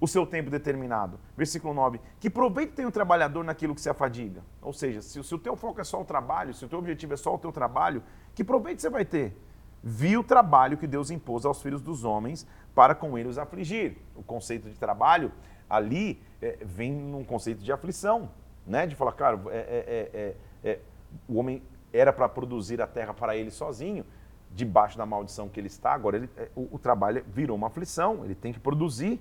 o 0.00 0.06
seu 0.06 0.26
tempo 0.26 0.50
determinado. 0.50 1.18
Versículo 1.36 1.74
9. 1.74 2.00
Que 2.20 2.30
proveito 2.30 2.74
tem 2.74 2.86
o 2.86 2.92
trabalhador 2.92 3.42
naquilo 3.44 3.74
que 3.74 3.80
se 3.80 3.90
afadiga? 3.90 4.42
Ou 4.62 4.72
seja, 4.72 5.02
se, 5.02 5.22
se 5.22 5.34
o 5.34 5.38
teu 5.38 5.56
foco 5.56 5.80
é 5.80 5.84
só 5.84 6.00
o 6.00 6.04
trabalho, 6.04 6.54
se 6.54 6.64
o 6.64 6.68
teu 6.68 6.78
objetivo 6.78 7.14
é 7.14 7.16
só 7.16 7.34
o 7.34 7.38
teu 7.38 7.50
trabalho, 7.50 8.02
que 8.34 8.44
proveito 8.44 8.80
você 8.80 8.90
vai 8.90 9.04
ter? 9.04 9.36
Vi 9.82 10.16
o 10.16 10.24
trabalho 10.24 10.76
que 10.76 10.86
Deus 10.86 11.10
impôs 11.10 11.44
aos 11.44 11.62
filhos 11.62 11.80
dos 11.80 12.04
homens 12.04 12.46
para 12.74 12.94
com 12.94 13.16
eles 13.16 13.38
afligir. 13.38 13.96
O 14.14 14.22
conceito 14.22 14.68
de 14.68 14.78
trabalho 14.78 15.32
ali 15.68 16.20
é, 16.40 16.58
vem 16.62 16.92
num 16.92 17.24
conceito 17.24 17.62
de 17.62 17.72
aflição, 17.72 18.30
né? 18.68 18.86
De 18.86 18.94
falar, 18.94 19.12
cara, 19.12 19.40
é, 19.50 20.10
é, 20.12 20.20
é, 20.20 20.70
é 20.70 20.78
o 21.26 21.38
homem 21.38 21.62
era 21.92 22.12
para 22.12 22.28
produzir 22.28 22.80
a 22.82 22.86
terra 22.86 23.14
para 23.14 23.36
ele 23.36 23.50
sozinho, 23.50 24.04
debaixo 24.52 24.96
da 24.96 25.06
maldição 25.06 25.48
que 25.48 25.58
ele 25.58 25.66
está, 25.66 25.92
agora 25.92 26.16
ele, 26.16 26.30
é, 26.36 26.48
o, 26.54 26.68
o, 26.72 26.78
trabalho 26.78 27.24
virou 27.28 27.56
uma 27.56 27.68
aflição, 27.68 28.24
ele 28.24 28.34
tem 28.34 28.52
que 28.52 28.60
produzir. 28.60 29.20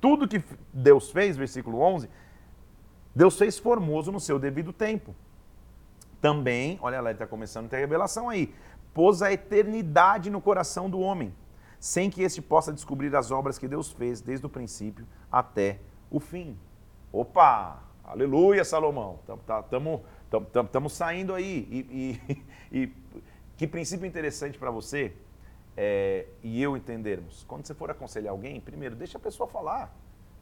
Tudo 0.00 0.28
que 0.28 0.42
Deus 0.72 1.10
fez, 1.10 1.36
versículo 1.36 1.80
11, 1.80 2.08
Deus 3.14 3.38
fez 3.38 3.58
formoso 3.58 4.10
no 4.12 4.20
seu 4.20 4.38
devido 4.38 4.72
tempo. 4.72 5.14
Também, 6.20 6.78
olha 6.82 7.00
lá, 7.00 7.10
ele 7.10 7.16
está 7.16 7.26
começando 7.26 7.66
a 7.66 7.68
ter 7.68 7.78
revelação 7.78 8.28
aí, 8.28 8.54
pôs 8.92 9.22
a 9.22 9.32
eternidade 9.32 10.30
no 10.30 10.40
coração 10.40 10.88
do 10.88 11.00
homem, 11.00 11.34
sem 11.78 12.10
que 12.10 12.22
este 12.22 12.40
possa 12.40 12.72
descobrir 12.72 13.14
as 13.14 13.30
obras 13.30 13.58
que 13.58 13.68
Deus 13.68 13.92
fez 13.92 14.20
desde 14.20 14.46
o 14.46 14.48
princípio 14.48 15.06
até 15.30 15.80
o 16.10 16.18
fim. 16.18 16.56
Opa! 17.12 17.93
Aleluia, 18.04 18.64
Salomão! 18.64 19.18
Estamos 19.20 20.92
tá, 20.92 21.06
saindo 21.06 21.34
aí. 21.34 21.66
E, 21.70 22.20
e, 22.30 22.38
e, 22.84 22.92
que 23.56 23.66
princípio 23.66 24.06
interessante 24.06 24.58
para 24.58 24.70
você 24.70 25.14
é, 25.74 26.26
e 26.42 26.62
eu 26.62 26.76
entendermos. 26.76 27.44
Quando 27.48 27.66
você 27.66 27.72
for 27.74 27.90
aconselhar 27.90 28.30
alguém, 28.30 28.60
primeiro, 28.60 28.94
deixa 28.94 29.16
a 29.16 29.20
pessoa 29.20 29.48
falar. 29.48 29.90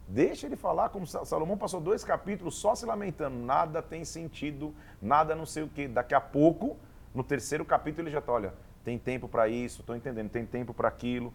Deixa 0.09 0.46
ele 0.46 0.57
falar, 0.57 0.88
como 0.88 1.07
Salomão 1.07 1.57
passou 1.57 1.81
dois 1.81 2.03
capítulos 2.03 2.57
só 2.57 2.75
se 2.75 2.85
lamentando. 2.85 3.37
Nada 3.37 3.81
tem 3.81 4.05
sentido, 4.05 4.75
nada 5.01 5.37
não 5.37 5.46
sei 5.46 5.62
o 5.62 5.68
quê. 5.68 5.87
Daqui 5.87 6.14
a 6.14 6.20
pouco, 6.20 6.77
no 7.14 7.22
terceiro 7.22 7.64
capítulo, 7.64 8.09
ele 8.09 8.12
já 8.12 8.18
está, 8.18 8.33
olha, 8.33 8.53
tem 8.85 8.98
tempo 8.98 9.29
para 9.29 9.48
isso, 9.48 9.81
estou 9.81 9.94
entendendo, 9.94 10.29
tem 10.29 10.44
tempo 10.44 10.75
para 10.75 10.88
aquilo. 10.88 11.33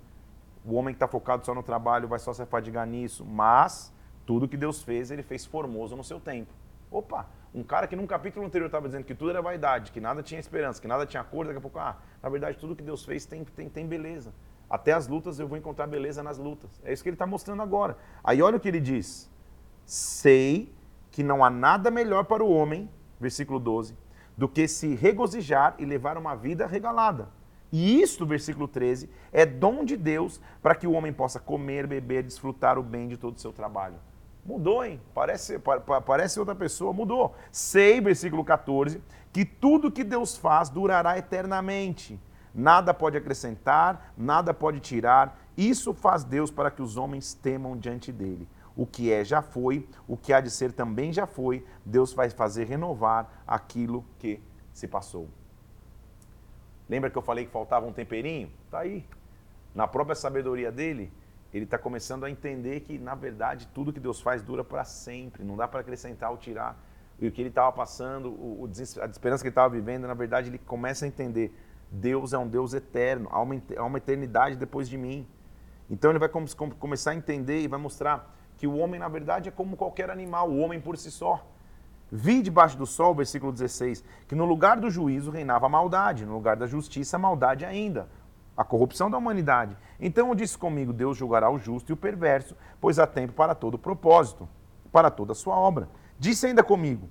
O 0.66 0.76
homem 0.76 0.94
que 0.94 0.98
está 0.98 1.08
focado 1.08 1.46
só 1.46 1.56
no 1.56 1.64
trabalho 1.64 2.10
vai 2.10 2.20
só 2.20 2.34
se 2.34 2.42
afadigar 2.42 2.86
nisso. 2.86 3.24
Mas 3.24 3.94
tudo 4.28 4.48
que 4.48 4.58
Deus 4.58 4.84
fez, 4.84 5.10
ele 5.10 5.24
fez 5.24 5.46
formoso 5.46 5.96
no 5.96 6.04
seu 6.04 6.20
tempo. 6.20 6.52
Opa, 6.92 7.28
um 7.56 7.64
cara 7.64 7.88
que 7.88 7.96
num 7.96 8.06
capítulo 8.06 8.46
anterior 8.46 8.68
estava 8.68 8.86
dizendo 8.86 9.06
que 9.06 9.16
tudo 9.16 9.32
era 9.32 9.42
vaidade, 9.42 9.92
que 9.92 10.02
nada 10.02 10.22
tinha 10.22 10.40
esperança, 10.40 10.82
que 10.82 10.88
nada 10.88 11.06
tinha 11.06 11.24
cor, 11.24 11.46
daqui 11.46 11.58
a 11.58 11.62
pouco, 11.62 11.80
ah, 11.80 11.98
na 12.22 12.30
verdade 12.30 12.58
tudo 12.58 12.76
que 12.76 12.84
Deus 12.84 13.06
fez 13.06 13.26
tem, 13.26 13.44
tem, 13.46 13.70
tem 13.70 13.88
beleza. 13.88 14.34
Até 14.70 14.92
as 14.92 15.08
lutas 15.08 15.40
eu 15.40 15.48
vou 15.48 15.58
encontrar 15.58 15.88
beleza 15.88 16.22
nas 16.22 16.38
lutas. 16.38 16.70
É 16.84 16.92
isso 16.92 17.02
que 17.02 17.08
ele 17.08 17.16
está 17.16 17.26
mostrando 17.26 17.62
agora. 17.62 17.98
Aí 18.22 18.42
olha 18.42 18.58
o 18.58 18.60
que 18.60 18.68
ele 18.68 18.82
diz. 18.82 19.32
Sei 19.86 20.76
que 21.10 21.24
não 21.24 21.44
há 21.44 21.50
nada 21.50 21.90
melhor 21.90 22.26
para 22.26 22.44
o 22.44 22.52
homem, 22.52 22.90
versículo 23.20 23.60
12, 23.60 23.98
do 24.36 24.50
que 24.50 24.68
se 24.68 24.94
regozijar 24.94 25.74
e 25.80 25.86
levar 25.86 26.18
uma 26.18 26.36
vida 26.36 26.68
regalada. 26.68 27.30
E 27.72 28.02
isto, 28.02 28.26
versículo 28.26 28.68
13, 28.68 29.10
é 29.32 29.46
dom 29.46 29.86
de 29.86 29.96
Deus 29.96 30.42
para 30.62 30.76
que 30.76 30.86
o 30.86 30.92
homem 30.92 31.14
possa 31.14 31.40
comer, 31.40 31.88
beber, 31.88 32.24
desfrutar 32.24 32.78
o 32.78 32.84
bem 32.84 33.08
de 33.08 33.18
todo 33.18 33.38
o 33.38 33.40
seu 33.40 33.54
trabalho. 33.54 33.96
Mudou, 34.48 34.86
hein? 34.86 35.02
Parece, 35.14 35.60
parece 36.06 36.40
outra 36.40 36.56
pessoa, 36.56 36.94
mudou. 36.94 37.36
Sei, 37.52 38.00
versículo 38.00 38.46
14, 38.46 39.04
que 39.34 39.44
tudo 39.44 39.92
que 39.92 40.06
Deus 40.06 40.38
faz 40.38 40.70
durará 40.70 41.18
eternamente. 41.18 42.18
Nada 42.56 42.94
pode 42.94 43.18
acrescentar, 43.18 44.14
nada 44.18 44.54
pode 44.54 44.80
tirar. 44.80 45.38
Isso 45.58 45.94
faz 45.94 46.24
Deus 46.24 46.50
para 46.50 46.72
que 46.72 46.82
os 46.82 46.96
homens 46.96 47.34
temam 47.34 47.76
diante 47.76 48.10
dele. 48.10 48.48
O 48.74 48.86
que 48.86 49.12
é 49.12 49.26
já 49.26 49.42
foi, 49.42 49.86
o 50.08 50.16
que 50.16 50.32
há 50.32 50.40
de 50.40 50.50
ser 50.50 50.72
também 50.72 51.12
já 51.12 51.28
foi. 51.28 51.66
Deus 51.86 52.14
vai 52.14 52.30
fazer 52.30 52.64
renovar 52.64 53.44
aquilo 53.46 54.06
que 54.18 54.42
se 54.72 54.88
passou. 54.88 55.28
Lembra 56.88 57.10
que 57.10 57.18
eu 57.18 57.22
falei 57.22 57.46
que 57.46 57.52
faltava 57.52 57.86
um 57.86 57.92
temperinho? 57.92 58.50
Tá 58.72 58.80
aí. 58.80 59.06
Na 59.76 59.88
própria 59.88 60.16
sabedoria 60.16 60.72
dele, 60.72 61.12
ele 61.54 61.64
está 61.64 61.78
começando 61.78 62.26
a 62.26 62.30
entender 62.30 62.82
que, 62.82 62.98
na 62.98 63.16
verdade, 63.16 63.68
tudo 63.74 63.94
que 63.94 64.00
Deus 64.00 64.20
faz 64.20 64.42
dura 64.42 64.64
para 64.64 64.84
sempre, 64.84 65.44
não 65.44 65.56
dá 65.56 65.68
para 65.68 65.80
acrescentar 65.80 66.30
ou 66.30 66.38
tirar. 66.38 66.78
E 67.20 67.28
o 67.28 67.32
que 67.32 67.42
ele 67.42 67.50
estava 67.50 67.72
passando, 67.72 68.30
o, 68.30 68.64
o, 68.64 68.66
a 68.66 69.06
esperança 69.06 69.42
que 69.42 69.48
ele 69.48 69.52
estava 69.52 69.70
vivendo, 69.70 70.08
na 70.08 70.14
verdade, 70.14 70.50
ele 70.50 70.58
começa 70.60 71.06
a 71.06 71.08
entender: 71.08 71.56
Deus 71.90 72.34
é 72.34 72.38
um 72.38 72.48
Deus 72.48 72.74
eterno, 72.74 73.28
há 73.32 73.42
uma, 73.42 73.62
há 73.78 73.84
uma 73.84 73.98
eternidade 73.98 74.56
depois 74.56 74.88
de 74.90 74.98
mim. 74.98 75.26
Então 75.90 76.12
ele 76.12 76.20
vai 76.20 76.30
com, 76.30 76.46
com, 76.46 76.70
começar 76.72 77.12
a 77.12 77.16
entender 77.16 77.62
e 77.62 77.68
vai 77.68 77.80
mostrar 77.80 78.36
que 78.58 78.68
o 78.68 78.76
homem, 78.76 79.00
na 79.00 79.08
verdade, 79.08 79.50
é 79.50 79.52
como 79.52 79.78
qualquer 79.78 80.10
animal, 80.10 80.50
o 80.50 80.58
homem 80.58 80.82
por 80.82 80.98
si 80.98 81.10
só. 81.10 81.46
Vi 82.12 82.42
debaixo 82.42 82.78
do 82.78 82.86
sol, 82.86 83.16
versículo 83.16 83.52
16, 83.52 84.04
que 84.28 84.36
no 84.36 84.46
lugar 84.46 84.80
do 84.80 84.90
juízo 84.90 85.32
reinava 85.32 85.66
a 85.66 85.70
maldade, 85.70 86.26
no 86.26 86.34
lugar 86.34 86.56
da 86.56 86.68
justiça, 86.68 87.16
a 87.16 87.20
maldade 87.20 87.66
ainda 87.66 88.08
a 88.58 88.64
corrupção 88.64 89.10
da 89.10 89.18
humanidade. 89.18 89.78
Então 90.00 90.30
eu 90.30 90.36
disse 90.36 90.58
comigo: 90.58 90.92
Deus 90.92 91.16
julgará 91.16 91.50
o 91.50 91.60
justo 91.60 91.92
e 91.92 91.94
o 91.94 91.98
perverso, 91.98 92.58
pois 92.82 92.98
há 92.98 93.06
tempo 93.06 93.34
para 93.34 93.54
todo 93.54 93.78
propósito, 93.78 94.50
para 94.92 95.12
toda 95.12 95.34
a 95.34 95.36
sua 95.36 95.56
obra. 95.56 95.88
Disse 96.18 96.48
ainda 96.48 96.64
comigo: 96.64 97.08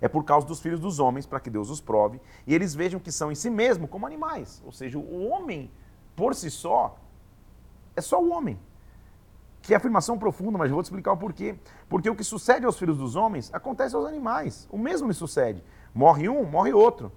É 0.00 0.08
por 0.08 0.24
causa 0.24 0.44
dos 0.46 0.60
filhos 0.60 0.80
dos 0.80 0.98
homens, 0.98 1.24
para 1.24 1.38
que 1.38 1.48
Deus 1.48 1.70
os 1.70 1.80
prove, 1.80 2.20
e 2.44 2.52
eles 2.52 2.74
vejam 2.74 2.98
que 2.98 3.12
são 3.12 3.30
em 3.30 3.36
si 3.36 3.48
mesmo 3.48 3.86
como 3.86 4.04
animais. 4.04 4.60
Ou 4.66 4.72
seja, 4.72 4.98
o 4.98 5.28
homem, 5.28 5.70
por 6.16 6.34
si 6.34 6.50
só, 6.50 6.98
é 7.94 8.00
só 8.00 8.20
o 8.20 8.32
homem. 8.32 8.58
Que 9.60 9.74
é 9.74 9.76
afirmação 9.76 10.18
profunda, 10.18 10.58
mas 10.58 10.70
eu 10.70 10.74
vou 10.74 10.82
te 10.82 10.86
explicar 10.86 11.12
o 11.12 11.16
porquê. 11.16 11.54
Porque 11.88 12.10
o 12.10 12.16
que 12.16 12.24
sucede 12.24 12.66
aos 12.66 12.76
filhos 12.76 12.98
dos 12.98 13.14
homens 13.14 13.48
acontece 13.54 13.94
aos 13.94 14.04
animais. 14.04 14.66
O 14.72 14.76
mesmo 14.76 15.06
lhe 15.06 15.14
sucede. 15.14 15.62
Morre 15.94 16.28
um, 16.28 16.42
morre 16.44 16.72
outro. 16.72 17.12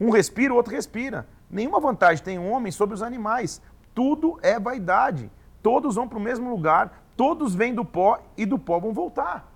Um 0.00 0.08
respira, 0.08 0.54
o 0.54 0.56
outro 0.56 0.72
respira. 0.72 1.28
Nenhuma 1.50 1.80
vantagem 1.80 2.24
tem 2.24 2.38
um 2.38 2.50
homem 2.50 2.72
sobre 2.72 2.94
os 2.94 3.02
animais. 3.02 3.62
Tudo 3.94 4.38
é 4.42 4.58
vaidade. 4.58 5.30
Todos 5.62 5.96
vão 5.96 6.06
para 6.06 6.18
o 6.18 6.20
mesmo 6.20 6.48
lugar, 6.48 7.02
todos 7.16 7.52
vêm 7.52 7.74
do 7.74 7.84
pó 7.84 8.20
e 8.36 8.46
do 8.46 8.56
pó 8.56 8.78
vão 8.78 8.92
voltar. 8.92 9.52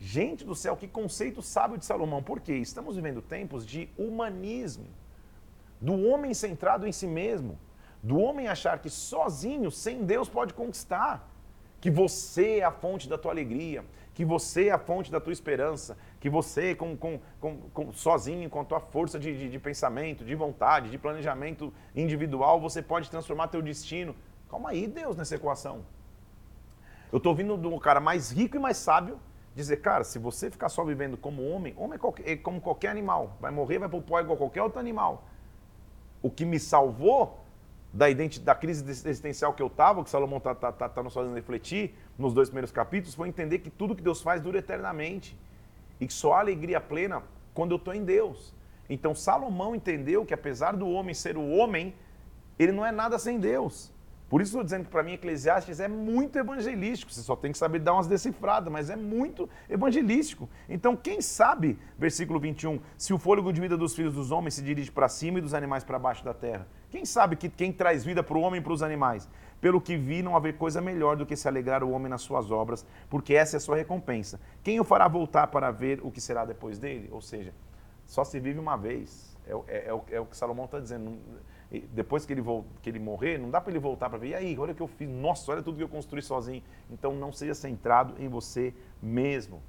Gente 0.00 0.44
do 0.44 0.54
céu, 0.54 0.76
que 0.76 0.88
conceito 0.88 1.40
sábio 1.40 1.78
de 1.78 1.84
Salomão. 1.84 2.22
Por 2.22 2.40
quê? 2.40 2.54
Estamos 2.54 2.96
vivendo 2.96 3.22
tempos 3.22 3.64
de 3.64 3.88
humanismo, 3.96 4.86
do 5.80 5.94
homem 6.06 6.34
centrado 6.34 6.88
em 6.88 6.92
si 6.92 7.06
mesmo, 7.06 7.58
do 8.02 8.18
homem 8.18 8.48
achar 8.48 8.80
que 8.80 8.90
sozinho, 8.90 9.70
sem 9.70 10.04
Deus, 10.04 10.28
pode 10.28 10.52
conquistar, 10.54 11.28
que 11.80 11.90
você 11.90 12.58
é 12.58 12.64
a 12.64 12.72
fonte 12.72 13.08
da 13.08 13.16
tua 13.16 13.30
alegria, 13.30 13.84
que 14.12 14.24
você 14.24 14.68
é 14.68 14.72
a 14.72 14.78
fonte 14.78 15.10
da 15.10 15.20
tua 15.20 15.32
esperança, 15.32 15.96
que 16.20 16.30
você, 16.30 16.74
com, 16.74 16.96
com, 16.96 17.20
com, 17.40 17.92
sozinho, 17.92 18.48
com 18.48 18.60
a 18.60 18.64
tua 18.64 18.80
força 18.80 19.18
de, 19.18 19.36
de, 19.36 19.50
de, 19.50 19.58
pensamento, 19.58 20.24
de 20.24 20.34
vontade, 20.34 20.90
de 20.90 20.98
planejamento 20.98 21.72
individual, 21.94 22.60
você 22.60 22.80
pode 22.82 23.10
transformar 23.10 23.48
teu 23.48 23.62
destino. 23.62 24.14
Calma 24.48 24.70
aí, 24.70 24.86
Deus, 24.86 25.16
nessa 25.16 25.34
equação. 25.34 25.84
Eu 27.12 27.18
estou 27.18 27.30
ouvindo 27.30 27.56
do 27.56 27.78
cara 27.78 28.00
mais 28.00 28.30
rico 28.30 28.56
e 28.56 28.58
mais 28.58 28.76
sábio 28.76 29.18
dizer, 29.54 29.78
cara, 29.78 30.04
se 30.04 30.18
você 30.18 30.50
ficar 30.50 30.68
só 30.68 30.84
vivendo 30.84 31.16
como 31.16 31.48
homem, 31.48 31.74
homem 31.76 31.94
é, 31.94 31.98
qualquer, 31.98 32.28
é 32.28 32.36
como 32.36 32.60
qualquer 32.60 32.88
animal, 32.88 33.36
vai 33.40 33.50
morrer, 33.50 33.78
vai 33.78 33.88
pro 33.88 34.02
pó 34.02 34.20
igual 34.20 34.36
qualquer 34.36 34.62
outro 34.62 34.78
animal. 34.78 35.24
O 36.22 36.30
que 36.30 36.44
me 36.44 36.58
salvou 36.58 37.42
da, 37.92 38.06
da 38.42 38.54
crise 38.54 38.84
existencial 38.84 39.54
que 39.54 39.62
eu 39.62 39.68
estava, 39.68 40.04
que 40.04 40.10
Salomão 40.10 40.38
está 40.38 40.54
tá, 40.54 40.70
tá, 40.70 40.88
tá 40.88 41.02
nos 41.02 41.14
fazendo 41.14 41.34
refletir 41.34 41.94
nos 42.18 42.34
dois 42.34 42.48
primeiros 42.48 42.70
capítulos, 42.70 43.14
foi 43.14 43.28
entender 43.28 43.60
que 43.60 43.70
tudo 43.70 43.94
que 43.96 44.02
Deus 44.02 44.20
faz 44.20 44.42
dura 44.42 44.58
eternamente. 44.58 45.38
E 46.00 46.06
que 46.06 46.12
só 46.12 46.34
há 46.34 46.40
alegria 46.40 46.80
plena 46.80 47.22
quando 47.54 47.72
eu 47.72 47.76
estou 47.76 47.94
em 47.94 48.04
Deus. 48.04 48.54
Então 48.88 49.14
Salomão 49.14 49.74
entendeu 49.74 50.24
que 50.24 50.34
apesar 50.34 50.72
do 50.72 50.88
homem 50.88 51.14
ser 51.14 51.36
o 51.36 51.48
homem, 51.48 51.94
ele 52.58 52.72
não 52.72 52.84
é 52.84 52.92
nada 52.92 53.18
sem 53.18 53.38
Deus. 53.38 53.94
Por 54.28 54.40
isso 54.40 54.50
estou 54.50 54.64
dizendo 54.64 54.84
que 54.84 54.90
para 54.90 55.04
mim 55.04 55.12
Eclesiastes 55.12 55.78
é 55.78 55.86
muito 55.86 56.36
evangelístico. 56.36 57.12
Você 57.12 57.22
só 57.22 57.36
tem 57.36 57.52
que 57.52 57.58
saber 57.58 57.78
dar 57.78 57.92
umas 57.92 58.08
decifradas, 58.08 58.72
mas 58.72 58.90
é 58.90 58.96
muito 58.96 59.48
evangelístico. 59.70 60.48
Então, 60.68 60.96
quem 60.96 61.20
sabe, 61.20 61.78
versículo 61.96 62.40
21, 62.40 62.80
se 62.98 63.14
o 63.14 63.18
fôlego 63.18 63.52
de 63.52 63.60
vida 63.60 63.76
dos 63.76 63.94
filhos 63.94 64.14
dos 64.14 64.32
homens 64.32 64.54
se 64.54 64.62
dirige 64.62 64.90
para 64.90 65.08
cima 65.08 65.38
e 65.38 65.42
dos 65.42 65.54
animais 65.54 65.84
para 65.84 65.96
baixo 65.96 66.24
da 66.24 66.34
terra? 66.34 66.66
Quem 66.90 67.04
sabe 67.04 67.36
que 67.36 67.48
quem 67.48 67.72
traz 67.72 68.04
vida 68.04 68.20
para 68.20 68.36
o 68.36 68.40
homem 68.40 68.60
e 68.60 68.62
para 68.62 68.72
os 68.72 68.82
animais? 68.82 69.28
Pelo 69.60 69.80
que 69.80 69.96
vi, 69.96 70.22
não 70.22 70.36
haver 70.36 70.56
coisa 70.56 70.80
melhor 70.80 71.16
do 71.16 71.24
que 71.24 71.36
se 71.36 71.48
alegrar 71.48 71.82
o 71.82 71.90
homem 71.90 72.08
nas 72.08 72.22
suas 72.22 72.50
obras, 72.50 72.86
porque 73.08 73.34
essa 73.34 73.56
é 73.56 73.58
a 73.58 73.60
sua 73.60 73.76
recompensa. 73.76 74.38
Quem 74.62 74.78
o 74.78 74.84
fará 74.84 75.08
voltar 75.08 75.46
para 75.46 75.70
ver 75.70 76.00
o 76.02 76.10
que 76.10 76.20
será 76.20 76.44
depois 76.44 76.78
dele? 76.78 77.08
Ou 77.10 77.22
seja, 77.22 77.52
só 78.04 78.24
se 78.24 78.38
vive 78.38 78.58
uma 78.58 78.76
vez. 78.76 79.36
É, 79.46 79.52
é, 79.52 79.88
é, 79.88 79.94
o, 79.94 80.04
é 80.10 80.20
o, 80.20 80.26
que 80.26 80.36
Salomão 80.36 80.64
está 80.64 80.78
dizendo. 80.78 81.18
Depois 81.92 82.24
que 82.24 82.32
ele, 82.32 82.42
que 82.82 82.90
ele 82.90 82.98
morrer, 82.98 83.38
não 83.38 83.50
dá 83.50 83.60
para 83.60 83.72
ele 83.72 83.80
voltar 83.80 84.08
para 84.08 84.18
ver, 84.18 84.28
e 84.28 84.34
aí, 84.34 84.58
olha 84.58 84.72
o 84.72 84.74
que 84.74 84.82
eu 84.82 84.86
fiz, 84.86 85.08
nossa, 85.08 85.50
olha 85.50 85.62
tudo 85.62 85.76
que 85.76 85.82
eu 85.82 85.88
construí 85.88 86.22
sozinho. 86.22 86.62
Então 86.90 87.14
não 87.14 87.32
seja 87.32 87.54
centrado 87.54 88.14
em 88.18 88.28
você 88.28 88.72
mesmo. 89.02 89.60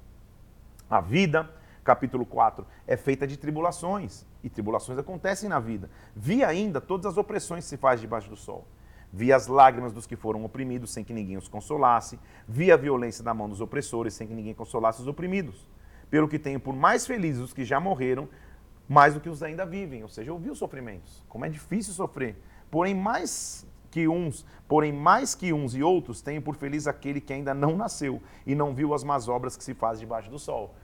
A 0.88 1.00
vida, 1.00 1.50
capítulo 1.82 2.24
4, 2.24 2.64
é 2.86 2.96
feita 2.96 3.26
de 3.26 3.36
tribulações, 3.36 4.24
e 4.44 4.48
tribulações 4.48 4.98
acontecem 4.98 5.48
na 5.48 5.58
vida. 5.58 5.90
Vi 6.14 6.44
ainda 6.44 6.80
todas 6.80 7.06
as 7.06 7.18
opressões 7.18 7.64
que 7.64 7.70
se 7.70 7.76
faz 7.76 8.00
debaixo 8.00 8.30
do 8.30 8.36
sol. 8.36 8.64
Vi 9.12 9.32
as 9.32 9.46
lágrimas 9.46 9.92
dos 9.92 10.06
que 10.06 10.16
foram 10.16 10.44
oprimidos 10.44 10.90
sem 10.90 11.02
que 11.02 11.12
ninguém 11.12 11.36
os 11.36 11.48
consolasse. 11.48 12.18
Vi 12.46 12.70
a 12.70 12.76
violência 12.76 13.24
da 13.24 13.32
mão 13.32 13.48
dos 13.48 13.60
opressores 13.60 14.14
sem 14.14 14.26
que 14.26 14.34
ninguém 14.34 14.54
consolasse 14.54 15.00
os 15.00 15.08
oprimidos. 15.08 15.68
Pelo 16.10 16.28
que 16.28 16.38
tenho 16.38 16.60
por 16.60 16.74
mais 16.74 17.06
felizes 17.06 17.42
os 17.42 17.52
que 17.52 17.64
já 17.64 17.80
morreram, 17.80 18.28
mais 18.88 19.14
do 19.14 19.20
que 19.20 19.28
os 19.28 19.42
ainda 19.42 19.64
vivem. 19.64 20.02
Ou 20.02 20.08
seja, 20.08 20.30
eu 20.30 20.38
vi 20.38 20.50
os 20.50 20.58
sofrimentos. 20.58 21.24
Como 21.28 21.44
é 21.44 21.48
difícil 21.48 21.92
sofrer. 21.92 22.36
Porém, 22.70 22.94
mais 22.94 23.66
que 23.90 24.06
uns, 24.06 24.44
porém 24.66 24.92
mais 24.92 25.34
que 25.34 25.52
uns 25.52 25.74
e 25.74 25.82
outros, 25.82 26.20
tenho 26.20 26.42
por 26.42 26.54
feliz 26.56 26.86
aquele 26.86 27.20
que 27.20 27.32
ainda 27.32 27.54
não 27.54 27.76
nasceu 27.76 28.22
e 28.46 28.54
não 28.54 28.74
viu 28.74 28.92
as 28.92 29.02
más 29.02 29.28
obras 29.28 29.56
que 29.56 29.64
se 29.64 29.74
fazem 29.74 30.00
debaixo 30.00 30.30
do 30.30 30.38
sol. 30.38 30.74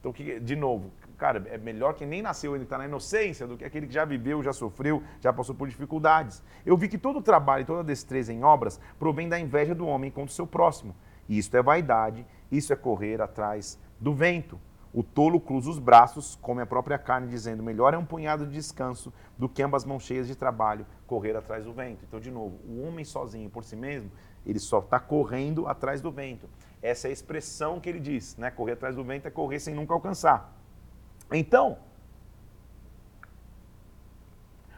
Então, 0.00 0.12
de 0.12 0.56
novo, 0.56 0.90
cara, 1.16 1.42
é 1.48 1.58
melhor 1.58 1.94
que 1.94 2.04
nem 2.04 2.22
nasceu, 2.22 2.54
ele 2.54 2.64
está 2.64 2.78
na 2.78 2.86
inocência, 2.86 3.46
do 3.46 3.56
que 3.56 3.64
aquele 3.64 3.86
que 3.86 3.94
já 3.94 4.04
viveu, 4.04 4.42
já 4.42 4.52
sofreu, 4.52 5.02
já 5.20 5.32
passou 5.32 5.54
por 5.54 5.68
dificuldades. 5.68 6.42
Eu 6.64 6.76
vi 6.76 6.88
que 6.88 6.98
todo 6.98 7.18
o 7.18 7.22
trabalho 7.22 7.62
e 7.62 7.64
toda 7.64 7.80
a 7.80 7.84
destreza 7.84 8.32
em 8.32 8.42
obras 8.42 8.80
provém 8.98 9.28
da 9.28 9.38
inveja 9.38 9.74
do 9.74 9.86
homem 9.86 10.10
contra 10.10 10.30
o 10.30 10.34
seu 10.34 10.46
próximo. 10.46 10.94
E 11.28 11.38
isto 11.38 11.56
é 11.56 11.62
vaidade, 11.62 12.26
isso 12.50 12.72
é 12.72 12.76
correr 12.76 13.20
atrás 13.20 13.78
do 13.98 14.14
vento. 14.14 14.60
O 14.92 15.02
tolo 15.02 15.40
cruza 15.40 15.70
os 15.70 15.78
braços, 15.80 16.36
come 16.36 16.62
a 16.62 16.66
própria 16.66 16.96
carne, 16.96 17.26
dizendo: 17.26 17.64
melhor 17.64 17.94
é 17.94 17.98
um 17.98 18.04
punhado 18.04 18.46
de 18.46 18.52
descanso 18.52 19.12
do 19.36 19.48
que 19.48 19.60
ambas 19.60 19.84
mãos 19.84 20.04
cheias 20.04 20.28
de 20.28 20.36
trabalho 20.36 20.86
correr 21.04 21.34
atrás 21.34 21.64
do 21.64 21.72
vento. 21.72 22.04
Então, 22.06 22.20
de 22.20 22.30
novo, 22.30 22.60
o 22.64 22.86
homem 22.86 23.04
sozinho 23.04 23.50
por 23.50 23.64
si 23.64 23.74
mesmo, 23.74 24.08
ele 24.46 24.60
só 24.60 24.78
está 24.78 25.00
correndo 25.00 25.66
atrás 25.66 26.00
do 26.00 26.12
vento. 26.12 26.48
Essa 26.80 27.08
é 27.08 27.10
a 27.10 27.12
expressão 27.12 27.80
que 27.80 27.88
ele 27.88 27.98
diz, 27.98 28.36
né? 28.36 28.52
Correr 28.52 28.72
atrás 28.72 28.94
do 28.94 29.02
vento 29.02 29.26
é 29.26 29.30
correr 29.30 29.58
sem 29.58 29.74
nunca 29.74 29.92
alcançar. 29.92 30.54
Então, 31.32 31.78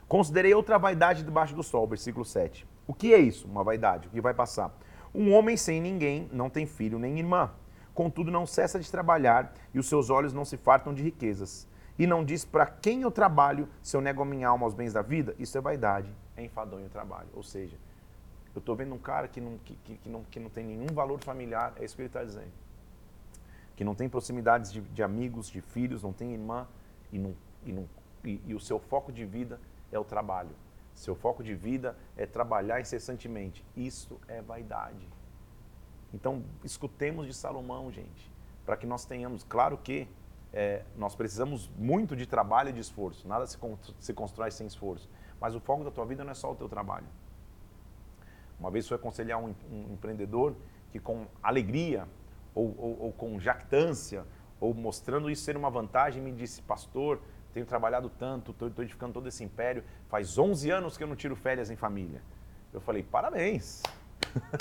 considerei 0.08 0.54
outra 0.54 0.78
vaidade 0.78 1.22
debaixo 1.22 1.54
do 1.54 1.62
sol, 1.62 1.86
versículo 1.86 2.24
7. 2.24 2.66
O 2.86 2.94
que 2.94 3.12
é 3.12 3.18
isso, 3.18 3.48
uma 3.48 3.64
vaidade? 3.64 4.08
O 4.08 4.10
que 4.10 4.20
vai 4.20 4.32
passar? 4.32 4.72
Um 5.14 5.32
homem 5.32 5.56
sem 5.56 5.80
ninguém 5.80 6.28
não 6.32 6.48
tem 6.48 6.66
filho 6.66 6.98
nem 6.98 7.18
irmã. 7.18 7.50
Contudo, 7.94 8.30
não 8.30 8.46
cessa 8.46 8.78
de 8.78 8.90
trabalhar 8.90 9.54
e 9.72 9.78
os 9.78 9.86
seus 9.86 10.10
olhos 10.10 10.32
não 10.32 10.44
se 10.44 10.56
fartam 10.56 10.92
de 10.92 11.02
riquezas. 11.02 11.66
E 11.98 12.06
não 12.06 12.24
diz 12.24 12.44
para 12.44 12.66
quem 12.66 13.02
eu 13.02 13.10
trabalho 13.10 13.68
se 13.82 13.96
eu 13.96 14.02
nego 14.02 14.22
a 14.22 14.26
minha 14.26 14.48
alma 14.48 14.66
aos 14.66 14.74
bens 14.74 14.92
da 14.92 15.00
vida. 15.00 15.34
Isso 15.38 15.56
é 15.56 15.60
vaidade, 15.60 16.14
é 16.36 16.44
enfadonho 16.44 16.86
o 16.86 16.90
trabalho. 16.90 17.28
Ou 17.32 17.42
seja, 17.42 17.76
eu 18.54 18.58
estou 18.58 18.76
vendo 18.76 18.94
um 18.94 18.98
cara 18.98 19.26
que 19.26 19.40
não, 19.40 19.56
que, 19.58 19.74
que, 19.76 20.08
não, 20.08 20.22
que 20.24 20.38
não 20.38 20.50
tem 20.50 20.64
nenhum 20.64 20.86
valor 20.92 21.18
familiar, 21.20 21.72
é 21.76 21.84
isso 21.84 21.96
que 21.96 22.02
ele 22.02 22.08
está 22.08 22.22
dizendo 22.22 22.65
que 23.76 23.84
não 23.84 23.94
tem 23.94 24.08
proximidades 24.08 24.72
de, 24.72 24.80
de 24.80 25.02
amigos, 25.02 25.48
de 25.48 25.60
filhos, 25.60 26.02
não 26.02 26.12
tem 26.12 26.32
irmã 26.32 26.66
e, 27.12 27.18
não, 27.18 27.36
e, 27.64 27.72
não, 27.72 27.88
e, 28.24 28.40
e 28.46 28.54
o 28.54 28.60
seu 28.60 28.78
foco 28.78 29.12
de 29.12 29.24
vida 29.24 29.60
é 29.92 29.98
o 29.98 30.04
trabalho. 30.04 30.50
Seu 30.94 31.14
foco 31.14 31.44
de 31.44 31.54
vida 31.54 31.94
é 32.16 32.24
trabalhar 32.24 32.80
incessantemente. 32.80 33.62
Isso 33.76 34.18
é 34.26 34.40
vaidade. 34.40 35.06
Então, 36.12 36.42
escutemos 36.64 37.26
de 37.26 37.34
Salomão, 37.34 37.92
gente, 37.92 38.32
para 38.64 38.78
que 38.78 38.86
nós 38.86 39.04
tenhamos. 39.04 39.44
Claro 39.44 39.76
que 39.76 40.08
é, 40.54 40.82
nós 40.96 41.14
precisamos 41.14 41.70
muito 41.76 42.16
de 42.16 42.26
trabalho 42.26 42.70
e 42.70 42.72
de 42.72 42.80
esforço. 42.80 43.28
Nada 43.28 43.46
se, 43.46 43.58
se 44.00 44.14
constrói 44.14 44.50
sem 44.50 44.66
esforço. 44.66 45.10
Mas 45.38 45.54
o 45.54 45.60
foco 45.60 45.84
da 45.84 45.90
tua 45.90 46.06
vida 46.06 46.24
não 46.24 46.30
é 46.30 46.34
só 46.34 46.50
o 46.50 46.56
teu 46.56 46.66
trabalho. 46.66 47.06
Uma 48.58 48.70
vez 48.70 48.88
fui 48.88 48.96
aconselhar 48.96 49.38
um, 49.38 49.54
um 49.70 49.92
empreendedor 49.92 50.56
que, 50.90 50.98
com 50.98 51.26
alegria, 51.42 52.08
ou, 52.56 52.74
ou, 52.78 52.98
ou 53.02 53.12
com 53.12 53.38
jactância, 53.38 54.24
ou 54.58 54.72
mostrando 54.72 55.30
isso 55.30 55.42
ser 55.42 55.56
uma 55.56 55.68
vantagem, 55.68 56.22
me 56.22 56.32
disse, 56.32 56.62
pastor, 56.62 57.20
tenho 57.52 57.66
trabalhado 57.66 58.10
tanto, 58.18 58.50
estou 58.50 58.82
edificando 58.82 59.12
todo 59.12 59.28
esse 59.28 59.44
império, 59.44 59.84
faz 60.08 60.38
11 60.38 60.70
anos 60.70 60.96
que 60.96 61.04
eu 61.04 61.06
não 61.06 61.14
tiro 61.14 61.36
férias 61.36 61.70
em 61.70 61.76
família. 61.76 62.22
Eu 62.72 62.80
falei, 62.80 63.02
parabéns! 63.02 63.82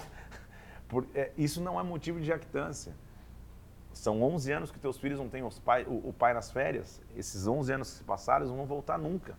Por, 0.88 1.08
é, 1.16 1.32
isso 1.38 1.62
não 1.62 1.80
é 1.80 1.84
motivo 1.84 2.20
de 2.20 2.26
jactância. 2.26 2.94
São 3.94 4.22
11 4.22 4.52
anos 4.52 4.72
que 4.72 4.78
teus 4.78 4.98
filhos 4.98 5.18
não 5.18 5.30
têm 5.30 5.42
pai, 5.64 5.86
o, 5.86 6.10
o, 6.10 6.14
pai 6.14 6.34
nas 6.34 6.52
férias. 6.52 7.02
Esses 7.16 7.48
11 7.48 7.74
anos 7.74 7.92
que 7.92 7.98
se 7.98 8.04
passaram, 8.04 8.42
eles 8.42 8.50
não 8.50 8.58
vão 8.58 8.66
voltar 8.66 8.98
nunca. 8.98 9.38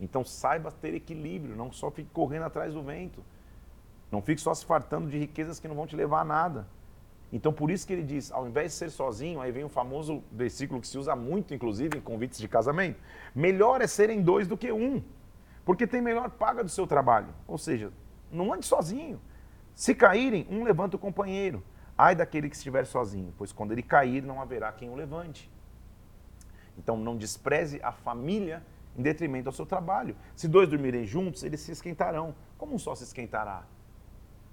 Então 0.00 0.24
saiba 0.24 0.70
ter 0.70 0.94
equilíbrio, 0.94 1.56
não 1.56 1.72
só 1.72 1.90
fique 1.90 2.10
correndo 2.12 2.44
atrás 2.44 2.72
do 2.72 2.82
vento. 2.82 3.22
Não 4.10 4.22
fique 4.22 4.40
só 4.40 4.54
se 4.54 4.64
fartando 4.64 5.10
de 5.10 5.18
riquezas 5.18 5.58
que 5.58 5.66
não 5.66 5.74
vão 5.74 5.86
te 5.86 5.96
levar 5.96 6.20
a 6.20 6.24
nada. 6.24 6.66
Então, 7.32 7.52
por 7.52 7.70
isso 7.70 7.86
que 7.86 7.92
ele 7.92 8.02
diz, 8.02 8.30
ao 8.30 8.46
invés 8.46 8.72
de 8.72 8.78
ser 8.78 8.90
sozinho, 8.90 9.40
aí 9.40 9.50
vem 9.50 9.64
o 9.64 9.68
famoso 9.68 10.22
versículo 10.30 10.80
que 10.80 10.86
se 10.86 10.96
usa 10.96 11.16
muito, 11.16 11.52
inclusive, 11.52 11.98
em 11.98 12.00
convites 12.00 12.38
de 12.38 12.48
casamento: 12.48 13.00
melhor 13.34 13.80
é 13.80 13.86
serem 13.86 14.22
dois 14.22 14.46
do 14.46 14.56
que 14.56 14.70
um, 14.70 15.02
porque 15.64 15.86
tem 15.86 16.00
melhor 16.00 16.30
paga 16.30 16.62
do 16.62 16.70
seu 16.70 16.86
trabalho. 16.86 17.28
Ou 17.46 17.58
seja, 17.58 17.92
não 18.30 18.52
ande 18.52 18.64
sozinho. 18.64 19.20
Se 19.74 19.94
caírem, 19.94 20.46
um 20.48 20.62
levanta 20.62 20.96
o 20.96 20.98
companheiro. 20.98 21.62
Ai 21.98 22.14
daquele 22.14 22.48
que 22.48 22.56
estiver 22.56 22.86
sozinho, 22.86 23.34
pois 23.36 23.52
quando 23.52 23.72
ele 23.72 23.82
cair, 23.82 24.22
não 24.22 24.40
haverá 24.40 24.70
quem 24.70 24.88
o 24.88 24.94
levante. 24.94 25.50
Então, 26.78 26.96
não 26.96 27.16
despreze 27.16 27.80
a 27.82 27.90
família 27.90 28.62
em 28.96 29.02
detrimento 29.02 29.48
ao 29.48 29.52
seu 29.52 29.66
trabalho. 29.66 30.16
Se 30.34 30.46
dois 30.46 30.68
dormirem 30.68 31.04
juntos, 31.04 31.42
eles 31.42 31.60
se 31.60 31.72
esquentarão. 31.72 32.34
Como 32.56 32.74
um 32.74 32.78
só 32.78 32.94
se 32.94 33.04
esquentará? 33.04 33.64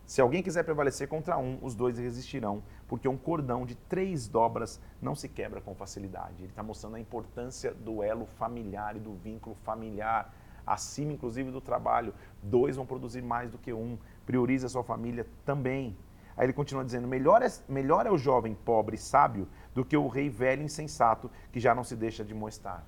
Se 0.06 0.22
alguém 0.22 0.44
quiser 0.44 0.64
prevalecer 0.64 1.08
contra 1.08 1.38
um, 1.38 1.58
os 1.62 1.76
dois 1.76 1.98
resistirão, 1.98 2.62
porque 2.88 3.08
um 3.08 3.18
cordão 3.18 3.66
de 3.66 3.76
três 3.76 4.28
dobras 4.28 4.80
não 5.02 5.16
se 5.16 5.30
quebra 5.30 5.62
com 5.62 5.74
facilidade. 5.74 6.36
Ele 6.40 6.48
está 6.48 6.62
mostrando 6.62 6.98
a 6.98 7.00
importância 7.00 7.74
do 7.74 8.04
elo 8.04 8.26
familiar 8.26 8.96
e 8.96 9.00
do 9.00 9.14
vínculo 9.14 9.56
familiar, 9.64 10.34
acima 10.68 11.14
inclusive 11.14 11.52
do 11.52 11.62
trabalho. 11.62 12.14
Dois 12.42 12.76
vão 12.76 12.86
produzir 12.86 13.22
mais 13.22 13.50
do 13.50 13.58
que 13.58 13.72
um. 13.72 13.98
Priorize 14.26 14.66
a 14.66 14.70
sua 14.70 14.84
família 14.84 15.26
também. 15.46 15.98
Aí 16.36 16.46
ele 16.46 16.54
continua 16.54 16.84
dizendo: 16.84 17.08
melhor 17.08 17.42
é, 17.42 17.48
melhor 17.68 18.06
é 18.06 18.12
o 18.12 18.18
jovem 18.18 18.54
pobre 18.54 18.96
e 18.96 19.00
sábio 19.00 19.48
do 19.74 19.86
que 19.86 19.96
o 19.96 20.08
rei 20.08 20.30
velho 20.30 20.62
e 20.62 20.66
insensato 20.66 21.32
que 21.52 21.60
já 21.60 21.74
não 21.74 21.84
se 21.84 21.96
deixa 21.96 22.24
de 22.24 22.34
mostrar. 22.34 22.86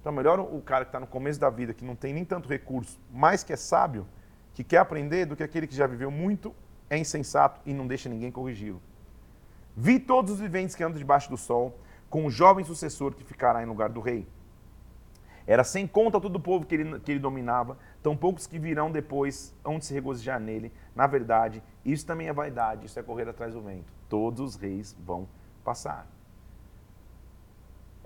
Então, 0.00 0.12
melhor 0.12 0.38
o 0.38 0.62
cara 0.62 0.84
que 0.84 0.90
está 0.90 1.00
no 1.00 1.06
começo 1.06 1.40
da 1.40 1.50
vida, 1.50 1.74
que 1.74 1.84
não 1.84 1.96
tem 1.96 2.14
nem 2.14 2.24
tanto 2.24 2.48
recurso, 2.48 2.96
mas 3.10 3.42
que 3.42 3.52
é 3.52 3.56
sábio, 3.56 4.06
que 4.56 4.64
quer 4.64 4.78
aprender 4.78 5.26
do 5.26 5.36
que 5.36 5.42
aquele 5.42 5.66
que 5.66 5.76
já 5.76 5.86
viveu 5.86 6.10
muito, 6.10 6.54
é 6.88 6.96
insensato 6.96 7.60
e 7.66 7.74
não 7.74 7.86
deixa 7.86 8.08
ninguém 8.08 8.30
corrigi-lo. 8.32 8.80
Vi 9.76 10.00
todos 10.00 10.32
os 10.32 10.40
viventes 10.40 10.74
que 10.74 10.82
andam 10.82 10.96
debaixo 10.96 11.28
do 11.28 11.36
sol, 11.36 11.78
com 12.08 12.24
o 12.24 12.30
jovem 12.30 12.64
sucessor 12.64 13.12
que 13.12 13.22
ficará 13.22 13.62
em 13.62 13.66
lugar 13.66 13.90
do 13.90 14.00
rei. 14.00 14.26
Era 15.46 15.62
sem 15.62 15.86
conta 15.86 16.18
todo 16.18 16.36
o 16.36 16.40
povo 16.40 16.64
que 16.64 16.74
ele, 16.74 16.98
que 17.00 17.12
ele 17.12 17.20
dominava, 17.20 17.76
tão 18.02 18.16
poucos 18.16 18.46
que 18.46 18.58
virão 18.58 18.90
depois, 18.90 19.54
onde 19.62 19.84
se 19.84 19.92
regozijar 19.92 20.40
nele. 20.40 20.72
Na 20.94 21.06
verdade, 21.06 21.62
isso 21.84 22.06
também 22.06 22.28
é 22.28 22.32
vaidade, 22.32 22.86
isso 22.86 22.98
é 22.98 23.02
correr 23.02 23.28
atrás 23.28 23.52
do 23.52 23.60
vento. 23.60 23.92
Todos 24.08 24.40
os 24.40 24.56
reis 24.56 24.96
vão 25.04 25.28
passar. 25.62 26.06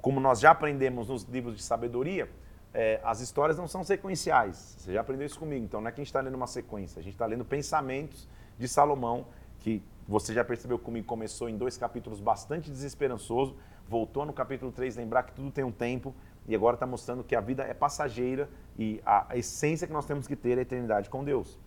Como 0.02 0.18
nós 0.18 0.40
já 0.40 0.50
aprendemos 0.50 1.08
nos 1.08 1.22
livros 1.22 1.56
de 1.56 1.62
sabedoria, 1.62 2.28
é, 2.72 3.00
as 3.02 3.20
histórias 3.20 3.59
não 3.59 3.66
são 3.66 3.83
sequenciais. 3.83 4.76
Você 4.78 4.92
já 4.92 5.00
aprendeu 5.00 5.26
isso 5.26 5.38
comigo. 5.38 5.64
Então 5.64 5.80
não 5.80 5.88
é 5.88 5.92
que 5.92 6.00
a 6.00 6.02
gente 6.02 6.09
está 6.09 6.20
lendo 6.20 6.35
uma 6.35 6.46
sequência, 6.46 7.00
a 7.00 7.02
gente 7.02 7.14
está 7.14 7.26
lendo 7.26 7.44
pensamentos 7.44 8.28
de 8.59 8.68
Salomão, 8.68 9.26
que 9.59 9.82
você 10.07 10.32
já 10.32 10.44
percebeu 10.44 10.78
comigo, 10.78 11.07
começou 11.07 11.49
em 11.49 11.57
dois 11.57 11.76
capítulos 11.76 12.20
bastante 12.20 12.70
desesperançoso, 12.70 13.57
voltou 13.88 14.24
no 14.24 14.32
capítulo 14.32 14.72
3, 14.72 14.97
lembrar 14.97 15.22
que 15.24 15.32
tudo 15.32 15.51
tem 15.51 15.64
um 15.64 15.70
tempo, 15.70 16.14
e 16.49 16.55
agora 16.55 16.74
está 16.74 16.86
mostrando 16.86 17.22
que 17.22 17.36
a 17.36 17.40
vida 17.40 17.62
é 17.62 17.74
passageira 17.74 18.49
e 18.78 19.01
a, 19.05 19.36
essência 19.36 19.86
que 19.86 19.92
nós 19.92 20.07
temos 20.07 20.26
que 20.26 20.34
ter 20.34 20.57
é 20.57 20.61
a 20.61 20.62
eternidade 20.62 21.09
com 21.09 21.22
Deus. 21.22 21.59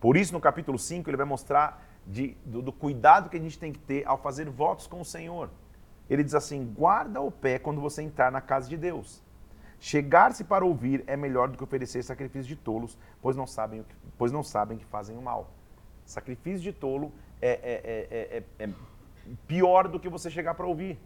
Por 0.00 0.16
isso, 0.16 0.32
no 0.32 0.40
capítulo 0.40 0.78
5, 0.78 1.08
ele 1.08 1.16
vai 1.16 1.26
mostrar 1.26 1.82
de, 2.06 2.36
do, 2.44 2.60
do 2.60 2.72
cuidado 2.72 3.28
que 3.30 3.36
a 3.36 3.40
gente 3.40 3.58
tem 3.58 3.72
que 3.72 3.78
ter 3.78 4.06
ao 4.06 4.18
fazer 4.18 4.48
votos 4.48 4.86
com 4.86 5.00
o 5.00 5.04
Senhor. 5.04 5.50
Ele 6.08 6.22
diz 6.22 6.34
assim: 6.34 6.64
guarda 6.64 7.20
o 7.20 7.30
pé 7.30 7.58
quando 7.58 7.80
você 7.80 8.02
entrar 8.02 8.30
na 8.30 8.40
casa 8.40 8.68
de 8.68 8.76
Deus 8.76 9.22
Chegar-se 9.78 10.44
para 10.44 10.64
ouvir 10.64 11.04
é 11.06 11.16
melhor 11.16 11.48
do 11.48 11.56
que 11.56 11.64
oferecer 11.64 12.02
sacrifício 12.02 12.48
de 12.48 12.56
tolos, 12.56 12.98
pois 13.20 13.36
não 13.36 13.46
sabem, 13.46 13.82
que, 13.82 13.94
pois 14.16 14.32
não 14.32 14.42
sabem 14.42 14.78
que 14.78 14.84
fazem 14.84 15.16
o 15.16 15.22
mal. 15.22 15.50
Sacrifício 16.04 16.60
de 16.60 16.72
tolo 16.72 17.12
é, 17.40 17.50
é, 17.50 18.44
é, 18.60 18.64
é 18.64 18.70
pior 19.46 19.88
do 19.88 20.00
que 20.00 20.08
você 20.08 20.30
chegar 20.30 20.54
para 20.54 20.66
ouvir. 20.66 20.98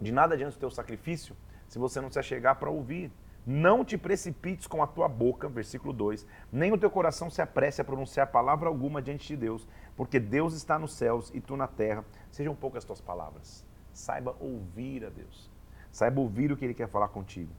De 0.00 0.10
nada 0.10 0.34
adianta 0.34 0.56
o 0.56 0.60
teu 0.60 0.70
sacrifício 0.70 1.36
se 1.68 1.78
você 1.78 2.00
não 2.00 2.10
se 2.10 2.22
chegar 2.22 2.56
para 2.56 2.70
ouvir. 2.70 3.12
Não 3.46 3.84
te 3.84 3.96
precipites 3.96 4.66
com 4.66 4.82
a 4.82 4.86
tua 4.86 5.08
boca, 5.08 5.48
versículo 5.48 5.94
2, 5.94 6.26
nem 6.52 6.72
o 6.72 6.78
teu 6.78 6.90
coração 6.90 7.30
se 7.30 7.40
apresse 7.40 7.80
a 7.80 7.84
pronunciar 7.84 8.26
palavra 8.26 8.68
alguma 8.68 9.00
diante 9.00 9.28
de 9.28 9.36
Deus, 9.36 9.66
porque 9.96 10.20
Deus 10.20 10.54
está 10.54 10.78
nos 10.78 10.92
céus 10.92 11.30
e 11.34 11.40
tu 11.40 11.56
na 11.56 11.66
terra. 11.66 12.04
Sejam 12.30 12.54
poucas 12.54 12.82
as 12.82 12.84
tuas 12.84 13.00
palavras. 13.00 13.64
Saiba 13.92 14.36
ouvir 14.38 15.06
a 15.06 15.08
Deus. 15.08 15.49
Saiba 15.92 16.20
ouvir 16.20 16.52
o 16.52 16.56
que 16.56 16.64
Ele 16.64 16.74
quer 16.74 16.88
falar 16.88 17.08
contigo. 17.08 17.52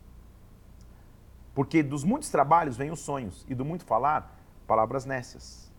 Porque 1.53 1.83
dos 1.83 2.03
muitos 2.03 2.29
trabalhos 2.29 2.77
vêm 2.77 2.91
os 2.91 2.99
sonhos, 3.01 3.45
e 3.49 3.55
do 3.55 3.65
muito 3.65 3.83
falar, 3.85 4.37
palavras 4.65 5.05
nécias. 5.05 5.71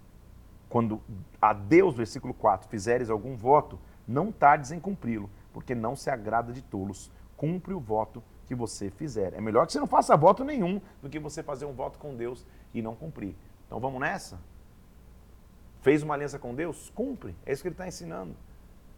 Quando 0.69 1.03
a 1.41 1.53
Deus, 1.53 1.95
versículo 1.95 2.35
4, 2.35 2.69
fizeres 2.69 3.11
algum 3.11 3.37
voto, 3.37 3.79
não 4.07 4.31
tardes 4.31 4.73
em 4.73 4.81
cumpri-lo, 4.81 5.31
porque 5.53 5.75
não 5.75 5.95
se 5.97 6.11
agrada 6.11 6.53
de 6.53 6.63
tolos. 6.63 7.11
Cumpre 7.37 7.75
o 7.75 7.81
voto 7.81 8.23
que 8.47 8.55
você 8.55 8.91
fizer. 8.91 9.35
É 9.35 9.41
melhor 9.41 9.67
que 9.67 9.73
você 9.73 9.81
não 9.81 9.87
faça 9.87 10.17
voto 10.17 10.45
nenhum 10.45 10.81
do 11.01 11.09
que 11.09 11.19
você 11.19 11.43
fazer 11.43 11.65
um 11.65 11.73
voto 11.73 11.99
com 11.99 12.15
Deus 12.15 12.47
e 12.73 12.83
não 12.83 12.95
cumprir. 12.95 13.35
Então 13.67 13.81
vamos 13.81 14.01
nessa? 14.01 14.39
Fez 15.81 16.03
uma 16.03 16.15
aliança 16.15 16.39
com 16.39 16.55
Deus? 16.55 16.91
Cumpre. 16.95 17.35
É 17.45 17.53
isso 17.53 17.63
que 17.63 17.69
ele 17.69 17.75
está 17.75 17.87
ensinando. 17.87 18.37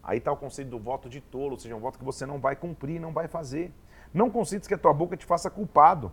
Aí 0.05 0.19
está 0.19 0.31
o 0.31 0.37
conceito 0.37 0.69
do 0.69 0.77
voto 0.77 1.09
de 1.09 1.19
tolo, 1.19 1.53
ou 1.53 1.57
seja, 1.57 1.75
um 1.75 1.79
voto 1.79 1.97
que 1.97 2.05
você 2.05 2.27
não 2.27 2.39
vai 2.39 2.55
cumprir, 2.55 3.01
não 3.01 3.11
vai 3.11 3.27
fazer. 3.27 3.73
Não 4.13 4.29
consides 4.29 4.67
que 4.67 4.73
a 4.75 4.77
tua 4.77 4.93
boca 4.93 5.17
te 5.17 5.25
faça 5.25 5.49
culpado. 5.49 6.11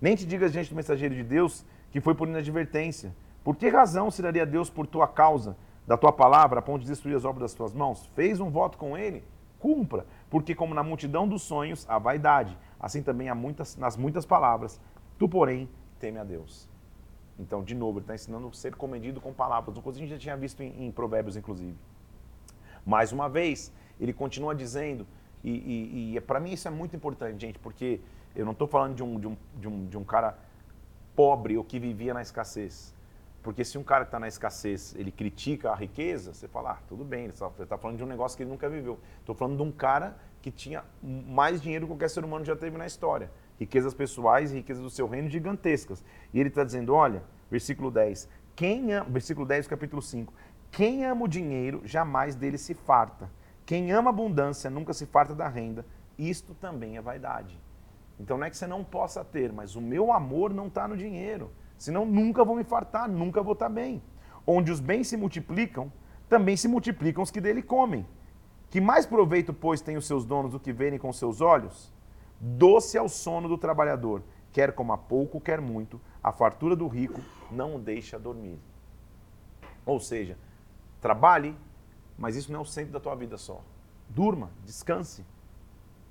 Nem 0.00 0.16
te 0.16 0.26
digas 0.26 0.52
diante 0.52 0.70
do 0.70 0.76
mensageiro 0.76 1.14
de 1.14 1.22
Deus 1.22 1.64
que 1.92 2.00
foi 2.00 2.16
por 2.16 2.26
inadvertência. 2.26 3.14
Por 3.44 3.54
que 3.54 3.68
razão 3.68 4.10
se 4.10 4.20
daria 4.20 4.44
Deus 4.44 4.68
por 4.68 4.88
tua 4.88 5.06
causa, 5.06 5.56
da 5.86 5.96
tua 5.96 6.12
palavra, 6.12 6.58
a 6.58 6.62
ponto 6.62 6.82
de 6.82 6.88
destruir 6.88 7.16
as 7.16 7.24
obras 7.24 7.42
das 7.42 7.54
tuas 7.54 7.72
mãos? 7.72 8.06
Fez 8.14 8.40
um 8.40 8.50
voto 8.50 8.76
com 8.76 8.98
ele? 8.98 9.24
Cumpra. 9.60 10.04
Porque 10.28 10.52
como 10.52 10.74
na 10.74 10.82
multidão 10.82 11.26
dos 11.28 11.42
sonhos 11.42 11.86
há 11.88 11.96
vaidade, 11.96 12.58
assim 12.78 13.04
também 13.04 13.28
há 13.28 13.36
muitas, 13.36 13.76
nas 13.76 13.96
muitas 13.96 14.26
palavras. 14.26 14.80
Tu, 15.16 15.28
porém, 15.28 15.68
teme 16.00 16.18
a 16.18 16.24
Deus. 16.24 16.68
Então, 17.38 17.62
de 17.62 17.74
novo, 17.74 17.98
ele 17.98 18.04
está 18.04 18.16
ensinando 18.16 18.48
a 18.48 18.52
ser 18.52 18.74
comedido 18.74 19.20
com 19.20 19.32
palavras, 19.32 19.76
uma 19.76 19.82
coisa 19.82 19.96
que 19.96 20.04
a 20.04 20.08
gente 20.08 20.16
já 20.16 20.20
tinha 20.20 20.36
visto 20.36 20.60
em, 20.60 20.86
em 20.86 20.90
Provérbios, 20.90 21.36
inclusive. 21.36 21.76
Mais 22.88 23.12
uma 23.12 23.28
vez, 23.28 23.70
ele 24.00 24.14
continua 24.14 24.54
dizendo, 24.54 25.06
e, 25.44 25.50
e, 25.50 26.16
e 26.16 26.20
para 26.22 26.40
mim 26.40 26.52
isso 26.52 26.66
é 26.66 26.70
muito 26.70 26.96
importante, 26.96 27.38
gente, 27.38 27.58
porque 27.58 28.00
eu 28.34 28.46
não 28.46 28.52
estou 28.52 28.66
falando 28.66 28.94
de 28.94 29.02
um, 29.02 29.20
de, 29.20 29.26
um, 29.26 29.36
de, 29.56 29.68
um, 29.68 29.86
de 29.88 29.98
um 29.98 30.04
cara 30.04 30.38
pobre 31.14 31.58
ou 31.58 31.62
que 31.62 31.78
vivia 31.78 32.14
na 32.14 32.22
escassez. 32.22 32.94
Porque 33.42 33.62
se 33.62 33.76
um 33.76 33.84
cara 33.84 34.06
que 34.06 34.08
está 34.08 34.18
na 34.18 34.26
escassez, 34.26 34.94
ele 34.96 35.12
critica 35.12 35.70
a 35.70 35.74
riqueza, 35.74 36.32
você 36.32 36.48
fala, 36.48 36.70
ah, 36.70 36.78
tudo 36.88 37.04
bem, 37.04 37.24
ele 37.24 37.34
está 37.34 37.76
falando 37.76 37.98
de 37.98 38.04
um 38.04 38.06
negócio 38.06 38.34
que 38.38 38.42
ele 38.42 38.50
nunca 38.50 38.70
viveu. 38.70 38.98
Estou 39.20 39.34
falando 39.34 39.58
de 39.58 39.62
um 39.62 39.70
cara 39.70 40.16
que 40.40 40.50
tinha 40.50 40.82
mais 41.02 41.60
dinheiro 41.60 41.84
que 41.84 41.92
qualquer 41.92 42.08
ser 42.08 42.24
humano 42.24 42.42
já 42.42 42.56
teve 42.56 42.78
na 42.78 42.86
história. 42.86 43.30
Riquezas 43.60 43.92
pessoais 43.92 44.50
e 44.50 44.54
riquezas 44.54 44.82
do 44.82 44.88
seu 44.88 45.06
reino 45.06 45.28
gigantescas. 45.28 46.02
E 46.32 46.40
ele 46.40 46.48
está 46.48 46.64
dizendo, 46.64 46.94
olha, 46.94 47.22
versículo 47.50 47.90
10, 47.90 48.28
quem 48.58 48.92
ama, 48.92 49.08
versículo 49.08 49.46
10 49.46 49.68
capítulo 49.68 50.02
5, 50.02 50.34
quem 50.70 51.04
ama 51.04 51.24
o 51.24 51.28
dinheiro 51.28 51.82
jamais 51.84 52.34
dele 52.34 52.58
se 52.58 52.74
farta. 52.74 53.30
Quem 53.64 53.92
ama 53.92 54.10
abundância 54.10 54.70
nunca 54.70 54.92
se 54.92 55.06
farta 55.06 55.34
da 55.34 55.48
renda. 55.48 55.84
Isto 56.18 56.54
também 56.54 56.96
é 56.96 57.02
vaidade. 57.02 57.58
Então 58.18 58.36
não 58.36 58.44
é 58.44 58.50
que 58.50 58.56
você 58.56 58.66
não 58.66 58.82
possa 58.82 59.24
ter, 59.24 59.52
mas 59.52 59.76
o 59.76 59.80
meu 59.80 60.12
amor 60.12 60.52
não 60.52 60.66
está 60.66 60.88
no 60.88 60.96
dinheiro. 60.96 61.50
Senão 61.76 62.04
nunca 62.04 62.44
vou 62.44 62.56
me 62.56 62.64
fartar, 62.64 63.08
nunca 63.08 63.42
vou 63.42 63.52
estar 63.52 63.66
tá 63.66 63.72
bem. 63.72 64.02
Onde 64.46 64.72
os 64.72 64.80
bens 64.80 65.08
se 65.08 65.16
multiplicam, 65.16 65.92
também 66.28 66.56
se 66.56 66.66
multiplicam 66.66 67.22
os 67.22 67.30
que 67.30 67.40
dele 67.40 67.62
comem. 67.62 68.06
Que 68.70 68.80
mais 68.80 69.06
proveito, 69.06 69.54
pois, 69.54 69.80
tem 69.80 69.96
os 69.96 70.06
seus 70.06 70.24
donos 70.24 70.52
do 70.52 70.60
que 70.60 70.72
verem 70.72 70.98
com 70.98 71.12
seus 71.12 71.40
olhos? 71.40 71.92
Doce 72.40 72.96
é 72.96 73.02
o 73.02 73.08
sono 73.08 73.48
do 73.48 73.56
trabalhador, 73.56 74.22
quer 74.52 74.72
coma 74.72 74.98
pouco, 74.98 75.40
quer 75.40 75.60
muito, 75.60 76.00
a 76.22 76.32
fartura 76.32 76.76
do 76.76 76.86
rico 76.86 77.20
não 77.50 77.76
o 77.76 77.78
deixa 77.78 78.18
dormir. 78.18 78.60
Ou 79.86 79.98
seja, 79.98 80.36
trabalhe, 81.00 81.56
mas 82.16 82.36
isso 82.36 82.52
não 82.52 82.60
é 82.60 82.62
o 82.62 82.66
centro 82.66 82.92
da 82.92 83.00
tua 83.00 83.14
vida 83.14 83.36
só. 83.36 83.62
Durma, 84.08 84.50
descanse, 84.64 85.24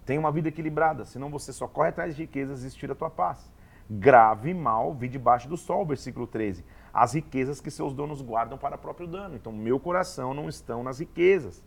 tenha 0.06 0.20
uma 0.20 0.32
vida 0.32 0.50
equilibrada, 0.50 1.04
senão 1.06 1.30
você 1.30 1.52
só 1.52 1.68
corre 1.68 1.90
atrás 1.90 2.16
de 2.16 2.24
riquezas 2.24 2.64
e 2.64 2.78
tira 2.78 2.94
a 2.94 2.96
tua 2.96 3.10
paz. 3.10 3.52
Grave 3.90 4.54
mal, 4.54 4.94
vi 4.94 5.08
debaixo 5.08 5.48
do 5.48 5.56
sol, 5.56 5.86
versículo 5.86 6.28
13. 6.28 6.64
As 6.94 7.14
riquezas 7.14 7.62
que 7.62 7.72
seus 7.72 7.94
donos 7.94 8.22
guardam 8.22 8.58
para 8.58 8.78
próprio 8.78 9.08
dano. 9.08 9.36
Então, 9.36 9.52
meu 9.52 9.80
coração 9.80 10.34
não 10.34 10.50
estão 10.50 10.84
nas 10.84 11.00
riquezas. 11.00 11.64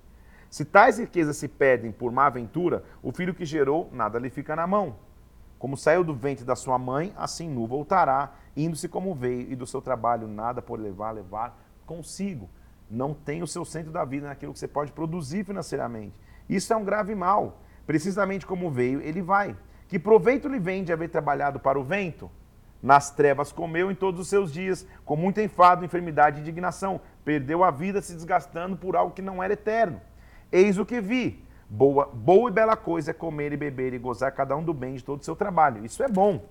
Se 0.50 0.64
tais 0.64 0.98
riquezas 0.98 1.36
se 1.36 1.48
perdem 1.48 1.92
por 1.92 2.10
má 2.10 2.26
aventura, 2.26 2.84
o 3.02 3.12
filho 3.12 3.34
que 3.34 3.44
gerou, 3.44 3.88
nada 3.92 4.18
lhe 4.18 4.28
fica 4.28 4.56
na 4.56 4.66
mão. 4.66 4.96
Como 5.58 5.76
saiu 5.76 6.02
do 6.02 6.14
ventre 6.14 6.44
da 6.44 6.56
sua 6.56 6.78
mãe, 6.78 7.12
assim 7.16 7.48
nu 7.48 7.66
voltará, 7.66 8.32
indo-se 8.56 8.88
como 8.88 9.14
veio, 9.14 9.52
e 9.52 9.54
do 9.54 9.66
seu 9.66 9.80
trabalho 9.80 10.26
nada 10.26 10.60
por 10.60 10.80
levar, 10.80 11.12
levar 11.12 11.56
consigo. 11.86 12.48
Não 12.90 13.14
tem 13.14 13.42
o 13.42 13.46
seu 13.46 13.64
centro 13.64 13.92
da 13.92 14.04
vida 14.04 14.26
naquilo 14.26 14.52
que 14.52 14.58
você 14.58 14.66
pode 14.66 14.90
produzir 14.90 15.44
financeiramente. 15.44 16.18
Isso 16.48 16.72
é 16.72 16.76
um 16.76 16.84
grave 16.84 17.14
mal. 17.14 17.62
Precisamente 17.86 18.44
como 18.44 18.70
veio, 18.70 19.00
ele 19.00 19.22
vai. 19.22 19.56
Que 19.86 19.98
proveito 19.98 20.48
lhe 20.48 20.58
vem 20.58 20.82
de 20.82 20.92
haver 20.92 21.08
trabalhado 21.08 21.60
para 21.60 21.78
o 21.78 21.84
vento? 21.84 22.30
Nas 22.82 23.10
trevas 23.10 23.52
comeu 23.52 23.90
em 23.90 23.94
todos 23.94 24.20
os 24.20 24.28
seus 24.28 24.52
dias, 24.52 24.86
com 25.04 25.14
muito 25.14 25.40
enfado, 25.40 25.84
enfermidade 25.84 26.38
e 26.38 26.40
indignação. 26.40 27.00
Perdeu 27.24 27.62
a 27.62 27.70
vida 27.70 28.02
se 28.02 28.14
desgastando 28.14 28.76
por 28.76 28.96
algo 28.96 29.14
que 29.14 29.22
não 29.22 29.42
era 29.42 29.52
eterno. 29.52 30.00
Eis 30.50 30.78
o 30.78 30.86
que 30.86 31.00
vi. 31.00 31.44
Boa, 31.68 32.06
boa 32.06 32.50
e 32.50 32.52
bela 32.52 32.76
coisa 32.76 33.12
é 33.12 33.14
comer 33.14 33.52
e 33.52 33.56
beber 33.56 33.92
e 33.92 33.98
gozar 33.98 34.32
cada 34.32 34.56
um 34.56 34.64
do 34.64 34.74
bem 34.74 34.94
de 34.94 35.04
todo 35.04 35.20
o 35.20 35.24
seu 35.24 35.36
trabalho. 35.36 35.84
Isso 35.84 36.02
é 36.02 36.08
bom. 36.08 36.44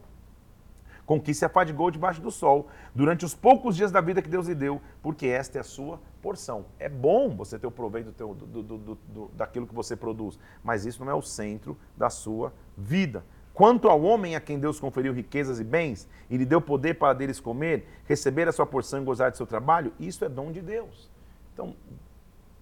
Conquiste 1.09 1.43
a 1.43 1.49
fadigou 1.49 1.89
debaixo 1.89 2.21
do 2.21 2.29
sol, 2.29 2.67
durante 2.93 3.25
os 3.25 3.33
poucos 3.33 3.75
dias 3.75 3.91
da 3.91 3.99
vida 3.99 4.21
que 4.21 4.29
Deus 4.29 4.47
lhe 4.47 4.53
deu, 4.53 4.79
porque 5.01 5.25
esta 5.25 5.57
é 5.57 5.61
a 5.61 5.63
sua 5.63 5.99
porção. 6.21 6.67
É 6.77 6.87
bom 6.87 7.35
você 7.35 7.57
ter 7.57 7.65
o 7.65 7.71
proveito 7.71 8.11
do 8.11 8.35
do, 8.35 8.61
do, 8.61 8.95
do, 8.95 9.31
daquilo 9.33 9.65
que 9.65 9.73
você 9.73 9.95
produz, 9.95 10.37
mas 10.63 10.85
isso 10.85 11.03
não 11.03 11.11
é 11.11 11.15
o 11.15 11.21
centro 11.23 11.75
da 11.97 12.11
sua 12.11 12.53
vida. 12.77 13.25
Quanto 13.55 13.89
ao 13.89 14.03
homem 14.03 14.35
a 14.35 14.39
quem 14.39 14.59
Deus 14.59 14.79
conferiu 14.79 15.11
riquezas 15.11 15.59
e 15.59 15.63
bens, 15.63 16.07
e 16.29 16.37
lhe 16.37 16.45
deu 16.45 16.61
poder 16.61 16.93
para 16.93 17.13
deles 17.13 17.39
comer, 17.39 17.87
receber 18.05 18.47
a 18.47 18.51
sua 18.51 18.67
porção 18.67 19.01
e 19.01 19.03
gozar 19.03 19.31
de 19.31 19.37
seu 19.37 19.47
trabalho, 19.47 19.91
isso 19.99 20.23
é 20.23 20.29
dom 20.29 20.51
de 20.51 20.61
Deus. 20.61 21.09
Então, 21.51 21.75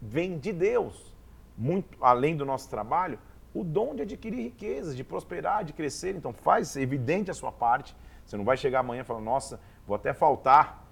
vem 0.01 0.39
de 0.39 0.53
Deus 0.53 1.13
muito 1.57 1.97
além 1.99 2.37
do 2.37 2.45
nosso 2.45 2.69
trabalho, 2.69 3.19
o 3.53 3.63
dom 3.63 3.95
de 3.95 4.03
adquirir 4.03 4.43
riquezas, 4.43 4.95
de 4.95 5.03
prosperar, 5.03 5.65
de 5.65 5.73
crescer. 5.73 6.15
Então 6.15 6.31
faz 6.31 6.77
evidente 6.77 7.31
a 7.31 7.33
sua 7.33 7.51
parte. 7.51 7.95
Você 8.27 8.35
não 8.35 8.43
vai 8.43 8.57
chegar 8.57 8.81
amanhã 8.81 9.01
e 9.01 9.05
falar, 9.05 9.21
nossa, 9.21 9.59
vou 9.87 9.95
até 9.95 10.13
faltar. 10.13 10.85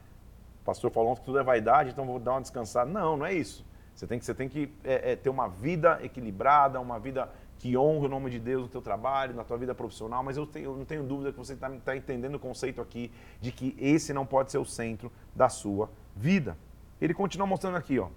O 0.61 0.65
pastor 0.65 0.89
falou 0.89 1.15
que 1.15 1.21
tudo 1.21 1.37
é 1.37 1.43
vaidade, 1.43 1.91
então 1.91 2.05
vou 2.05 2.17
dar 2.17 2.31
uma 2.31 2.41
descansada. 2.41 2.89
Não, 2.89 3.17
não 3.17 3.25
é 3.25 3.33
isso. 3.33 3.65
Você 3.93 4.07
tem 4.07 4.17
que, 4.17 4.25
você 4.25 4.33
tem 4.33 4.49
que 4.49 4.73
é, 4.83 5.11
é, 5.11 5.15
ter 5.15 5.29
uma 5.29 5.47
vida 5.47 5.99
equilibrada, 6.01 6.79
uma 6.79 6.97
vida 6.97 7.29
que 7.59 7.77
honra 7.77 8.05
o 8.05 8.09
nome 8.09 8.29
de 8.29 8.39
Deus 8.39 8.63
no 8.63 8.69
teu 8.69 8.81
trabalho, 8.81 9.35
na 9.35 9.43
tua 9.43 9.57
vida 9.57 9.75
profissional, 9.75 10.23
mas 10.23 10.37
eu, 10.37 10.45
tenho, 10.45 10.65
eu 10.71 10.77
não 10.77 10.85
tenho 10.85 11.03
dúvida 11.03 11.31
que 11.31 11.37
você 11.37 11.53
está 11.53 11.69
tá 11.69 11.95
entendendo 11.95 12.35
o 12.35 12.39
conceito 12.39 12.81
aqui 12.81 13.11
de 13.39 13.51
que 13.51 13.75
esse 13.79 14.13
não 14.13 14.25
pode 14.25 14.51
ser 14.51 14.57
o 14.57 14.65
centro 14.65 15.11
da 15.33 15.49
sua 15.49 15.89
vida. 16.15 16.57
Ele 17.01 17.13
continua 17.13 17.45
mostrando 17.45 17.75
aqui, 17.75 17.99
ó. 17.99 18.09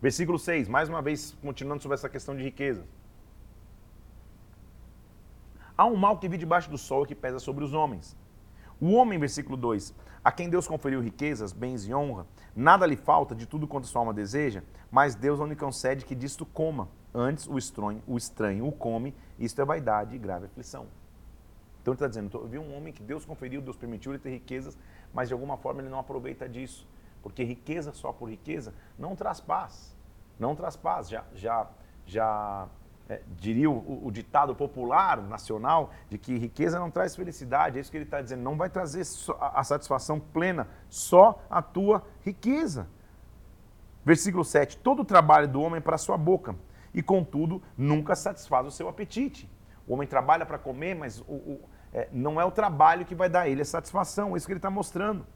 Versículo 0.00 0.38
6, 0.38 0.68
mais 0.68 0.88
uma 0.88 1.02
vez, 1.02 1.36
continuando 1.42 1.82
sobre 1.82 1.94
essa 1.94 2.08
questão 2.08 2.34
de 2.34 2.42
riqueza. 2.42 2.84
Há 5.80 5.86
um 5.86 5.96
mal 5.96 6.18
que 6.18 6.28
vi 6.28 6.36
debaixo 6.36 6.68
do 6.70 6.76
sol 6.76 7.04
e 7.04 7.06
que 7.06 7.14
pesa 7.14 7.38
sobre 7.38 7.64
os 7.64 7.72
homens. 7.72 8.14
O 8.78 8.92
homem, 8.92 9.18
versículo 9.18 9.56
2, 9.56 9.94
a 10.22 10.30
quem 10.30 10.50
Deus 10.50 10.68
conferiu 10.68 11.00
riquezas, 11.00 11.54
bens 11.54 11.88
e 11.88 11.94
honra, 11.94 12.26
nada 12.54 12.84
lhe 12.84 12.96
falta 12.96 13.34
de 13.34 13.46
tudo 13.46 13.66
quanto 13.66 13.86
sua 13.86 14.02
alma 14.02 14.12
deseja, 14.12 14.62
mas 14.90 15.14
Deus 15.14 15.38
não 15.38 15.46
lhe 15.46 15.56
concede 15.56 16.04
que 16.04 16.14
disto 16.14 16.44
coma. 16.44 16.90
Antes 17.14 17.46
o 17.46 17.56
estranho, 17.56 18.02
o 18.06 18.18
estranho 18.18 18.66
o 18.66 18.72
come, 18.72 19.14
isto 19.38 19.58
é 19.62 19.64
vaidade 19.64 20.14
e 20.14 20.18
grave 20.18 20.44
aflição. 20.44 20.86
Então 21.80 21.92
ele 21.92 21.96
está 21.96 22.08
dizendo, 22.08 22.30
eu 22.36 22.46
vi 22.46 22.58
um 22.58 22.76
homem 22.76 22.92
que 22.92 23.02
Deus 23.02 23.24
conferiu, 23.24 23.62
Deus 23.62 23.78
permitiu 23.78 24.12
ele 24.12 24.18
ter 24.18 24.32
riquezas, 24.32 24.76
mas 25.14 25.28
de 25.28 25.32
alguma 25.32 25.56
forma 25.56 25.80
ele 25.80 25.88
não 25.88 25.98
aproveita 25.98 26.46
disso. 26.46 26.86
Porque 27.22 27.42
riqueza 27.42 27.94
só 27.94 28.12
por 28.12 28.28
riqueza 28.28 28.74
não 28.98 29.16
traz 29.16 29.40
paz. 29.40 29.96
Não 30.38 30.54
traz 30.54 30.76
paz. 30.76 31.08
Já, 31.08 31.24
já, 31.34 31.70
já 32.04 32.68
é, 33.10 33.20
diria 33.36 33.68
o, 33.68 34.06
o, 34.06 34.10
ditado 34.12 34.54
popular 34.54 35.20
nacional 35.20 35.90
de 36.08 36.16
que 36.16 36.38
riqueza 36.38 36.78
não 36.78 36.92
traz 36.92 37.16
felicidade. 37.16 37.76
É 37.76 37.80
isso 37.80 37.90
que 37.90 37.96
ele 37.96 38.04
está 38.04 38.22
dizendo. 38.22 38.40
Não 38.40 38.56
vai 38.56 38.70
trazer 38.70 39.02
a, 39.40 39.64
satisfação 39.64 40.20
plena 40.20 40.68
só 40.88 41.42
a 41.50 41.60
tua 41.60 42.04
riqueza. 42.24 42.86
Versículo 44.04 44.44
7. 44.44 44.78
Todo 44.78 45.02
o 45.02 45.04
trabalho 45.04 45.48
do 45.48 45.60
homem 45.60 45.78
é 45.78 45.80
para 45.80 45.98
sua 45.98 46.16
boca, 46.16 46.54
e 46.94 47.02
contudo 47.02 47.60
nunca 47.76 48.14
satisfaz 48.14 48.64
o 48.64 48.70
seu 48.70 48.88
apetite. 48.88 49.50
O 49.88 49.94
homem 49.94 50.06
trabalha 50.06 50.46
para 50.46 50.56
comer, 50.56 50.94
mas 50.94 51.18
o, 51.22 51.34
o, 51.34 51.60
é, 51.92 52.08
não 52.12 52.40
é 52.40 52.44
o 52.44 52.50
trabalho 52.52 53.04
que 53.04 53.16
vai 53.16 53.28
dar 53.28 53.40
a 53.40 53.48
ele 53.48 53.62
a 53.62 53.64
satisfação. 53.64 54.34
É 54.34 54.36
isso 54.36 54.46
que 54.46 54.52
ele 54.52 54.58
está 54.58 54.70
mostrando. 54.70 55.26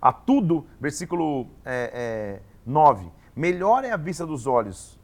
A 0.00 0.14
tudo, 0.14 0.66
versículo 0.80 1.46
é, 1.62 2.40
é, 2.40 2.42
9. 2.64 3.12
Melhor 3.36 3.84
é 3.84 3.90
a 3.90 3.98
vista 3.98 4.26
dos 4.26 4.46
olhos. 4.46 4.98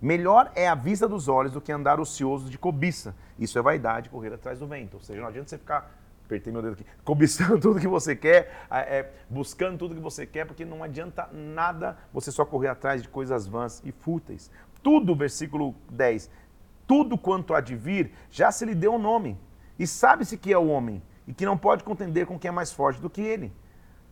Melhor 0.00 0.52
é 0.54 0.68
a 0.68 0.74
vista 0.74 1.08
dos 1.08 1.28
olhos 1.28 1.52
do 1.52 1.60
que 1.60 1.72
andar 1.72 1.98
ocioso 1.98 2.48
de 2.48 2.58
cobiça. 2.58 3.14
Isso 3.38 3.58
é 3.58 3.62
vaidade, 3.62 4.08
correr 4.08 4.32
atrás 4.32 4.58
do 4.58 4.66
vento. 4.66 4.94
Ou 4.94 5.02
seja, 5.02 5.20
não 5.20 5.28
adianta 5.28 5.48
você 5.48 5.58
ficar 5.58 5.98
apertei 6.28 6.52
meu 6.52 6.60
dedo 6.60 6.74
aqui, 6.74 6.84
cobiçando 7.02 7.58
tudo 7.58 7.80
que 7.80 7.88
você 7.88 8.14
quer, 8.14 8.52
é, 8.70 9.10
buscando 9.30 9.78
tudo 9.78 9.94
que 9.94 10.00
você 10.00 10.26
quer, 10.26 10.44
porque 10.44 10.64
não 10.64 10.84
adianta 10.84 11.26
nada 11.32 11.96
você 12.12 12.30
só 12.30 12.44
correr 12.44 12.68
atrás 12.68 13.02
de 13.02 13.08
coisas 13.08 13.46
vãs 13.46 13.82
e 13.82 13.90
fúteis. 13.90 14.50
tudo, 14.82 15.16
versículo 15.16 15.74
10, 15.90 16.30
tudo 16.86 17.18
quanto 17.18 17.54
há 17.54 17.60
de 17.60 17.74
vir, 17.74 18.12
já 18.30 18.52
se 18.52 18.64
lhe 18.64 18.74
deu 18.74 18.94
um 18.94 18.98
nome. 18.98 19.38
E 19.78 19.86
sabe-se 19.86 20.36
que 20.36 20.52
é 20.52 20.58
o 20.58 20.68
homem, 20.68 21.02
e 21.26 21.32
que 21.32 21.46
não 21.46 21.56
pode 21.56 21.82
contender 21.82 22.26
com 22.26 22.38
quem 22.38 22.48
é 22.48 22.52
mais 22.52 22.72
forte 22.72 23.00
do 23.00 23.10
que 23.10 23.20
ele. 23.20 23.52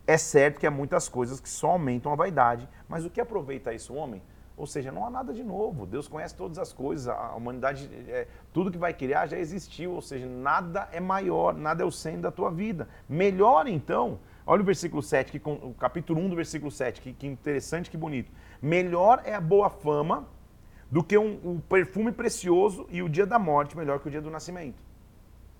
É 0.05 0.17
certo 0.17 0.59
que 0.59 0.67
há 0.67 0.71
muitas 0.71 1.07
coisas 1.09 1.39
que 1.39 1.49
só 1.49 1.71
aumentam 1.71 2.11
a 2.11 2.15
vaidade, 2.15 2.67
mas 2.87 3.05
o 3.05 3.09
que 3.09 3.21
aproveita 3.21 3.73
isso 3.73 3.93
o 3.93 3.97
homem? 3.97 4.21
Ou 4.57 4.65
seja, 4.65 4.91
não 4.91 5.05
há 5.05 5.09
nada 5.09 5.31
de 5.31 5.43
novo. 5.43 5.85
Deus 5.85 6.07
conhece 6.07 6.35
todas 6.35 6.57
as 6.57 6.73
coisas. 6.73 7.07
A 7.07 7.35
humanidade, 7.35 7.87
é, 8.07 8.27
tudo 8.51 8.71
que 8.71 8.77
vai 8.77 8.91
criar 8.91 9.27
já 9.27 9.37
existiu. 9.37 9.93
Ou 9.93 10.01
seja, 10.01 10.25
nada 10.25 10.89
é 10.91 10.99
maior, 10.99 11.53
nada 11.53 11.83
é 11.83 11.85
o 11.85 11.91
centro 11.91 12.23
da 12.23 12.31
tua 12.31 12.49
vida. 12.49 12.89
Melhor 13.07 13.67
então, 13.67 14.19
olha 14.47 14.63
o 14.63 14.65
versículo 14.65 15.03
7, 15.03 15.39
que, 15.39 15.47
o 15.47 15.75
capítulo 15.75 16.19
1 16.21 16.29
do 16.29 16.35
versículo 16.35 16.71
7, 16.71 16.99
que, 17.01 17.13
que 17.13 17.27
interessante, 17.27 17.91
que 17.91 17.97
bonito. 17.97 18.31
Melhor 18.59 19.21
é 19.23 19.35
a 19.35 19.41
boa 19.41 19.69
fama 19.69 20.27
do 20.89 21.03
que 21.03 21.15
um, 21.17 21.39
um 21.43 21.59
perfume 21.59 22.11
precioso 22.11 22.87
e 22.89 23.03
o 23.03 23.09
dia 23.09 23.27
da 23.27 23.37
morte 23.37 23.77
melhor 23.77 23.99
que 23.99 24.07
o 24.07 24.11
dia 24.11 24.21
do 24.21 24.31
nascimento. 24.31 24.81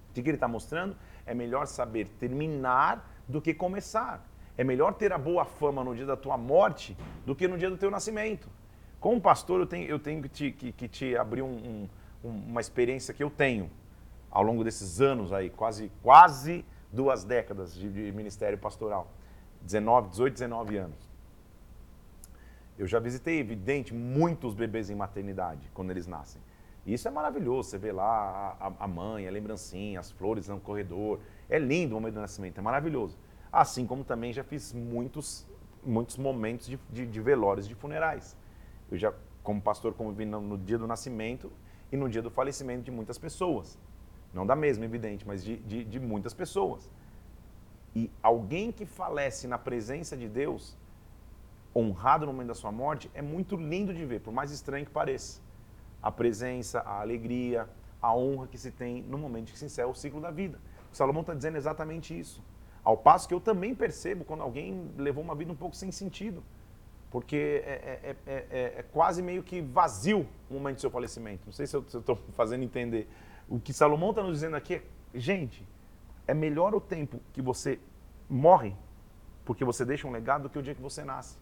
O 0.09 0.13
que 0.13 0.21
ele 0.21 0.31
está 0.31 0.47
mostrando? 0.47 0.95
É 1.23 1.35
melhor 1.35 1.67
saber 1.67 2.07
terminar 2.19 3.07
do 3.27 3.39
que 3.39 3.53
começar. 3.53 4.25
É 4.57 4.63
melhor 4.63 4.95
ter 4.95 5.13
a 5.13 5.19
boa 5.19 5.45
fama 5.45 5.83
no 5.83 5.93
dia 5.93 6.05
da 6.05 6.17
tua 6.17 6.35
morte 6.35 6.97
do 7.27 7.35
que 7.35 7.47
no 7.47 7.59
dia 7.59 7.69
do 7.69 7.77
teu 7.77 7.91
nascimento. 7.91 8.49
Como 8.99 9.21
pastor, 9.21 9.59
eu 9.59 9.67
tenho, 9.67 9.87
eu 9.87 9.99
tenho 9.99 10.21
que, 10.23 10.29
te, 10.29 10.51
que, 10.51 10.71
que 10.71 10.87
te 10.87 11.15
abrir 11.15 11.41
um, 11.41 11.87
um, 12.23 12.29
uma 12.29 12.61
experiência 12.61 13.13
que 13.13 13.23
eu 13.23 13.29
tenho 13.29 13.69
ao 14.31 14.43
longo 14.43 14.63
desses 14.63 15.01
anos 15.01 15.31
aí, 15.31 15.49
quase, 15.49 15.91
quase 16.01 16.65
duas 16.91 17.23
décadas 17.23 17.73
de, 17.73 17.89
de 17.89 18.11
ministério 18.11 18.57
pastoral. 18.57 19.11
19, 19.61 20.09
18, 20.09 20.33
19 20.33 20.77
anos. 20.77 21.09
Eu 22.77 22.85
já 22.85 22.99
visitei, 22.99 23.39
evidente, 23.39 23.93
muitos 23.93 24.53
bebês 24.53 24.89
em 24.89 24.95
maternidade 24.95 25.69
quando 25.73 25.91
eles 25.91 26.05
nascem. 26.05 26.41
E 26.85 26.93
isso 26.93 27.07
é 27.07 27.11
maravilhoso, 27.11 27.69
você 27.69 27.77
vê 27.77 27.91
lá 27.91 28.55
a, 28.59 28.71
a, 28.85 28.87
mãe, 28.87 29.27
a 29.27 29.31
lembrancinha, 29.31 29.99
as 29.99 30.11
flores 30.11 30.47
no 30.47 30.59
corredor. 30.59 31.19
É 31.49 31.59
lindo 31.59 31.95
o 31.95 31.99
momento 31.99 32.13
do 32.15 32.21
nascimento, 32.21 32.59
é 32.59 32.61
maravilhoso. 32.61 33.17
Assim 33.51 33.85
como 33.85 34.03
também 34.03 34.31
já 34.31 34.43
fiz 34.43 34.73
muitos, 34.73 35.45
muitos 35.83 36.17
momentos 36.17 36.67
de, 36.67 36.79
de, 36.89 37.05
de 37.05 37.19
velórios, 37.19 37.67
de 37.67 37.75
funerais. 37.75 38.37
Eu 38.91 38.97
já, 38.97 39.13
como 39.43 39.61
pastor, 39.61 39.93
convivi 39.93 40.25
no, 40.25 40.39
no, 40.39 40.57
dia 40.57 40.77
do 40.77 40.87
nascimento 40.87 41.51
e 41.91 41.97
no 41.97 42.09
dia 42.09 42.21
do 42.21 42.29
falecimento 42.29 42.83
de 42.83 42.91
muitas 42.91 43.17
pessoas. 43.17 43.77
Não 44.33 44.45
da 44.45 44.55
mesma, 44.55 44.85
evidente, 44.85 45.25
mas 45.27 45.43
de, 45.43 45.57
de, 45.57 45.83
de 45.83 45.99
muitas 45.99 46.33
pessoas. 46.33 46.89
E 47.95 48.11
alguém 48.21 48.71
que 48.71 48.85
falece 48.85 49.47
na 49.47 49.57
presença 49.57 50.15
de 50.15 50.27
Deus, 50.27 50.77
honrado 51.75 52.25
no 52.25 52.31
momento 52.31 52.49
da 52.49 52.55
sua 52.55 52.71
morte, 52.71 53.09
é 53.13 53.21
muito 53.21 53.55
lindo 53.55 53.93
de 53.93 54.05
ver, 54.05 54.21
por 54.21 54.31
mais 54.31 54.51
estranho 54.51 54.85
que 54.85 54.91
pareça. 54.91 55.41
A 56.01 56.11
presença, 56.11 56.79
a 56.81 57.01
alegria, 57.01 57.67
a 58.01 58.15
honra 58.15 58.47
que 58.47 58.57
se 58.57 58.71
tem 58.71 59.01
no 59.03 59.17
momento 59.17 59.51
que 59.51 59.59
se 59.59 59.65
encerra 59.65 59.87
o 59.87 59.95
ciclo 59.95 60.21
da 60.21 60.31
vida. 60.31 60.59
O 60.93 60.95
Salomão 60.95 61.21
está 61.21 61.33
dizendo 61.33 61.57
exatamente 61.57 62.17
isso. 62.17 62.43
Ao 62.83 62.95
passo 62.95 63.27
que 63.27 63.33
eu 63.33 63.41
também 63.41 63.75
percebo 63.75 64.23
quando 64.23 64.41
alguém 64.41 64.91
levou 64.97 65.23
uma 65.23 65.35
vida 65.35 65.51
um 65.51 65.55
pouco 65.55 65.75
sem 65.75 65.91
sentido 65.91 66.43
porque 67.09 67.63
é, 67.65 67.69
é, 68.03 68.15
é, 68.25 68.73
é, 68.77 68.85
quase 68.91 69.21
meio 69.21 69.41
que 69.41 69.61
vazio 69.61 70.27
o 70.49 70.53
momento 70.55 70.75
do 70.75 70.81
seu 70.81 70.91
falecimento. 70.91 71.43
Não 71.45 71.53
sei 71.53 71.65
se 71.65 71.75
eu 71.75 71.81
estou 71.81 72.15
fazendo 72.35 72.63
entender. 72.63 73.09
O 73.47 73.59
que 73.59 73.71
Salomão 73.71 74.09
está 74.09 74.21
nos 74.21 74.33
dizendo 74.33 74.55
aqui 74.55 74.75
é, 74.75 74.83
gente, 75.13 75.67
é 76.27 76.33
melhor 76.33 76.75
o 76.75 76.81
tempo 76.81 77.21
que 77.31 77.41
você 77.41 77.79
morre, 78.29 78.75
porque 79.45 79.63
você 79.63 79.85
deixa 79.85 80.07
um 80.07 80.11
legado, 80.11 80.43
do 80.43 80.49
que 80.49 80.59
o 80.59 80.61
dia 80.61 80.75
que 80.75 80.81
você 80.81 81.03
nasce. 81.03 81.37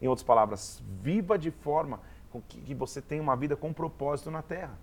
Em 0.00 0.06
outras 0.06 0.24
palavras, 0.24 0.80
viva 1.02 1.36
de 1.36 1.50
forma 1.50 2.00
que, 2.48 2.60
que 2.60 2.74
você 2.74 3.02
tenha 3.02 3.20
uma 3.20 3.34
vida 3.34 3.56
com 3.56 3.72
propósito 3.72 4.30
na 4.30 4.42
terra. 4.42 4.78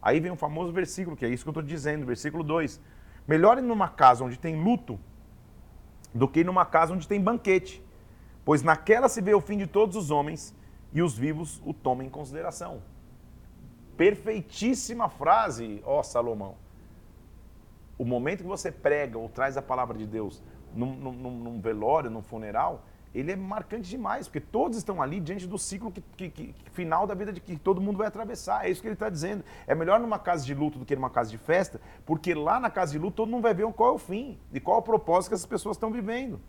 Aí 0.00 0.20
vem 0.20 0.30
um 0.30 0.36
famoso 0.36 0.72
versículo, 0.72 1.16
que 1.16 1.26
é 1.26 1.28
isso 1.28 1.42
que 1.42 1.48
eu 1.48 1.52
estou 1.52 1.62
dizendo, 1.62 2.06
versículo 2.06 2.44
2. 2.44 2.80
Melhor 3.26 3.58
ir 3.58 3.62
numa 3.62 3.88
casa 3.88 4.24
onde 4.24 4.38
tem 4.38 4.62
luto 4.62 4.98
do 6.14 6.28
que 6.28 6.44
numa 6.44 6.64
casa 6.64 6.92
onde 6.92 7.06
tem 7.08 7.20
banquete 7.20 7.82
pois 8.44 8.62
naquela 8.62 9.08
se 9.08 9.20
vê 9.20 9.34
o 9.34 9.40
fim 9.40 9.58
de 9.58 9.66
todos 9.66 9.96
os 9.96 10.10
homens 10.10 10.54
e 10.92 11.02
os 11.02 11.16
vivos 11.16 11.60
o 11.64 11.72
tomam 11.72 12.06
em 12.06 12.10
consideração. 12.10 12.82
Perfeitíssima 13.96 15.08
frase, 15.08 15.82
ó 15.84 16.02
Salomão. 16.02 16.56
O 17.98 18.04
momento 18.04 18.42
que 18.42 18.48
você 18.48 18.72
prega 18.72 19.18
ou 19.18 19.28
traz 19.28 19.56
a 19.56 19.62
palavra 19.62 19.98
de 19.98 20.06
Deus 20.06 20.42
num, 20.74 20.94
num, 20.94 21.12
num 21.12 21.60
velório, 21.60 22.10
num 22.10 22.22
funeral, 22.22 22.84
ele 23.14 23.32
é 23.32 23.36
marcante 23.36 23.90
demais, 23.90 24.28
porque 24.28 24.40
todos 24.40 24.78
estão 24.78 25.02
ali 25.02 25.20
diante 25.20 25.46
do 25.46 25.58
ciclo 25.58 25.90
que, 25.90 26.00
que, 26.16 26.30
que, 26.30 26.54
final 26.70 27.06
da 27.06 27.14
vida 27.14 27.32
de 27.32 27.40
que 27.40 27.56
todo 27.56 27.80
mundo 27.80 27.98
vai 27.98 28.06
atravessar. 28.06 28.64
É 28.64 28.70
isso 28.70 28.80
que 28.80 28.86
ele 28.86 28.94
está 28.94 29.08
dizendo. 29.08 29.44
É 29.66 29.74
melhor 29.74 29.98
numa 29.98 30.18
casa 30.18 30.46
de 30.46 30.54
luto 30.54 30.78
do 30.78 30.86
que 30.86 30.94
numa 30.94 31.10
casa 31.10 31.28
de 31.28 31.36
festa, 31.36 31.80
porque 32.06 32.34
lá 32.34 32.60
na 32.60 32.70
casa 32.70 32.92
de 32.92 32.98
luto 32.98 33.16
todo 33.16 33.28
mundo 33.28 33.42
vai 33.42 33.52
ver 33.52 33.66
qual 33.72 33.90
é 33.90 33.94
o 33.94 33.98
fim 33.98 34.38
e 34.52 34.60
qual 34.60 34.76
é 34.76 34.80
o 34.80 34.82
propósito 34.82 35.30
que 35.30 35.34
essas 35.34 35.46
pessoas 35.46 35.76
estão 35.76 35.90
vivendo. 35.90 36.40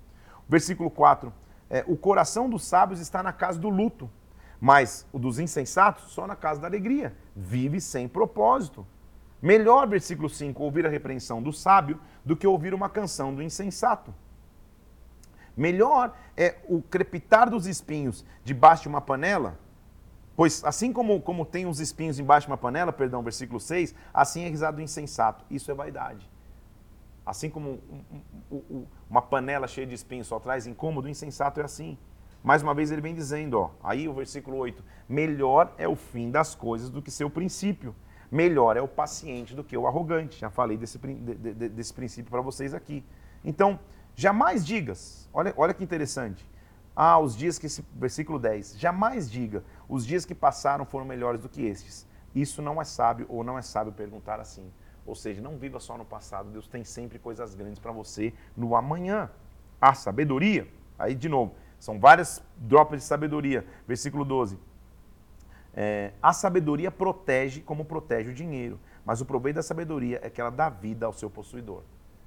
Versículo 0.48 0.89
4 0.89 1.34
é, 1.72 1.86
o 1.88 1.95
coração 1.95 2.49
dos 2.49 2.65
sábios 2.65 2.99
está 2.99 3.24
na 3.24 3.32
casa 3.32 3.57
do 3.57 3.69
luto, 3.69 4.11
mas 4.59 5.07
o 5.13 5.17
dos 5.17 5.39
insensatos 5.39 6.11
só 6.11 6.28
na 6.28 6.36
casa 6.36 6.59
da 6.59 6.67
alegria. 6.67 7.15
Vive 7.34 7.80
sem 7.80 8.09
propósito. 8.09 8.86
Melhor, 9.41 9.88
versículo 9.88 10.30
5, 10.30 10.61
ouvir 10.61 10.86
a 10.86 10.89
repreensão 10.89 11.41
do 11.41 11.53
sábio 11.53 11.97
do 12.26 12.36
que 12.36 12.45
ouvir 12.45 12.74
uma 12.74 12.89
canção 12.89 13.34
do 13.34 13.41
insensato. 13.41 14.13
Melhor 15.55 16.13
é 16.36 16.57
o 16.67 16.82
crepitar 16.82 17.49
dos 17.49 17.65
espinhos 17.65 18.26
debaixo 18.43 18.84
de 18.84 18.89
uma 18.89 19.01
panela, 19.01 19.57
pois 20.36 20.63
assim 20.65 20.91
como, 20.91 21.22
como 21.22 21.45
tem 21.45 21.65
os 21.65 21.80
espinhos 21.80 22.19
embaixo 22.19 22.47
de 22.47 22.51
uma 22.51 22.57
panela, 22.57 22.91
perdão, 22.91 23.24
versículo 23.24 23.61
6, 23.61 23.95
assim 24.13 24.43
é 24.43 24.49
risado 24.49 24.78
do 24.78 24.84
insensato. 24.84 25.45
Isso 25.49 25.72
é 25.72 25.74
vaidade. 25.74 26.30
Assim 27.26 27.49
como 27.49 27.80
uma 29.09 29.22
panela 29.22 29.67
cheia 29.67 29.86
de 29.86 29.93
espinhos 29.93 30.28
só 30.28 30.39
traz 30.39 30.65
incômodo, 30.65 31.07
o 31.07 31.09
insensato 31.09 31.59
é 31.59 31.63
assim. 31.63 31.97
Mais 32.43 32.63
uma 32.63 32.74
vez 32.74 32.91
ele 32.91 33.01
vem 33.01 33.13
dizendo, 33.13 33.59
ó, 33.59 33.69
aí 33.84 34.07
o 34.07 34.13
versículo 34.13 34.57
8, 34.57 34.84
melhor 35.07 35.74
é 35.78 35.88
o 35.88 35.95
fim 35.95 36.32
das 36.32 36.55
coisas 36.55 36.89
do 36.89 37.01
que 37.01 37.11
seu 37.11 37.30
princípio. 37.30 37.95
Melhor 38.32 38.78
é 38.78 38.82
o 38.82 38.88
paciente 38.88 39.53
do 39.53 39.63
que 39.63 39.78
o 39.78 39.86
arrogante. 39.86 40.39
Já 40.39 40.49
falei 40.49 40.78
desse, 40.78 40.97
desse 40.97 41.93
princípio 41.93 42.32
para 42.32 42.41
vocês 42.41 42.74
aqui. 42.74 43.03
Então, 43.43 43.80
jamais 44.15 44.65
digas, 44.65 45.30
olha, 45.34 45.53
olha 45.57 45.74
que 45.74 45.84
interessante. 45.84 46.49
Ah, 46.95 47.19
os 47.19 47.36
dias 47.36 47.59
que 47.59 47.67
esse 47.67 47.86
versículo 47.93 48.39
10, 48.39 48.80
jamais 48.80 49.30
diga, 49.30 49.63
os 49.88 50.05
dias 50.05 50.26
que 50.26 50.34
passaram 50.34 50.86
foram 50.86 51.05
melhores 51.05 51.41
do 51.41 51.49
que 51.49 51.61
estes. 51.61 52.07
Isso 52.34 52.61
não 52.61 52.82
é 52.82 52.86
sábio 52.86 53.26
ou 53.30 53.43
não 53.43 53.57
é 53.57 53.61
sábio 53.61 53.93
perguntar 53.93 54.39
assim. 54.39 54.72
Ou 55.06 55.16
seja, 55.16 55.41
não 55.41 55.58
viva 55.58 55.80
só 55.80 55.97
no 55.97 56.06
passado, 56.06 56.49
Deus 56.52 56.68
tem 56.68 56.84
sempre 56.84 57.18
coisas 57.18 57.56
grandes 57.56 57.80
para 57.80 57.91
você 57.91 58.34
no 58.56 58.76
amanhã. 58.76 59.30
A 59.80 59.93
sabedoria, 59.93 60.68
aí 60.97 61.16
de 61.16 61.28
novo, 61.28 61.56
são 61.80 61.99
várias 61.99 62.43
dropas 62.56 63.02
de 63.02 63.06
sabedoria. 63.06 63.66
Versículo 63.88 64.24
12. 64.24 64.60
É, 65.74 66.12
a 66.22 66.34
sabedoria 66.34 66.91
protege 66.91 67.62
como 67.62 67.86
protege 67.86 68.30
o 68.30 68.34
dinheiro, 68.34 68.80
mas 69.06 69.22
o 69.22 69.26
proveito 69.26 69.56
da 69.56 69.64
sabedoria 69.64 70.20
é 70.22 70.30
que 70.30 70.39
ela 70.39 70.52
dá 70.52 70.70
vida 70.70 71.06
ao 71.06 71.14
seu 71.14 71.30
possuidor. 71.30 71.84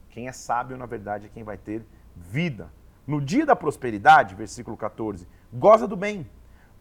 Quem 0.09 0.29
é 0.29 0.33
sábio, 0.33 0.77
na 0.77 0.87
verdade, 0.87 1.27
é 1.27 1.29
quem 1.29 1.45
vai 1.45 1.59
ter 1.59 1.85
vida. 2.17 2.71
No 3.07 3.21
dia 3.21 3.45
da 3.45 3.55
prosperidade, 3.55 4.35
versículo 4.35 4.77
14, 4.77 5.29
goza 5.53 5.87
do 5.87 5.97
bem. 5.97 6.29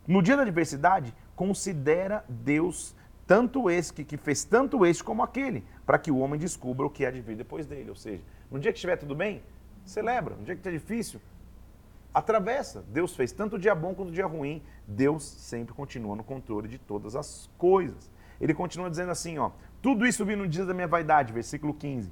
No 0.07 0.21
dia 0.21 0.35
da 0.35 0.41
adversidade, 0.41 1.13
considera 1.35 2.23
Deus 2.29 2.95
tanto 3.25 3.69
esse 3.69 3.93
que, 3.93 4.03
que 4.03 4.17
fez 4.17 4.43
tanto 4.43 4.85
este 4.85 5.03
como 5.03 5.23
aquele, 5.23 5.63
para 5.85 5.97
que 5.97 6.11
o 6.11 6.19
homem 6.19 6.39
descubra 6.39 6.85
o 6.85 6.89
que 6.89 7.05
há 7.05 7.11
de 7.11 7.21
vir 7.21 7.35
depois 7.35 7.65
dele. 7.65 7.89
Ou 7.89 7.95
seja, 7.95 8.23
no 8.49 8.59
dia 8.59 8.71
que 8.71 8.77
estiver 8.77 8.97
tudo 8.97 9.15
bem, 9.15 9.41
celebra. 9.85 10.35
No 10.35 10.43
dia 10.43 10.55
que 10.55 10.59
estiver 10.59 10.77
difícil, 10.77 11.21
atravessa. 12.13 12.83
Deus 12.87 13.15
fez 13.15 13.31
tanto 13.31 13.55
o 13.55 13.59
dia 13.59 13.75
bom 13.75 13.93
quanto 13.93 14.09
o 14.09 14.13
dia 14.13 14.25
ruim. 14.25 14.61
Deus 14.87 15.23
sempre 15.23 15.73
continua 15.73 16.15
no 16.15 16.23
controle 16.23 16.67
de 16.67 16.77
todas 16.77 17.15
as 17.15 17.49
coisas. 17.57 18.11
Ele 18.39 18.53
continua 18.53 18.89
dizendo 18.89 19.11
assim, 19.11 19.37
ó, 19.37 19.51
tudo 19.81 20.05
isso 20.05 20.25
vi 20.25 20.35
no 20.35 20.47
dia 20.47 20.65
da 20.65 20.73
minha 20.73 20.87
vaidade, 20.87 21.33
versículo 21.33 21.73
15. 21.73 22.11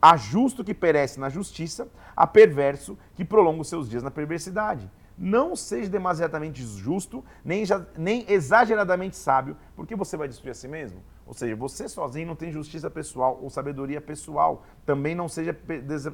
Há 0.00 0.16
justo 0.16 0.62
que 0.62 0.72
perece 0.72 1.18
na 1.18 1.28
justiça, 1.28 1.88
há 2.14 2.26
perverso 2.26 2.96
que 3.14 3.24
prolonga 3.24 3.62
os 3.62 3.68
seus 3.68 3.88
dias 3.88 4.02
na 4.02 4.10
perversidade 4.10 4.88
não 5.18 5.56
seja 5.56 5.90
demasiadamente 5.90 6.62
justo, 6.62 7.24
nem, 7.44 7.64
nem 7.96 8.24
exageradamente 8.28 9.16
sábio, 9.16 9.56
porque 9.74 9.96
você 9.96 10.16
vai 10.16 10.28
destruir 10.28 10.52
a 10.52 10.54
si 10.54 10.68
mesmo. 10.68 11.02
Ou 11.28 11.34
seja, 11.34 11.54
você 11.54 11.86
sozinho 11.90 12.26
não 12.26 12.34
tem 12.34 12.50
justiça 12.50 12.90
pessoal 12.90 13.38
ou 13.42 13.50
sabedoria 13.50 14.00
pessoal. 14.00 14.64
Também 14.86 15.14
não 15.14 15.28
seja 15.28 15.52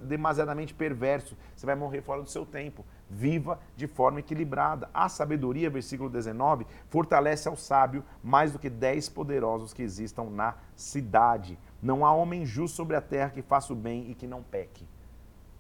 demasiadamente 0.03 0.75
perverso. 0.75 1.37
Você 1.55 1.65
vai 1.65 1.77
morrer 1.77 2.03
fora 2.03 2.21
do 2.21 2.29
seu 2.29 2.45
tempo. 2.45 2.85
Viva 3.09 3.61
de 3.77 3.87
forma 3.87 4.19
equilibrada. 4.19 4.91
A 4.93 5.09
sabedoria, 5.09 5.71
versículo 5.71 6.11
19, 6.11 6.67
fortalece 6.89 7.47
ao 7.47 7.57
sábio 7.57 8.03
mais 8.25 8.51
do 8.51 8.59
que 8.59 8.69
dez 8.69 9.09
poderosos 9.09 9.73
que 9.73 9.83
existam 9.83 10.25
na 10.25 10.57
cidade. 10.75 11.57
Não 11.81 12.05
há 12.05 12.13
homem 12.13 12.45
justo 12.45 12.75
sobre 12.75 12.97
a 12.97 13.01
terra 13.01 13.31
que 13.31 13.41
faça 13.41 13.73
o 13.73 13.77
bem 13.77 14.11
e 14.11 14.17
que 14.17 14.27
não 14.27 14.43
peque. 14.43 14.85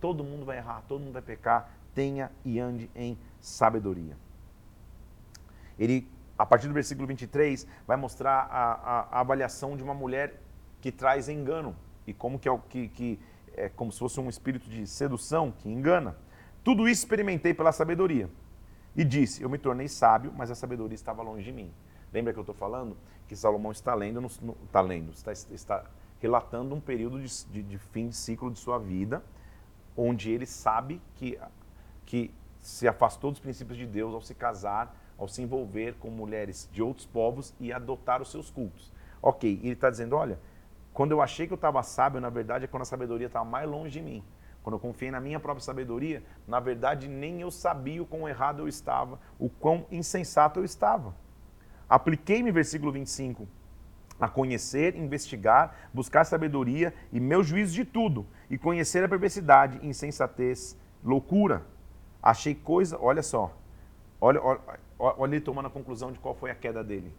Todo 0.00 0.24
mundo 0.24 0.44
vai 0.44 0.56
errar, 0.56 0.82
todo 0.88 1.00
mundo 1.00 1.12
vai 1.12 1.22
pecar. 1.22 1.70
Tenha 1.94 2.28
e 2.44 2.58
ande 2.58 2.90
em 2.92 3.16
sabedoria. 3.40 4.16
Ele 5.78 6.08
a 6.38 6.44
partir 6.44 6.66
do 6.66 6.74
versículo 6.74 7.06
23, 7.06 7.66
vai 7.86 7.96
mostrar 7.96 8.48
a, 8.50 8.72
a, 8.72 9.00
a 9.18 9.20
avaliação 9.20 9.76
de 9.76 9.82
uma 9.82 9.94
mulher 9.94 10.40
que 10.80 10.90
traz 10.90 11.28
engano 11.28 11.76
e 12.06 12.12
como 12.12 12.38
que 12.38 12.48
é, 12.48 12.58
que, 12.68 12.88
que 12.88 13.20
é 13.56 13.68
como 13.68 13.92
se 13.92 13.98
fosse 13.98 14.20
um 14.20 14.28
espírito 14.28 14.68
de 14.68 14.86
sedução 14.86 15.52
que 15.52 15.68
engana. 15.68 16.16
Tudo 16.62 16.88
isso 16.88 17.02
experimentei 17.02 17.54
pela 17.54 17.72
sabedoria. 17.72 18.28
E 18.96 19.04
disse: 19.04 19.42
Eu 19.42 19.48
me 19.48 19.58
tornei 19.58 19.88
sábio, 19.88 20.32
mas 20.36 20.50
a 20.50 20.54
sabedoria 20.54 20.94
estava 20.94 21.22
longe 21.22 21.44
de 21.44 21.52
mim. 21.52 21.72
Lembra 22.12 22.32
que 22.32 22.38
eu 22.38 22.42
estou 22.42 22.54
falando 22.54 22.96
que 23.26 23.34
Salomão 23.34 23.72
está 23.72 23.94
lendo, 23.94 24.20
no, 24.20 24.28
no, 24.42 24.56
está, 24.64 24.80
lendo 24.80 25.12
está, 25.12 25.32
está 25.32 25.84
relatando 26.20 26.74
um 26.74 26.80
período 26.80 27.20
de, 27.20 27.46
de, 27.46 27.62
de, 27.62 27.78
fim 27.78 28.08
de 28.08 28.16
ciclo 28.16 28.50
de 28.50 28.58
sua 28.58 28.78
vida, 28.78 29.22
onde 29.96 30.30
ele 30.30 30.46
sabe 30.46 31.00
que, 31.16 31.38
que 32.06 32.32
se 32.60 32.86
afastou 32.86 33.30
dos 33.30 33.40
princípios 33.40 33.76
de 33.76 33.86
Deus 33.86 34.14
ao 34.14 34.20
se 34.20 34.34
casar, 34.34 34.96
ao 35.18 35.28
se 35.28 35.42
envolver 35.42 35.94
com 35.94 36.10
mulheres 36.10 36.68
de 36.72 36.82
outros 36.82 37.06
povos 37.06 37.54
e 37.60 37.72
adotar 37.72 38.20
os 38.20 38.30
seus 38.30 38.50
cultos. 38.50 38.92
Ok, 39.22 39.60
ele 39.62 39.72
está 39.72 39.90
dizendo: 39.90 40.16
olha, 40.16 40.38
quando 40.92 41.12
eu 41.12 41.20
achei 41.20 41.46
que 41.46 41.52
eu 41.52 41.56
estava 41.56 41.82
sábio, 41.82 42.20
na 42.20 42.30
verdade 42.30 42.64
é 42.64 42.68
quando 42.68 42.82
a 42.82 42.86
sabedoria 42.86 43.26
estava 43.26 43.44
mais 43.44 43.68
longe 43.68 43.90
de 43.90 44.02
mim. 44.02 44.22
Quando 44.62 44.76
eu 44.76 44.80
confiei 44.80 45.10
na 45.10 45.20
minha 45.20 45.38
própria 45.38 45.62
sabedoria, 45.62 46.22
na 46.48 46.58
verdade 46.58 47.06
nem 47.06 47.42
eu 47.42 47.50
sabia 47.50 48.02
o 48.02 48.06
quão 48.06 48.26
errado 48.26 48.60
eu 48.60 48.68
estava, 48.68 49.20
o 49.38 49.48
quão 49.48 49.86
insensato 49.90 50.60
eu 50.60 50.64
estava. 50.64 51.14
Apliquei-me, 51.86 52.50
versículo 52.50 52.90
25, 52.90 53.46
a 54.18 54.26
conhecer, 54.26 54.96
investigar, 54.96 55.90
buscar 55.92 56.24
sabedoria 56.24 56.94
e 57.12 57.20
meu 57.20 57.42
juízo 57.42 57.74
de 57.74 57.84
tudo, 57.84 58.26
e 58.48 58.56
conhecer 58.56 59.04
a 59.04 59.08
perversidade, 59.08 59.86
insensatez, 59.86 60.78
loucura. 61.04 61.66
Achei 62.22 62.54
coisa, 62.54 62.98
olha 62.98 63.22
só, 63.22 63.54
olha, 64.18 64.40
olha, 64.40 64.60
olha 64.98 65.34
ele 65.34 65.40
tomando 65.40 65.66
a 65.66 65.70
conclusão 65.70 66.12
de 66.12 66.18
qual 66.18 66.34
foi 66.34 66.50
a 66.50 66.54
queda 66.54 66.82
dele. 66.82 67.12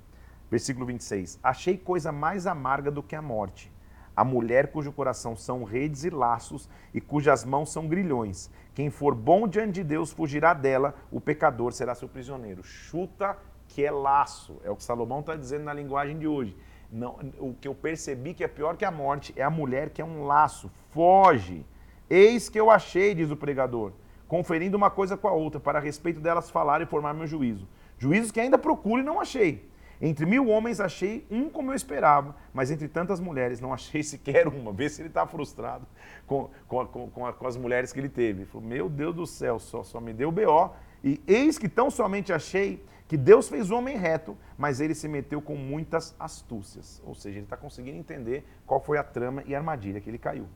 Versículo 0.49 0.85
26. 0.85 1.39
Achei 1.43 1.77
coisa 1.77 2.11
mais 2.11 2.45
amarga 2.47 2.91
do 2.91 3.03
que 3.03 3.15
a 3.15 3.21
morte. 3.21 3.71
A 4.15 4.23
mulher 4.23 4.71
cujo 4.71 4.93
coração 4.93 5.35
são 5.35 5.63
redes 5.63 6.05
e 6.05 6.09
laços 6.09 6.69
e 6.93 7.01
cujas 7.01 7.43
mãos 7.43 7.71
são 7.71 7.87
grilhões. 7.87 8.49
Quem 8.73 8.89
for 8.89 9.13
bom 9.13 9.47
diante 9.47 9.73
de 9.73 9.83
Deus 9.83 10.11
fugirá 10.11 10.53
dela, 10.53 10.95
o 11.11 11.19
pecador 11.19 11.73
será 11.73 11.93
seu 11.93 12.07
prisioneiro. 12.07 12.63
Chuta 12.63 13.37
que 13.67 13.83
é 13.83 13.91
laço. 13.91 14.61
É 14.63 14.69
o 14.69 14.75
que 14.75 14.83
Salomão 14.83 15.19
está 15.19 15.35
dizendo 15.35 15.65
na 15.65 15.73
linguagem 15.73 16.17
de 16.17 16.27
hoje. 16.27 16.55
Não, 16.89 17.19
o 17.39 17.53
que 17.53 17.67
eu 17.67 17.75
percebi 17.75 18.33
que 18.33 18.43
é 18.43 18.47
pior 18.47 18.77
que 18.77 18.85
a 18.85 18.91
morte 18.91 19.33
é 19.35 19.43
a 19.43 19.49
mulher 19.49 19.89
que 19.89 20.01
é 20.01 20.05
um 20.05 20.23
laço. 20.23 20.71
Foge. 20.91 21.65
Eis 22.09 22.47
que 22.47 22.59
eu 22.59 22.69
achei, 22.69 23.13
diz 23.13 23.31
o 23.31 23.35
pregador, 23.35 23.91
conferindo 24.27 24.75
uma 24.75 24.89
coisa 24.89 25.15
com 25.15 25.27
a 25.27 25.31
outra, 25.31 25.59
para 25.59 25.79
a 25.79 25.81
respeito 25.81 26.19
delas 26.19 26.49
falar 26.49 26.81
e 26.81 26.85
formar 26.85 27.13
meu 27.13 27.27
juízo. 27.27 27.67
Juízos 27.97 28.31
que 28.31 28.39
ainda 28.39 28.57
procuro 28.57 29.01
e 29.01 29.05
não 29.05 29.19
achei. 29.19 29.69
Entre 30.01 30.25
mil 30.25 30.49
homens 30.49 30.81
achei 30.81 31.25
um 31.31 31.49
como 31.49 31.71
eu 31.71 31.75
esperava, 31.75 32.35
mas 32.53 32.69
entre 32.69 32.87
tantas 32.87 33.19
mulheres 33.19 33.61
não 33.61 33.73
achei 33.73 34.01
sequer 34.03 34.47
uma. 34.47 34.73
Vê 34.73 34.89
se 34.89 35.01
ele 35.01 35.09
está 35.09 35.25
frustrado 35.25 35.87
com, 36.27 36.49
com, 36.67 36.85
com, 36.85 37.33
com, 37.33 37.47
as 37.47 37.55
mulheres 37.55 37.93
que 37.93 37.99
ele 37.99 38.09
teve. 38.09 38.41
Ele 38.41 38.49
falou, 38.49 38.67
meu 38.67 38.89
Deus 38.89 39.15
do 39.15 39.25
céu, 39.25 39.59
só, 39.59 39.83
só 39.83 39.99
me 39.99 40.13
deu 40.13 40.31
B.O. 40.31 40.71
E 41.03 41.21
eis 41.27 41.57
que 41.57 41.69
tão 41.69 41.89
somente 41.89 42.33
achei 42.33 42.83
que 43.07 43.15
Deus 43.15 43.47
fez 43.47 43.69
o 43.69 43.75
homem 43.75 43.97
reto, 43.97 44.35
mas 44.57 44.81
ele 44.81 44.95
se 44.95 45.07
meteu 45.07 45.41
com 45.41 45.55
muitas 45.55 46.15
astúcias. 46.19 47.01
Ou 47.05 47.13
seja, 47.13 47.37
ele 47.37 47.45
está 47.45 47.55
conseguindo 47.55 47.97
entender 47.97 48.45
qual 48.65 48.81
foi 48.81 48.97
a 48.97 49.03
trama 49.03 49.43
e 49.45 49.53
a 49.53 49.59
armadilha 49.59 50.01
que 50.01 50.09
ele 50.09 50.17
caiu. 50.17 50.47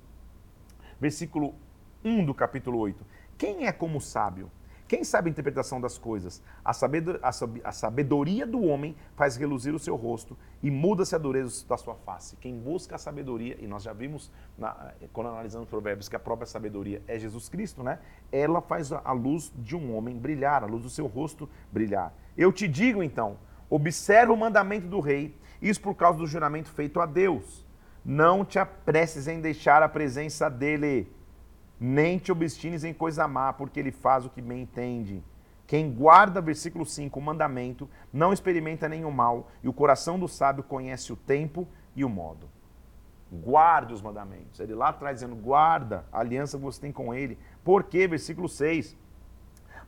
Versículo 1.00 1.54
1 2.04 2.26
do 2.26 2.34
capítulo 2.34 2.80
8. 2.80 3.06
Quem 3.40 3.66
é 3.66 3.72
como 3.72 4.02
sábio? 4.02 4.52
Quem 4.86 5.02
sabe 5.06 5.30
a 5.30 5.32
interpretação 5.32 5.80
das 5.80 5.98
coisas? 5.98 6.44
A 6.66 6.74
sabedoria 7.72 8.46
do 8.46 8.62
homem 8.62 8.98
faz 9.16 9.38
reluzir 9.38 9.74
o 9.74 9.80
seu 9.80 9.96
rosto 9.96 10.38
e 10.62 10.70
muda-se 10.70 11.16
a 11.16 11.18
dureza 11.18 11.66
da 11.66 11.78
sua 11.78 11.96
face. 11.96 12.36
Quem 12.36 12.60
busca 12.60 12.96
a 12.96 12.98
sabedoria, 12.98 13.56
e 13.62 13.66
nós 13.66 13.84
já 13.84 13.94
vimos, 13.94 14.30
na, 14.58 14.92
quando 15.14 15.28
analisando 15.28 15.66
provérbios, 15.66 16.10
que 16.10 16.18
a 16.18 16.20
própria 16.20 16.48
sabedoria 16.48 17.02
é 17.08 17.18
Jesus 17.18 17.48
Cristo, 17.48 17.82
né? 17.82 18.00
Ela 18.30 18.62
faz 18.62 18.92
a 18.92 19.12
luz 19.14 19.54
de 19.56 19.74
um 19.74 19.96
homem 19.96 20.18
brilhar, 20.18 20.62
a 20.62 20.68
luz 20.68 20.84
do 20.84 20.90
seu 20.90 21.08
rosto 21.08 21.48
brilhar. 21.72 22.14
Eu 22.38 22.52
te 22.52 22.68
digo 22.68 23.02
então, 23.02 23.38
observa 23.70 24.34
o 24.34 24.38
mandamento 24.38 24.88
do 24.88 25.00
rei, 25.00 25.34
isso 25.62 25.80
por 25.80 25.96
causa 25.96 26.20
do 26.20 26.28
juramento 26.28 26.70
feito 26.72 27.00
a 27.00 27.06
Deus. 27.06 27.66
Não 28.04 28.44
te 28.44 28.60
apresses 28.60 29.30
em 29.30 29.40
deixar 29.40 29.82
a 29.82 29.88
presença 29.88 30.50
dele 30.50 31.10
nem 31.80 32.18
te 32.18 32.32
obstines 32.32 32.84
em 32.84 32.94
coisa 32.94 33.28
má, 33.28 33.54
porque 33.54 33.80
ele 33.80 33.92
faz 33.92 34.26
o 34.26 34.30
que 34.30 34.42
bem 34.42 34.62
entende. 34.62 35.24
Quem 35.66 35.92
guarda, 35.92 36.42
versículo 36.42 36.86
5, 36.86 37.20
o 37.20 37.22
mandamento, 37.22 37.88
não 38.12 38.34
experimenta 38.34 38.90
nenhum 38.90 39.12
mal, 39.12 39.50
e 39.64 39.70
o 39.70 39.74
coração 39.74 40.20
do 40.20 40.28
sábio 40.28 40.64
conhece 40.64 41.14
o 41.14 41.16
tempo 41.16 41.68
e 41.96 42.04
o 42.04 42.10
modo. 42.10 42.50
Guarde 43.32 43.94
os 43.94 44.02
mandamentos. 44.02 44.60
Ele 44.60 44.74
lá 44.74 44.90
atrás 44.90 45.18
dizendo, 45.18 45.36
guarda 45.36 46.06
a 46.12 46.20
aliança 46.20 46.58
que 46.58 46.64
você 46.64 46.82
tem 46.82 46.92
com 46.92 47.14
ele. 47.14 47.38
Por 47.64 47.84
quê? 47.84 48.08
Versículo 48.08 48.50
6. 48.50 48.98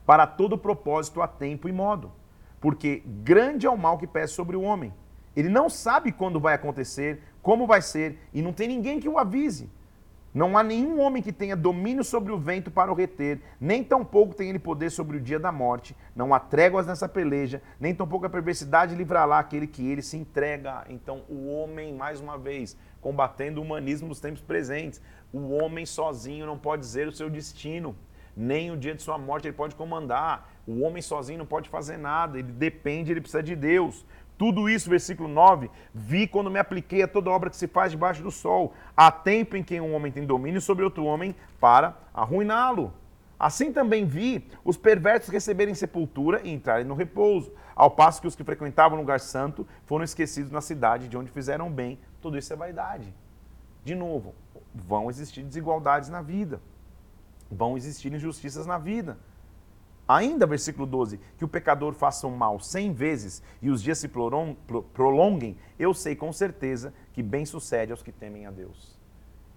Para 0.06 0.26
todo 0.26 0.56
propósito 0.56 1.20
há 1.20 1.26
tempo 1.26 1.68
e 1.68 1.72
modo. 1.72 2.12
Porque 2.60 3.02
grande 3.04 3.66
é 3.66 3.70
o 3.70 3.76
mal 3.76 3.98
que 3.98 4.06
pesa 4.06 4.32
sobre 4.32 4.56
o 4.56 4.62
homem. 4.62 4.94
Ele 5.34 5.48
não 5.48 5.68
sabe 5.68 6.12
quando 6.12 6.38
vai 6.38 6.54
acontecer, 6.54 7.20
como 7.42 7.66
vai 7.66 7.82
ser, 7.82 8.20
e 8.32 8.40
não 8.40 8.52
tem 8.52 8.68
ninguém 8.68 9.00
que 9.00 9.08
o 9.08 9.18
avise. 9.18 9.68
Não 10.34 10.56
há 10.56 10.62
nenhum 10.62 10.98
homem 10.98 11.22
que 11.22 11.30
tenha 11.30 11.54
domínio 11.54 12.02
sobre 12.02 12.32
o 12.32 12.38
vento 12.38 12.70
para 12.70 12.90
o 12.90 12.94
reter, 12.94 13.40
nem 13.60 13.84
tampouco 13.84 14.34
tem 14.34 14.48
ele 14.48 14.58
poder 14.58 14.90
sobre 14.90 15.18
o 15.18 15.20
dia 15.20 15.38
da 15.38 15.52
morte. 15.52 15.94
Não 16.16 16.32
há 16.32 16.40
tréguas 16.40 16.86
nessa 16.86 17.06
peleja, 17.06 17.60
nem 17.78 17.94
tampouco 17.94 18.24
a 18.24 18.30
perversidade 18.30 18.94
livrará 18.94 19.38
aquele 19.38 19.66
que 19.66 19.86
ele 19.86 20.00
se 20.00 20.16
entrega. 20.16 20.84
Então, 20.88 21.22
o 21.28 21.48
homem, 21.48 21.92
mais 21.92 22.18
uma 22.18 22.38
vez, 22.38 22.78
combatendo 23.00 23.60
o 23.60 23.64
humanismo 23.64 24.08
dos 24.08 24.20
tempos 24.20 24.40
presentes, 24.40 25.02
o 25.32 25.50
homem 25.50 25.84
sozinho 25.84 26.46
não 26.46 26.56
pode 26.56 26.80
dizer 26.80 27.06
o 27.06 27.12
seu 27.12 27.28
destino, 27.28 27.94
nem 28.34 28.70
o 28.70 28.76
dia 28.76 28.94
de 28.94 29.02
sua 29.02 29.18
morte 29.18 29.48
ele 29.48 29.56
pode 29.56 29.74
comandar. 29.74 30.50
O 30.66 30.80
homem 30.80 31.02
sozinho 31.02 31.40
não 31.40 31.46
pode 31.46 31.68
fazer 31.68 31.98
nada, 31.98 32.38
ele 32.38 32.52
depende, 32.52 33.10
ele 33.10 33.20
precisa 33.20 33.42
de 33.42 33.54
Deus. 33.54 34.06
Tudo 34.42 34.68
isso, 34.68 34.90
versículo 34.90 35.28
9, 35.28 35.70
vi 35.94 36.26
quando 36.26 36.50
me 36.50 36.58
apliquei 36.58 37.00
a 37.00 37.06
toda 37.06 37.30
obra 37.30 37.48
que 37.48 37.56
se 37.56 37.68
faz 37.68 37.92
debaixo 37.92 38.24
do 38.24 38.30
sol. 38.32 38.74
Há 38.96 39.08
tempo 39.08 39.56
em 39.56 39.62
que 39.62 39.80
um 39.80 39.94
homem 39.94 40.10
tem 40.10 40.26
domínio 40.26 40.60
sobre 40.60 40.84
outro 40.84 41.04
homem 41.04 41.32
para 41.60 41.96
arruiná-lo. 42.12 42.92
Assim 43.38 43.72
também 43.72 44.04
vi 44.04 44.44
os 44.64 44.76
perversos 44.76 45.28
receberem 45.28 45.76
sepultura 45.76 46.40
e 46.42 46.50
entrarem 46.50 46.84
no 46.84 46.96
repouso, 46.96 47.52
ao 47.76 47.92
passo 47.92 48.20
que 48.20 48.26
os 48.26 48.34
que 48.34 48.42
frequentavam 48.42 48.98
o 48.98 49.00
lugar 49.00 49.20
santo 49.20 49.64
foram 49.86 50.02
esquecidos 50.02 50.50
na 50.50 50.60
cidade 50.60 51.06
de 51.06 51.16
onde 51.16 51.30
fizeram 51.30 51.70
bem. 51.70 51.96
Tudo 52.20 52.36
isso 52.36 52.52
é 52.52 52.56
vaidade. 52.56 53.14
De 53.84 53.94
novo, 53.94 54.34
vão 54.74 55.08
existir 55.08 55.44
desigualdades 55.44 56.08
na 56.08 56.20
vida, 56.20 56.60
vão 57.48 57.76
existir 57.76 58.12
injustiças 58.12 58.66
na 58.66 58.76
vida. 58.76 59.16
Ainda, 60.12 60.46
versículo 60.46 60.86
12, 60.86 61.18
que 61.38 61.44
o 61.44 61.48
pecador 61.48 61.94
faça 61.94 62.26
o 62.26 62.30
mal 62.30 62.60
cem 62.60 62.92
vezes 62.92 63.42
e 63.62 63.70
os 63.70 63.82
dias 63.82 63.96
se 63.96 64.08
prolonguem, 64.08 65.56
eu 65.78 65.94
sei 65.94 66.14
com 66.14 66.30
certeza 66.30 66.92
que 67.14 67.22
bem 67.22 67.46
sucede 67.46 67.92
aos 67.92 68.02
que 68.02 68.12
temem 68.12 68.44
a 68.44 68.50
Deus. 68.50 69.00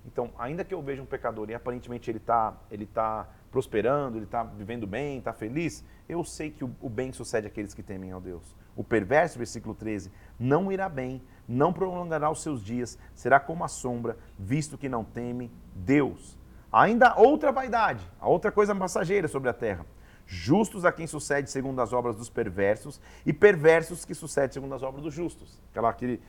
Então, 0.05 0.31
ainda 0.39 0.63
que 0.63 0.73
eu 0.73 0.81
veja 0.81 1.01
um 1.01 1.05
pecador 1.05 1.49
e 1.49 1.53
aparentemente 1.53 2.09
ele 2.09 2.19
está 2.19 2.55
ele 2.71 2.85
tá 2.85 3.27
prosperando, 3.51 4.17
ele 4.17 4.23
está 4.23 4.43
vivendo 4.43 4.87
bem, 4.87 5.17
está 5.17 5.33
feliz, 5.33 5.83
eu 6.07 6.23
sei 6.23 6.51
que 6.51 6.63
o, 6.63 6.89
bem 6.89 7.11
sucede 7.11 7.47
àqueles 7.47 7.73
que 7.73 7.83
temem 7.83 8.13
a 8.13 8.19
Deus. 8.19 8.55
O 8.77 8.83
perverso, 8.83 9.37
versículo 9.37 9.75
13, 9.75 10.09
não 10.39 10.71
irá 10.71 10.87
bem, 10.87 11.21
não 11.45 11.73
prolongará 11.73 12.31
os 12.31 12.41
seus 12.41 12.63
dias, 12.63 12.97
será 13.13 13.41
como 13.41 13.65
a 13.65 13.67
sombra, 13.67 14.17
visto 14.39 14.77
que 14.77 14.87
não 14.87 15.03
teme 15.03 15.51
Deus. 15.75 16.37
Ainda 16.71 17.15
outra 17.17 17.51
vaidade, 17.51 18.09
a 18.21 18.29
outra 18.29 18.53
coisa 18.53 18.73
passageira 18.73 19.27
sobre 19.27 19.49
a 19.49 19.53
terra 19.53 19.85
Justos 20.25 20.85
a 20.85 20.91
quem 20.91 21.05
sucede 21.05 21.51
segundo 21.51 21.79
as 21.79 21.93
obras 21.93 22.15
dos 22.15 22.29
perversos, 22.29 22.99
e 23.25 23.31
perversos 23.31 24.03
que 24.03 24.15
sucedem 24.15 24.51
segundo 24.51 24.73
as 24.73 24.81
obras 24.81 25.03
dos 25.03 25.13
justos. 25.13 25.61
Aquela, 25.69 25.89
aquele, 25.89 26.21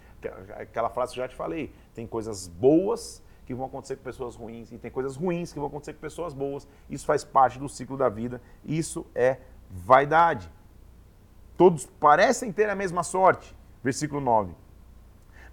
aquela 0.55 0.91
frase 0.91 1.15
que 1.15 1.21
eu 1.21 1.25
já 1.25 1.29
te 1.29 1.35
falei. 1.35 1.73
Tem 1.95 2.07
coisas 2.07 2.47
boas 2.47 3.23
que 3.47 3.55
vão 3.55 3.67
acontecer 3.67 3.97
com 3.97 4.03
pessoas 4.03 4.35
ruins, 4.35 4.71
e 4.71 4.77
tem 4.77 4.91
coisas 4.91 5.17
ruins 5.17 5.53
que 5.53 5.59
vão 5.59 5.69
acontecer 5.69 5.95
com 5.95 6.01
pessoas 6.01 6.35
boas. 6.35 6.69
Isso 6.91 7.07
faz 7.07 7.25
parte 7.25 7.59
do 7.59 7.69
ciclo 7.69 7.97
da 7.97 8.09
vida. 8.09 8.43
Isso 8.65 9.07
é 9.15 9.39
vaidade. 9.71 10.53
Todos 11.57 11.87
parecem 11.87 12.53
ter 12.53 12.69
a 12.69 12.75
mesma 12.75 13.03
sorte. 13.03 13.57
Versículo 13.83 14.21
9. 14.21 14.55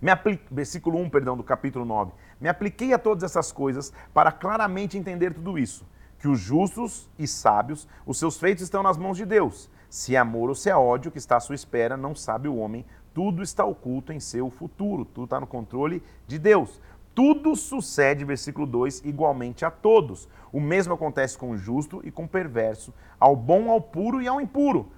Me 0.02 0.12
apli... 0.12 0.38
Versículo 0.52 1.00
1, 1.00 1.10
perdão, 1.10 1.38
do 1.38 1.44
capítulo 1.44 1.86
9. 1.86 2.12
Me 2.42 2.50
apliquei 2.50 2.92
a 2.92 3.00
todas 3.00 3.24
essas 3.24 3.54
coisas 3.54 3.94
para 4.14 4.34
claramente 4.34 4.98
entender 4.98 5.34
tudo 5.34 5.58
isso 5.58 5.86
que 6.24 6.30
os 6.30 6.40
justos 6.40 7.10
e 7.20 7.28
sábios, 7.28 7.86
os 8.06 8.18
seus 8.18 8.38
feitos 8.38 8.64
estão 8.64 8.82
nas 8.82 8.98
mãos 8.98 9.18
de 9.18 9.26
Deus. 9.26 9.70
Se 9.90 10.16
é 10.16 10.18
amor 10.18 10.48
ou 10.48 10.56
se 10.56 10.70
é 10.70 10.76
ódio 10.76 11.12
que 11.12 11.18
está 11.18 11.36
à 11.36 11.40
sua 11.42 11.54
espera, 11.54 11.98
não 11.98 12.16
sabe 12.16 12.48
o 12.48 12.56
homem. 12.56 12.86
Tudo 13.14 13.44
está 13.44 13.66
oculto 13.66 14.14
em 14.14 14.22
seu 14.22 14.50
futuro. 14.50 15.04
Tudo 15.04 15.26
está 15.26 15.38
no 15.38 15.46
controle 15.46 16.02
de 16.26 16.40
Deus. 16.40 16.80
Tudo 17.14 17.58
sucede, 17.58 18.24
versículo 18.24 18.66
2, 18.66 19.04
igualmente 19.04 19.66
a 19.66 19.70
todos. 19.70 20.30
O 20.54 20.62
mesmo 20.62 20.94
acontece 20.94 21.38
com 21.38 21.50
o 21.52 21.58
justo 21.58 22.00
e 22.06 22.10
com 22.10 22.24
o 22.24 22.30
perverso, 22.30 22.94
ao 23.20 23.36
bom, 23.36 23.70
ao 23.70 23.82
puro 23.82 24.22
e 24.22 24.28
ao 24.28 24.40
impuro. 24.40 24.90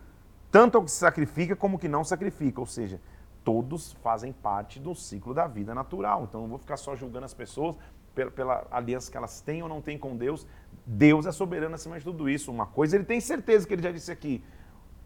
tanto 0.51 0.77
ao 0.77 0.83
que 0.83 0.91
se 0.91 0.97
sacrifica 0.97 1.55
como 1.55 1.73
ao 1.73 1.79
que 1.79 1.87
não 1.87 2.03
sacrifica. 2.03 2.59
Ou 2.59 2.67
seja, 2.67 3.01
todos 3.43 3.93
fazem 4.03 4.31
parte 4.31 4.79
do 4.79 4.93
ciclo 4.93 5.33
da 5.33 5.47
vida 5.47 5.73
natural. 5.73 6.23
Então 6.23 6.41
não 6.41 6.49
vou 6.49 6.59
ficar 6.59 6.77
só 6.77 6.95
julgando 6.95 7.25
as 7.25 7.33
pessoas 7.33 7.75
pela, 8.15 8.31
pela, 8.31 8.67
aliança 8.71 9.11
que 9.11 9.17
elas 9.17 9.41
têm 9.41 9.61
ou 9.61 9.69
não 9.69 9.81
têm 9.81 9.97
com 9.97 10.15
Deus. 10.15 10.47
Deus 10.85 11.25
é 11.25 11.31
soberano 11.31 11.75
acima 11.75 11.99
de 11.99 12.05
tudo 12.05 12.29
isso. 12.29 12.51
Uma 12.51 12.65
coisa 12.65 12.95
ele 12.95 13.03
tem 13.03 13.19
certeza 13.19 13.67
que 13.67 13.73
ele 13.73 13.83
já 13.83 13.91
disse 13.91 14.11
aqui: 14.11 14.43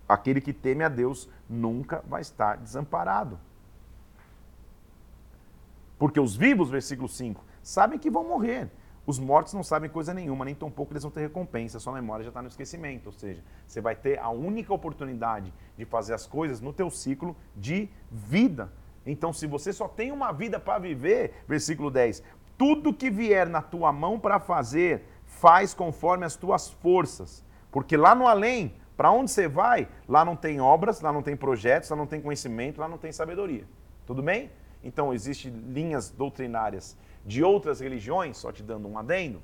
aquele 0.08 0.40
que 0.40 0.54
teme 0.54 0.84
a 0.84 0.90
Deus 0.90 1.28
nunca 1.50 2.04
vai 2.08 2.22
estar 2.22 2.58
desamparado. 2.58 3.40
Porque 5.98 6.20
os 6.20 6.36
vivos, 6.36 6.70
versículo 6.70 7.10
5, 7.10 7.44
sabem 7.62 8.00
que 8.00 8.10
vão 8.10 8.24
morrer. 8.24 8.70
Os 9.06 9.18
mortos 9.18 9.54
não 9.54 9.64
sabem 9.64 9.90
coisa 9.90 10.14
nenhuma, 10.14 10.46
nem 10.46 10.54
tampouco 10.54 10.94
eles 10.94 11.02
vão 11.02 11.12
ter 11.12 11.22
recompensa, 11.22 11.80
sua 11.80 11.94
memória 11.94 12.24
já 12.24 12.30
está 12.30 12.44
no 12.44 12.48
esquecimento. 12.48 13.08
Ou 13.08 13.12
seja, 13.12 13.44
você 13.66 13.82
vai 13.82 13.96
ter 13.96 14.20
a 14.20 14.30
única 14.30 14.72
oportunidade 14.72 15.52
de 15.76 15.84
fazer 15.84 16.14
as 16.14 16.28
coisas 16.28 16.62
no 16.62 16.72
teu 16.72 16.92
ciclo 16.92 17.36
de 17.56 17.90
vida. 18.12 18.72
Então, 19.06 19.34
se 19.34 19.48
você 19.48 19.74
só 19.74 19.88
tem 19.88 20.12
uma 20.12 20.32
vida 20.32 20.60
para 20.60 20.78
viver, 20.78 21.44
versículo 21.48 21.90
10, 21.90 22.22
tudo 22.60 22.94
que 22.94 23.10
vier 23.10 23.48
na 23.48 23.62
tua 23.62 23.94
mão 23.94 24.20
para 24.20 24.38
fazer, 24.38 25.06
faz 25.24 25.74
conforme 25.74 26.26
as 26.26 26.36
tuas 26.36 26.70
forças. 26.70 27.42
Porque 27.72 27.96
lá 27.96 28.14
no 28.14 28.28
além, 28.28 28.76
para 28.98 29.10
onde 29.10 29.32
você 29.32 29.48
vai, 29.48 29.88
lá 30.06 30.26
não 30.26 30.36
tem 30.36 30.60
obras, 30.60 31.00
lá 31.00 31.14
não 31.14 31.24
tem 31.24 31.38
projetos, 31.38 31.90
lá 31.90 31.96
não 31.96 32.06
tem 32.06 32.20
conhecimento, 32.20 32.82
lá 32.82 32.88
não 32.90 32.98
tem 32.98 33.14
sabedoria. 33.14 33.66
Tudo 34.06 34.22
bem? 34.22 34.52
Então, 34.84 35.14
existem 35.14 35.54
linhas 35.54 36.10
doutrinárias 36.10 36.98
de 37.26 37.42
outras 37.42 37.80
religiões, 37.80 38.36
só 38.36 38.52
te 38.52 38.62
dando 38.62 38.90
um 38.90 38.98
adendo, 38.98 39.42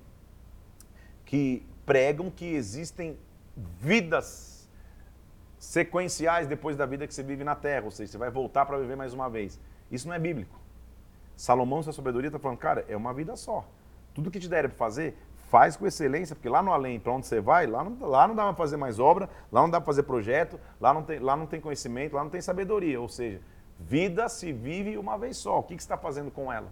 que 1.23 1.65
pregam 1.85 2.29
que 2.29 2.53
existem 2.53 3.17
vidas 3.79 4.69
sequenciais 5.57 6.47
depois 6.47 6.75
da 6.75 6.85
vida 6.85 7.07
que 7.07 7.13
você 7.13 7.23
vive 7.23 7.45
na 7.45 7.55
Terra, 7.55 7.85
ou 7.85 7.91
seja, 7.91 8.11
você 8.11 8.17
vai 8.17 8.29
voltar 8.29 8.65
para 8.65 8.77
viver 8.77 8.97
mais 8.97 9.13
uma 9.13 9.29
vez. 9.29 9.57
Isso 9.89 10.05
não 10.05 10.15
é 10.15 10.19
bíblico. 10.19 10.64
Salomão, 11.35 11.83
sua 11.83 11.93
sabedoria, 11.93 12.27
está 12.27 12.39
falando, 12.39 12.57
cara, 12.57 12.85
é 12.87 12.95
uma 12.95 13.13
vida 13.13 13.35
só. 13.35 13.65
Tudo 14.13 14.31
que 14.31 14.39
te 14.39 14.47
der 14.47 14.69
para 14.69 14.77
fazer, 14.77 15.17
faz 15.49 15.75
com 15.75 15.85
excelência, 15.85 16.35
porque 16.35 16.49
lá 16.49 16.61
no 16.61 16.71
além, 16.71 16.99
para 16.99 17.13
onde 17.13 17.27
você 17.27 17.39
vai, 17.39 17.67
lá 17.67 17.83
não, 17.83 18.07
lá 18.07 18.27
não 18.27 18.35
dá 18.35 18.43
para 18.43 18.53
fazer 18.53 18.77
mais 18.77 18.99
obra, 18.99 19.29
lá 19.51 19.61
não 19.61 19.69
dá 19.69 19.79
para 19.79 19.85
fazer 19.85 20.03
projeto, 20.03 20.59
lá 20.79 20.93
não, 20.93 21.03
tem, 21.03 21.19
lá 21.19 21.35
não 21.35 21.45
tem 21.45 21.59
conhecimento, 21.59 22.15
lá 22.15 22.23
não 22.23 22.29
tem 22.29 22.41
sabedoria. 22.41 22.99
Ou 22.99 23.09
seja, 23.09 23.41
vida 23.79 24.27
se 24.29 24.51
vive 24.51 24.97
uma 24.97 25.17
vez 25.17 25.37
só. 25.37 25.59
O 25.59 25.63
que, 25.63 25.75
que 25.75 25.81
você 25.81 25.85
está 25.85 25.97
fazendo 25.97 26.31
com 26.31 26.51
ela? 26.51 26.71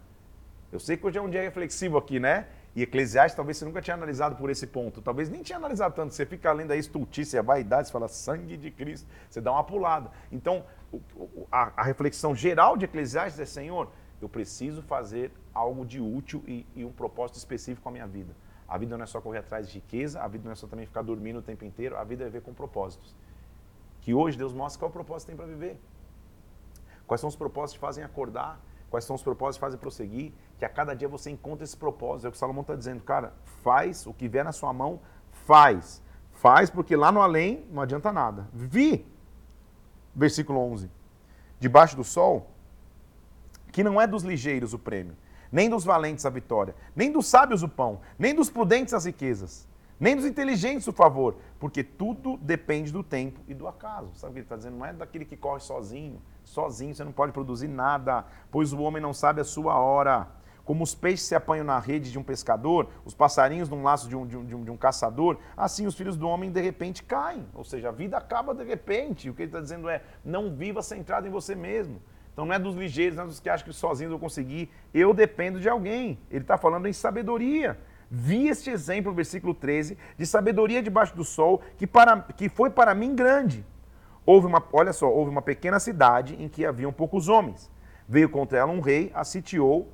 Eu 0.72 0.80
sei 0.80 0.98
que 0.98 1.06
hoje 1.06 1.18
é 1.18 1.22
um 1.22 1.30
dia 1.30 1.42
reflexivo 1.42 1.98
aqui, 1.98 2.20
né? 2.20 2.48
E 2.76 2.82
Eclesiastes 2.82 3.36
talvez 3.36 3.58
você 3.58 3.66
nunca 3.66 3.82
tinha 3.82 3.94
analisado 3.94 4.36
por 4.36 4.50
esse 4.50 4.66
ponto. 4.66 5.02
Talvez 5.02 5.30
nem 5.30 5.44
tinha 5.44 5.58
analisado 5.58 5.94
tanto. 5.94 6.14
Você 6.14 6.26
fica 6.26 6.50
além 6.50 6.66
da 6.66 6.76
estultícia, 6.76 7.40
a 7.40 7.44
vaidade, 7.44 7.88
você 7.88 7.94
fala 7.94 8.08
sangue 8.08 8.58
de 8.58 8.72
Cristo, 8.72 9.08
você 9.30 9.40
dá 9.40 9.52
uma 9.52 9.64
pulada. 9.64 10.10
Então, 10.32 10.66
a, 11.52 11.84
reflexão 11.84 12.36
geral 12.36 12.76
de 12.76 12.86
Eclesiastes 12.86 13.40
é, 13.40 13.46
Senhor, 13.46 13.92
eu 14.24 14.30
preciso 14.30 14.82
fazer 14.82 15.32
algo 15.54 15.86
de 15.86 16.00
útil 16.00 16.44
e, 16.48 16.66
e 16.76 16.86
um 16.86 16.92
propósito 16.92 17.38
específico 17.38 17.84
com 17.84 17.90
a 17.90 17.92
minha 17.92 18.08
vida. 18.08 18.36
A 18.68 18.78
vida 18.78 18.98
não 18.98 19.04
é 19.04 19.08
só 19.08 19.22
correr 19.22 19.40
atrás 19.40 19.68
de 19.68 19.76
riqueza, 19.76 20.22
a 20.22 20.28
vida 20.28 20.46
não 20.46 20.54
é 20.54 20.56
só 20.56 20.68
também 20.68 20.86
ficar 20.86 21.02
dormindo 21.02 21.40
o 21.40 21.42
tempo 21.42 21.66
inteiro, 21.66 21.98
a 21.98 22.04
vida 22.04 22.24
é 22.24 22.26
viver 22.26 22.42
com 22.42 22.54
propósitos. 22.54 23.16
Que 24.02 24.14
hoje 24.14 24.38
Deus 24.38 24.54
mostra 24.54 24.80
qual 24.80 24.90
é 24.90 24.92
o 24.92 24.94
propósito 24.94 25.28
que 25.28 25.36
tem 25.36 25.38
para 25.38 25.46
viver. 25.46 25.80
Quais 27.06 27.22
são 27.22 27.28
os 27.28 27.36
propósitos 27.36 27.74
que 27.74 27.80
fazem 27.80 28.04
acordar, 28.04 28.60
quais 28.90 29.06
são 29.06 29.16
os 29.16 29.22
propósitos 29.22 29.58
que 29.58 29.62
fazem 29.62 29.80
prosseguir, 29.80 30.34
que 30.58 30.66
a 30.66 30.70
cada 30.70 30.94
dia 30.94 31.08
você 31.08 31.30
encontra 31.30 31.64
esse 31.64 31.76
propósito. 31.76 32.26
É 32.26 32.30
o 32.30 32.32
que 32.32 32.38
Salomão 32.38 32.62
está 32.62 32.76
dizendo, 32.76 33.04
cara, 33.04 33.34
faz 33.62 34.08
o 34.08 34.14
que 34.14 34.28
vier 34.28 34.46
na 34.46 34.52
sua 34.52 34.72
mão, 34.72 35.02
faz. 35.32 36.02
Faz, 36.32 36.70
porque 36.70 36.96
lá 36.96 37.12
no 37.12 37.22
além 37.22 37.66
não 37.70 37.82
adianta 37.82 38.12
nada. 38.12 38.48
Vi, 38.54 39.06
versículo 40.16 40.60
11, 40.60 40.90
debaixo 41.60 41.96
do 41.96 42.04
sol, 42.04 42.53
que 43.74 43.84
não 43.84 44.00
é 44.00 44.06
dos 44.06 44.24
ligeiros 44.24 44.72
o 44.72 44.80
prêmio, 44.80 45.18
nem 45.52 45.68
dos 45.68 45.84
valentes 45.84 46.26
a 46.28 46.30
vitória, 46.30 46.76
nem 46.96 47.12
dos 47.12 47.26
sábios 47.26 47.64
o 47.64 47.68
pão, 47.68 48.00
nem 48.20 48.34
dos 48.34 48.48
prudentes 48.50 48.94
as 48.94 49.06
riquezas, 49.06 49.68
nem 50.00 50.16
dos 50.16 50.26
inteligentes 50.26 50.88
o 50.88 50.94
favor, 50.94 51.36
porque 51.60 51.84
tudo 51.84 52.38
depende 52.38 52.92
do 52.92 53.04
tempo 53.04 53.42
e 53.48 53.54
do 53.54 53.68
acaso. 53.68 54.12
Sabe 54.14 54.30
o 54.30 54.34
que 54.34 54.40
ele 54.40 54.46
está 54.46 54.56
dizendo? 54.56 54.78
Não 54.78 54.86
é 54.86 54.94
daquele 54.94 55.26
que 55.26 55.36
corre 55.36 55.60
sozinho, 55.60 56.22
sozinho 56.44 56.94
você 56.94 57.04
não 57.04 57.12
pode 57.12 57.32
produzir 57.32 57.68
nada, 57.68 58.26
pois 58.52 58.72
o 58.74 58.80
homem 58.80 59.02
não 59.02 59.14
sabe 59.14 59.42
a 59.42 59.44
sua 59.44 59.76
hora. 59.80 60.28
Como 60.64 60.84
os 60.84 60.96
peixes 60.96 61.26
se 61.26 61.36
apanham 61.36 61.66
na 61.66 61.78
rede 61.80 62.12
de 62.12 62.18
um 62.18 62.24
pescador, 62.24 62.88
os 63.04 63.14
passarinhos 63.14 63.68
num 63.68 63.84
laço 63.84 64.08
de 64.08 64.16
um, 64.16 64.26
de 64.26 64.38
um, 64.38 64.46
de 64.46 64.56
um, 64.56 64.64
de 64.64 64.72
um 64.72 64.78
caçador, 64.78 65.38
assim 65.58 65.86
os 65.88 65.96
filhos 65.96 66.16
do 66.16 66.28
homem 66.28 66.52
de 66.52 66.62
repente 66.62 67.04
caem. 67.04 67.46
Ou 67.54 67.66
seja, 67.66 67.90
a 67.90 67.92
vida 67.92 68.18
acaba 68.18 68.54
de 68.54 68.64
repente. 68.64 69.30
O 69.30 69.34
que 69.34 69.42
ele 69.42 69.50
está 69.50 69.60
dizendo 69.60 69.90
é: 69.90 70.04
não 70.24 70.56
viva 70.56 70.82
centrado 70.82 71.28
em 71.28 71.32
você 71.32 71.54
mesmo. 71.54 72.02
Então 72.34 72.46
não 72.46 72.54
é 72.54 72.60
dos 72.60 72.76
ligeiros, 72.76 73.16
não 73.16 73.26
é 73.26 73.28
dos 73.28 73.40
que 73.40 73.50
acham 73.50 73.66
que 73.66 73.74
sozinhos 73.74 74.12
vão 74.12 74.20
conseguir. 74.20 74.70
Eu 74.94 75.14
dependo 75.14 75.60
de 75.60 75.70
alguém. 75.70 76.20
Ele 76.30 76.44
está 76.44 76.58
falando 76.58 76.88
em 76.88 76.94
sabedoria. 76.94 77.80
Vi 78.10 78.48
este 78.48 78.70
exemplo, 78.70 79.14
versículo 79.14 79.54
13, 79.54 79.98
de 80.18 80.26
sabedoria 80.26 80.84
debaixo 80.84 81.16
do 81.16 81.24
sol, 81.24 81.62
que, 81.78 81.88
para, 81.88 82.22
que 82.22 82.50
foi 82.50 82.70
para 82.70 82.94
mim 82.94 83.16
grande. 83.16 83.66
Houve 84.26 84.48
uma, 84.48 84.64
olha 84.72 84.94
só, 84.94 85.10
houve 85.10 85.30
uma 85.30 85.42
pequena 85.42 85.80
cidade 85.80 86.36
em 86.40 86.48
que 86.48 86.66
haviam 86.66 86.92
poucos 86.92 87.28
homens. 87.28 87.72
Veio 88.08 88.30
contra 88.30 88.60
ela 88.60 88.72
um 88.72 88.80
rei, 88.80 89.12
a 89.14 89.24
sitiou 89.24 89.92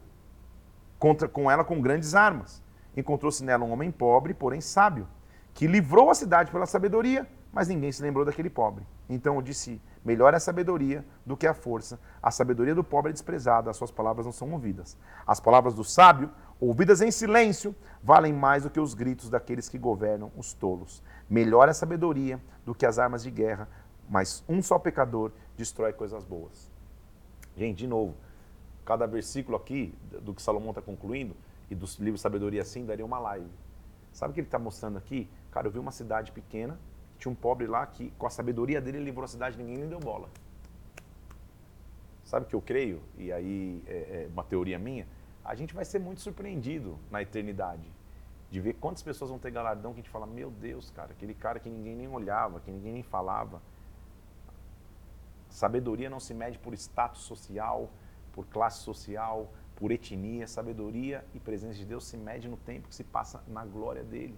contra, 0.97 1.27
com 1.27 1.49
ela 1.49 1.63
com 1.63 1.81
grandes 1.81 2.13
armas. 2.13 2.61
Encontrou-se 2.95 3.43
nela 3.43 3.63
um 3.63 3.71
homem 3.71 3.91
pobre, 3.91 4.33
porém 4.33 4.59
sábio, 4.59 5.07
que 5.53 5.67
livrou 5.67 6.09
a 6.09 6.15
cidade 6.15 6.51
pela 6.51 6.65
sabedoria, 6.65 7.25
mas 7.51 7.67
ninguém 7.67 7.91
se 7.91 8.01
lembrou 8.01 8.23
daquele 8.23 8.49
pobre. 8.49 8.85
Então 9.09 9.35
eu 9.35 9.41
disse: 9.41 9.81
melhor 10.03 10.33
é 10.33 10.37
a 10.37 10.39
sabedoria 10.39 11.05
do 11.25 11.35
que 11.35 11.47
a 11.47 11.53
força. 11.53 11.99
A 12.21 12.31
sabedoria 12.31 12.75
do 12.75 12.83
pobre 12.83 13.09
é 13.09 13.13
desprezada, 13.13 13.69
as 13.69 13.77
suas 13.77 13.91
palavras 13.91 14.25
não 14.25 14.33
são 14.33 14.51
ouvidas. 14.51 14.97
As 15.25 15.39
palavras 15.39 15.73
do 15.73 15.83
sábio, 15.83 16.29
ouvidas 16.59 17.01
em 17.01 17.11
silêncio, 17.11 17.75
valem 18.03 18.33
mais 18.33 18.63
do 18.63 18.69
que 18.69 18.79
os 18.79 18.93
gritos 18.93 19.29
daqueles 19.29 19.67
que 19.67 19.77
governam 19.77 20.31
os 20.37 20.53
tolos. 20.53 21.03
Melhor 21.29 21.67
é 21.67 21.71
a 21.71 21.73
sabedoria 21.73 22.39
do 22.65 22.75
que 22.75 22.85
as 22.85 22.99
armas 22.99 23.23
de 23.23 23.31
guerra, 23.31 23.67
mas 24.09 24.43
um 24.47 24.61
só 24.61 24.77
pecador 24.77 25.31
destrói 25.57 25.93
coisas 25.93 26.23
boas. 26.23 26.69
Gente, 27.55 27.79
de 27.79 27.87
novo, 27.87 28.15
cada 28.85 29.05
versículo 29.05 29.57
aqui 29.57 29.93
do 30.21 30.33
que 30.33 30.41
Salomão 30.41 30.69
está 30.69 30.81
concluindo 30.81 31.35
e 31.69 31.75
do 31.75 31.85
livro 31.99 32.17
Sabedoria 32.17 32.61
assim 32.61 32.85
daria 32.85 33.05
uma 33.05 33.19
live. 33.19 33.49
Sabe 34.11 34.31
o 34.31 34.33
que 34.33 34.39
ele 34.39 34.47
está 34.47 34.57
mostrando 34.57 34.97
aqui? 34.97 35.29
Cara, 35.51 35.67
eu 35.67 35.71
vi 35.71 35.77
uma 35.77 35.91
cidade 35.91 36.31
pequena, 36.31 36.79
tinha 37.19 37.31
um 37.31 37.35
pobre 37.35 37.67
lá 37.67 37.85
que, 37.85 38.11
com 38.11 38.25
a 38.25 38.29
sabedoria 38.29 38.81
dele, 38.81 38.97
ele 38.97 39.05
livrou 39.05 39.25
a 39.25 39.27
cidade 39.27 39.57
ninguém 39.57 39.77
nem 39.77 39.87
deu 39.87 39.99
bola. 39.99 40.29
Sabe 42.23 42.45
o 42.45 42.49
que 42.49 42.55
eu 42.55 42.61
creio? 42.61 43.01
E 43.17 43.31
aí 43.31 43.83
é, 43.85 43.91
é 44.25 44.29
uma 44.31 44.43
teoria 44.43 44.79
minha. 44.79 45.07
A 45.43 45.53
gente 45.53 45.73
vai 45.73 45.85
ser 45.85 45.99
muito 45.99 46.21
surpreendido 46.21 46.97
na 47.11 47.21
eternidade 47.21 47.91
de 48.49 48.59
ver 48.59 48.73
quantas 48.73 49.03
pessoas 49.03 49.29
vão 49.29 49.39
ter 49.39 49.51
galardão 49.51 49.93
que 49.93 49.99
a 49.99 50.03
gente 50.03 50.11
fala: 50.11 50.25
Meu 50.25 50.49
Deus, 50.49 50.89
cara, 50.91 51.11
aquele 51.11 51.33
cara 51.33 51.59
que 51.59 51.69
ninguém 51.69 51.95
nem 51.95 52.07
olhava, 52.07 52.59
que 52.59 52.71
ninguém 52.71 52.93
nem 52.93 53.03
falava 53.03 53.61
Sabedoria 55.49 56.09
não 56.09 56.19
se 56.19 56.33
mede 56.33 56.59
por 56.59 56.73
status 56.73 57.23
social, 57.23 57.89
por 58.31 58.45
classe 58.45 58.79
social, 58.79 59.51
por 59.75 59.91
etnia. 59.91 60.47
Sabedoria 60.47 61.25
e 61.33 61.39
presença 61.39 61.77
de 61.77 61.85
Deus 61.85 62.05
se 62.05 62.17
mede 62.17 62.47
no 62.47 62.57
tempo 62.57 62.87
que 62.87 62.95
se 62.95 63.03
passa 63.03 63.43
na 63.47 63.65
glória 63.65 64.03
dele. 64.03 64.37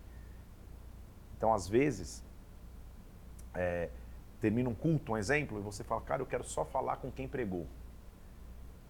Então, 1.37 1.53
às 1.53 1.67
vezes, 1.67 2.23
é, 3.53 3.89
termina 4.39 4.69
um 4.69 4.73
culto, 4.73 5.13
um 5.13 5.17
exemplo, 5.17 5.59
e 5.59 5.61
você 5.61 5.83
fala, 5.83 6.01
cara, 6.01 6.21
eu 6.21 6.25
quero 6.25 6.43
só 6.43 6.65
falar 6.65 6.97
com 6.97 7.11
quem 7.11 7.27
pregou. 7.27 7.67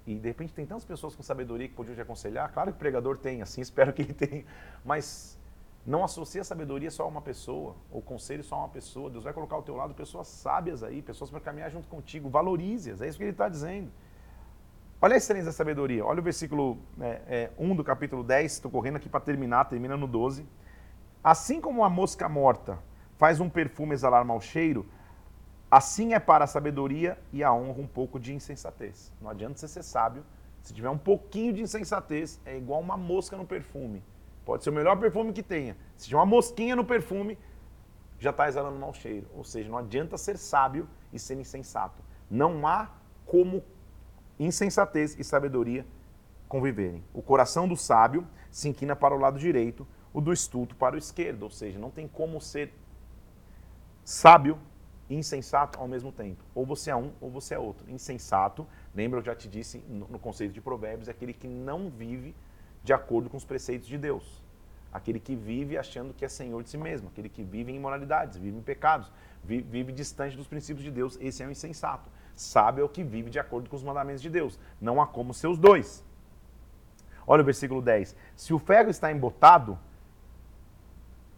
E 0.05 0.15
de 0.15 0.27
repente 0.27 0.53
tem 0.53 0.65
tantas 0.65 0.85
pessoas 0.85 1.15
com 1.15 1.21
sabedoria 1.21 1.67
que 1.67 1.75
podiam 1.75 1.93
te 1.93 2.01
aconselhar. 2.01 2.51
Claro 2.51 2.71
que 2.71 2.77
o 2.77 2.79
pregador 2.79 3.17
tem, 3.17 3.41
assim 3.41 3.61
espero 3.61 3.93
que 3.93 4.01
ele 4.01 4.13
tenha. 4.13 4.45
Mas 4.83 5.37
não 5.85 6.03
associa 6.03 6.41
a 6.41 6.43
sabedoria 6.43 6.89
só 6.89 7.03
a 7.03 7.07
uma 7.07 7.21
pessoa, 7.21 7.75
ou 7.91 8.01
conselho 8.01 8.43
só 8.43 8.55
a 8.55 8.59
uma 8.59 8.69
pessoa. 8.69 9.09
Deus 9.09 9.23
vai 9.23 9.33
colocar 9.33 9.55
ao 9.55 9.63
teu 9.63 9.75
lado 9.75 9.93
pessoas 9.93 10.27
sábias 10.27 10.83
aí, 10.83 11.01
pessoas 11.01 11.29
para 11.29 11.39
caminhar 11.39 11.69
junto 11.69 11.87
contigo. 11.87 12.29
Valorize-as, 12.29 13.01
é 13.01 13.07
isso 13.07 13.17
que 13.17 13.23
ele 13.23 13.31
está 13.31 13.49
dizendo. 13.49 13.91
Olha 15.01 15.15
a 15.15 15.17
excelência 15.17 15.47
da 15.47 15.51
sabedoria. 15.51 16.05
Olha 16.05 16.19
o 16.19 16.23
versículo 16.23 16.77
é, 16.99 17.21
é, 17.27 17.51
1 17.57 17.75
do 17.75 17.83
capítulo 17.83 18.23
10. 18.23 18.51
Estou 18.51 18.69
correndo 18.69 18.97
aqui 18.97 19.09
para 19.09 19.19
terminar, 19.19 19.65
termina 19.65 19.97
no 19.97 20.07
12. 20.07 20.45
Assim 21.23 21.59
como 21.59 21.83
a 21.83 21.89
mosca 21.89 22.29
morta 22.29 22.77
faz 23.21 23.39
um 23.39 23.47
perfume 23.47 23.93
exalar 23.93 24.25
mau 24.25 24.41
cheiro, 24.41 24.83
assim 25.69 26.15
é 26.15 26.19
para 26.19 26.45
a 26.45 26.47
sabedoria 26.47 27.19
e 27.31 27.43
a 27.43 27.53
honra 27.53 27.79
um 27.79 27.85
pouco 27.87 28.19
de 28.19 28.33
insensatez. 28.33 29.13
Não 29.21 29.29
adianta 29.29 29.59
você 29.59 29.67
ser 29.67 29.83
sábio. 29.83 30.25
Se 30.63 30.73
tiver 30.73 30.89
um 30.89 30.97
pouquinho 30.97 31.53
de 31.53 31.61
insensatez, 31.61 32.41
é 32.43 32.57
igual 32.57 32.81
uma 32.81 32.97
mosca 32.97 33.37
no 33.37 33.45
perfume 33.45 34.03
Pode 34.43 34.63
ser 34.63 34.71
o 34.71 34.73
melhor 34.73 34.99
perfume 34.99 35.33
que 35.33 35.43
tenha. 35.43 35.77
Se 35.95 36.05
tiver 36.05 36.17
uma 36.17 36.25
mosquinha 36.25 36.75
no 36.75 36.83
perfume, 36.83 37.37
já 38.17 38.31
está 38.31 38.47
exalando 38.47 38.79
mau 38.79 38.91
cheiro. 38.91 39.27
Ou 39.35 39.43
seja, 39.43 39.69
não 39.69 39.77
adianta 39.77 40.17
ser 40.17 40.35
sábio 40.35 40.89
e 41.13 41.19
ser 41.19 41.35
insensato. 41.35 42.01
Não 42.27 42.65
há 42.65 42.89
como 43.27 43.63
insensatez 44.39 45.15
e 45.19 45.23
sabedoria 45.23 45.85
conviverem. 46.47 47.03
O 47.13 47.21
coração 47.21 47.67
do 47.67 47.77
sábio 47.77 48.27
se 48.49 48.67
inclina 48.67 48.95
para 48.95 49.13
o 49.13 49.19
lado 49.19 49.37
direito, 49.37 49.87
o 50.11 50.19
do 50.19 50.33
estulto 50.33 50.75
para 50.75 50.95
o 50.95 50.97
esquerdo. 50.97 51.43
Ou 51.43 51.51
seja, 51.51 51.77
não 51.77 51.91
tem 51.91 52.07
como 52.07 52.41
ser 52.41 52.73
sábio 54.03 54.57
insensato 55.09 55.79
ao 55.79 55.87
mesmo 55.87 56.11
tempo. 56.11 56.43
Ou 56.55 56.65
você 56.65 56.91
é 56.91 56.95
um 56.95 57.11
ou 57.19 57.29
você 57.29 57.53
é 57.55 57.59
outro. 57.59 57.89
Insensato, 57.89 58.65
lembra, 58.95 59.19
eu 59.19 59.23
já 59.23 59.35
te 59.35 59.47
disse 59.47 59.79
no, 59.89 60.19
conceito 60.19 60.53
de 60.53 60.61
Provérbios, 60.61 61.07
é 61.07 61.11
aquele 61.11 61.33
que 61.33 61.47
não 61.47 61.89
vive 61.89 62.35
de 62.83 62.93
acordo 62.93 63.29
com 63.29 63.37
os 63.37 63.45
preceitos 63.45 63.87
de 63.87 63.97
Deus. 63.97 64.41
Aquele 64.91 65.19
que 65.19 65.35
vive 65.35 65.77
achando 65.77 66.13
que 66.13 66.25
é 66.25 66.27
senhor 66.27 66.61
de 66.63 66.69
si 66.69 66.77
mesmo, 66.77 67.07
aquele 67.07 67.29
que 67.29 67.43
vive 67.43 67.71
em 67.71 67.75
imoralidades, 67.75 68.37
vive 68.37 68.57
em 68.57 68.61
pecados, 68.61 69.11
vive, 69.43 69.91
distante 69.91 70.35
dos 70.35 70.47
princípios 70.47 70.83
de 70.83 70.91
Deus. 70.91 71.17
Esse 71.21 71.43
é 71.43 71.47
o 71.47 71.51
insensato. 71.51 72.09
Sabe 72.35 72.81
é 72.81 72.83
o 72.83 72.89
que 72.89 73.03
vive 73.03 73.29
de 73.29 73.39
acordo 73.39 73.69
com 73.69 73.75
os 73.75 73.83
mandamentos 73.83 74.21
de 74.21 74.29
Deus. 74.29 74.59
Não 74.79 75.01
há 75.01 75.07
como 75.07 75.33
ser 75.33 75.47
os 75.47 75.57
dois. 75.57 76.03
Olha 77.25 77.41
o 77.41 77.45
versículo 77.45 77.81
10. 77.81 78.15
Se 78.35 78.53
o 78.53 78.59
ferro 78.59 78.89
está 78.89 79.11
embotado, 79.11 79.79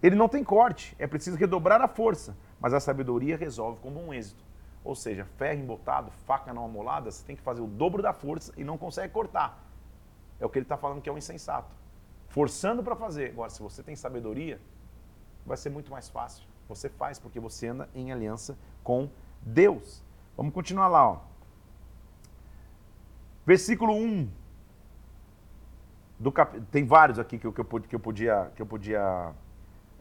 ele 0.01 0.15
não 0.15 0.27
tem 0.27 0.43
corte, 0.43 0.95
é 0.99 1.07
preciso 1.07 1.37
redobrar 1.37 1.81
a 1.81 1.87
força, 1.87 2.35
mas 2.63 2.73
a 2.73 2.79
sabedoria 2.79 3.35
resolve 3.35 3.81
com 3.81 3.91
bom 3.91 4.13
êxito. 4.13 4.41
Ou 4.85 4.95
seja, 4.95 5.25
ferro 5.37 5.59
embotado, 5.59 6.09
faca 6.25 6.53
não 6.53 6.63
amolada, 6.63 7.11
você 7.11 7.21
tem 7.25 7.35
que 7.35 7.41
fazer 7.41 7.61
o 7.61 7.67
dobro 7.67 8.01
da 8.01 8.13
força 8.13 8.53
e 8.55 8.63
não 8.63 8.77
consegue 8.77 9.11
cortar. 9.11 9.61
É 10.39 10.45
o 10.45 10.49
que 10.49 10.59
ele 10.59 10.63
está 10.63 10.77
falando 10.77 11.01
que 11.01 11.09
é 11.09 11.11
um 11.11 11.17
insensato. 11.17 11.75
Forçando 12.29 12.81
para 12.81 12.95
fazer. 12.95 13.31
Agora, 13.31 13.49
se 13.49 13.61
você 13.61 13.83
tem 13.83 13.97
sabedoria, 13.97 14.61
vai 15.45 15.57
ser 15.57 15.71
muito 15.71 15.91
mais 15.91 16.07
fácil. 16.07 16.45
Você 16.69 16.87
faz 16.87 17.19
porque 17.19 17.37
você 17.37 17.67
anda 17.67 17.89
em 17.93 18.13
aliança 18.13 18.57
com 18.81 19.09
Deus. 19.41 20.01
Vamos 20.37 20.53
continuar 20.53 20.87
lá. 20.87 21.09
Ó. 21.09 21.19
Versículo 23.45 23.93
1. 23.93 24.29
Do 26.17 26.31
cap... 26.31 26.61
Tem 26.71 26.85
vários 26.85 27.19
aqui 27.19 27.37
que 27.37 27.45
eu, 27.45 27.51
que 27.51 27.59
eu, 27.59 27.99
podia, 27.99 28.51
que 28.55 28.61
eu 28.61 28.65
podia 28.65 29.33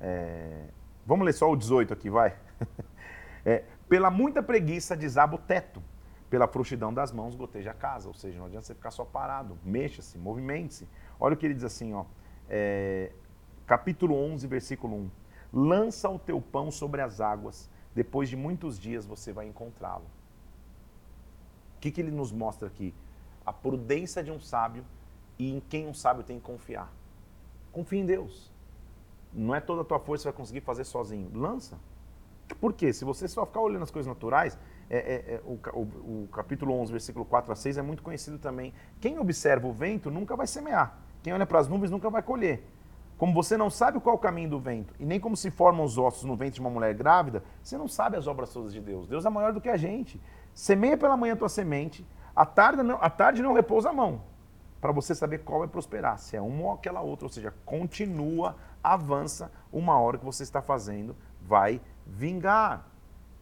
é... 0.00 0.68
Vamos 1.04 1.26
ler 1.26 1.32
só 1.32 1.50
o 1.50 1.56
18 1.56 1.92
aqui, 1.92 2.08
vai. 2.08 2.36
é, 3.44 3.64
pela 3.88 4.10
muita 4.10 4.42
preguiça 4.42 4.96
desaba 4.96 5.34
o 5.36 5.38
teto, 5.38 5.82
pela 6.30 6.48
frouxidão 6.48 6.92
das 6.92 7.12
mãos 7.12 7.34
goteja 7.34 7.72
a 7.72 7.74
casa. 7.74 8.08
Ou 8.08 8.14
seja, 8.14 8.38
não 8.38 8.46
adianta 8.46 8.66
você 8.66 8.74
ficar 8.74 8.90
só 8.90 9.04
parado, 9.04 9.58
mexa-se, 9.64 10.18
movimente-se. 10.18 10.88
Olha 11.20 11.34
o 11.34 11.36
que 11.36 11.46
ele 11.46 11.54
diz 11.54 11.64
assim, 11.64 11.92
ó, 11.92 12.04
é, 12.48 13.12
capítulo 13.66 14.14
11, 14.14 14.46
versículo 14.46 14.96
1. 14.96 15.10
Lança 15.52 16.08
o 16.08 16.18
teu 16.18 16.40
pão 16.40 16.70
sobre 16.70 17.02
as 17.02 17.20
águas, 17.20 17.70
depois 17.94 18.28
de 18.28 18.36
muitos 18.36 18.78
dias 18.78 19.04
você 19.04 19.32
vai 19.32 19.46
encontrá-lo. 19.46 20.06
O 21.76 21.80
que, 21.80 21.90
que 21.90 22.00
ele 22.00 22.10
nos 22.10 22.32
mostra 22.32 22.68
aqui? 22.68 22.94
A 23.44 23.52
prudência 23.52 24.22
de 24.22 24.30
um 24.30 24.40
sábio 24.40 24.84
e 25.38 25.50
em 25.52 25.60
quem 25.60 25.86
um 25.86 25.92
sábio 25.94 26.22
tem 26.22 26.38
que 26.38 26.44
confiar. 26.44 26.90
Confie 27.72 27.98
em 27.98 28.06
Deus. 28.06 28.52
Não 29.32 29.54
é 29.54 29.60
toda 29.60 29.82
a 29.82 29.84
tua 29.84 29.98
força 29.98 30.22
que 30.22 30.30
vai 30.30 30.36
conseguir 30.36 30.60
fazer 30.60 30.84
sozinho. 30.84 31.30
Lança. 31.34 31.78
Por 32.60 32.72
quê? 32.72 32.92
Se 32.92 33.04
você 33.04 33.26
só 33.28 33.44
ficar 33.46 33.60
olhando 33.60 33.82
as 33.82 33.90
coisas 33.90 34.08
naturais, 34.08 34.58
é, 34.88 34.96
é, 34.96 35.34
é, 35.34 35.40
o, 35.44 35.58
o, 35.72 36.24
o, 36.24 36.28
capítulo 36.32 36.74
11, 36.74 36.92
versículo 36.92 37.24
4 37.24 37.52
a 37.52 37.56
6 37.56 37.78
é 37.78 37.82
muito 37.82 38.02
conhecido 38.02 38.38
também. 38.38 38.72
Quem 39.00 39.18
observa 39.18 39.66
o 39.66 39.72
vento 39.72 40.10
nunca 40.10 40.36
vai 40.36 40.46
semear. 40.46 40.98
Quem 41.22 41.32
olha 41.32 41.46
para 41.46 41.58
as 41.58 41.68
nuvens 41.68 41.90
nunca 41.90 42.10
vai 42.10 42.22
colher. 42.22 42.62
Como 43.16 43.32
você 43.32 43.56
não 43.56 43.70
sabe 43.70 44.00
qual 44.00 44.16
é 44.16 44.18
o 44.18 44.20
caminho 44.20 44.50
do 44.50 44.58
vento 44.58 44.92
e 44.98 45.06
nem 45.06 45.20
como 45.20 45.36
se 45.36 45.50
formam 45.50 45.84
os 45.84 45.96
ossos 45.96 46.24
no 46.24 46.36
ventre 46.36 46.54
de 46.54 46.60
uma 46.60 46.70
mulher 46.70 46.92
grávida, 46.92 47.44
você 47.62 47.78
não 47.78 47.86
sabe 47.86 48.16
as 48.16 48.26
obras 48.26 48.52
todas 48.52 48.72
de 48.72 48.80
Deus. 48.80 49.06
Deus 49.06 49.24
é 49.24 49.30
maior 49.30 49.52
do 49.52 49.60
que 49.60 49.68
a 49.68 49.76
gente. 49.76 50.20
Semeia 50.52 50.98
pela 50.98 51.16
manhã 51.16 51.34
a 51.34 51.36
tua 51.36 51.48
semente, 51.48 52.04
à 52.34 52.44
tarde 52.44 52.82
não, 52.82 52.98
à 53.00 53.08
tarde 53.08 53.40
não 53.40 53.52
repousa 53.52 53.90
a 53.90 53.92
mão, 53.92 54.22
para 54.80 54.90
você 54.90 55.14
saber 55.14 55.38
qual 55.38 55.60
vai 55.60 55.68
prosperar, 55.68 56.18
se 56.18 56.36
é 56.36 56.40
uma 56.40 56.64
ou 56.64 56.72
aquela 56.72 57.00
outra. 57.00 57.26
Ou 57.26 57.32
seja, 57.32 57.54
continua 57.64 58.56
avança, 58.82 59.52
uma 59.72 59.98
hora 59.98 60.18
que 60.18 60.24
você 60.24 60.42
está 60.42 60.60
fazendo 60.60 61.16
vai 61.40 61.80
vingar. 62.06 62.86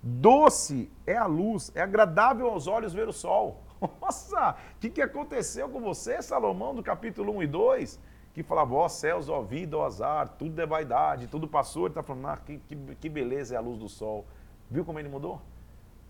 Doce 0.02 0.90
é 1.06 1.16
a 1.16 1.26
luz, 1.26 1.70
é 1.74 1.82
agradável 1.82 2.48
aos 2.48 2.66
olhos 2.66 2.92
ver 2.92 3.08
o 3.08 3.12
sol. 3.12 3.62
Nossa, 4.00 4.56
o 4.76 4.78
que, 4.80 4.90
que 4.90 5.02
aconteceu 5.02 5.68
com 5.68 5.80
você, 5.80 6.22
Salomão, 6.22 6.74
do 6.74 6.82
capítulo 6.82 7.36
1 7.36 7.42
e 7.42 7.46
2? 7.46 8.00
Que 8.32 8.42
falava, 8.42 8.74
ó 8.74 8.88
céus, 8.88 9.28
ó 9.28 9.42
vida, 9.42 9.76
ó 9.76 9.84
azar, 9.84 10.28
tudo 10.38 10.60
é 10.60 10.66
vaidade, 10.66 11.26
tudo 11.26 11.48
passou. 11.48 11.82
Ele 11.82 11.90
está 11.90 12.02
falando, 12.02 12.28
ah, 12.28 12.36
que, 12.36 12.58
que, 12.58 12.76
que 12.76 13.08
beleza 13.08 13.54
é 13.54 13.58
a 13.58 13.60
luz 13.60 13.78
do 13.78 13.88
sol. 13.88 14.24
Viu 14.70 14.84
como 14.84 14.98
ele 14.98 15.08
mudou? 15.08 15.42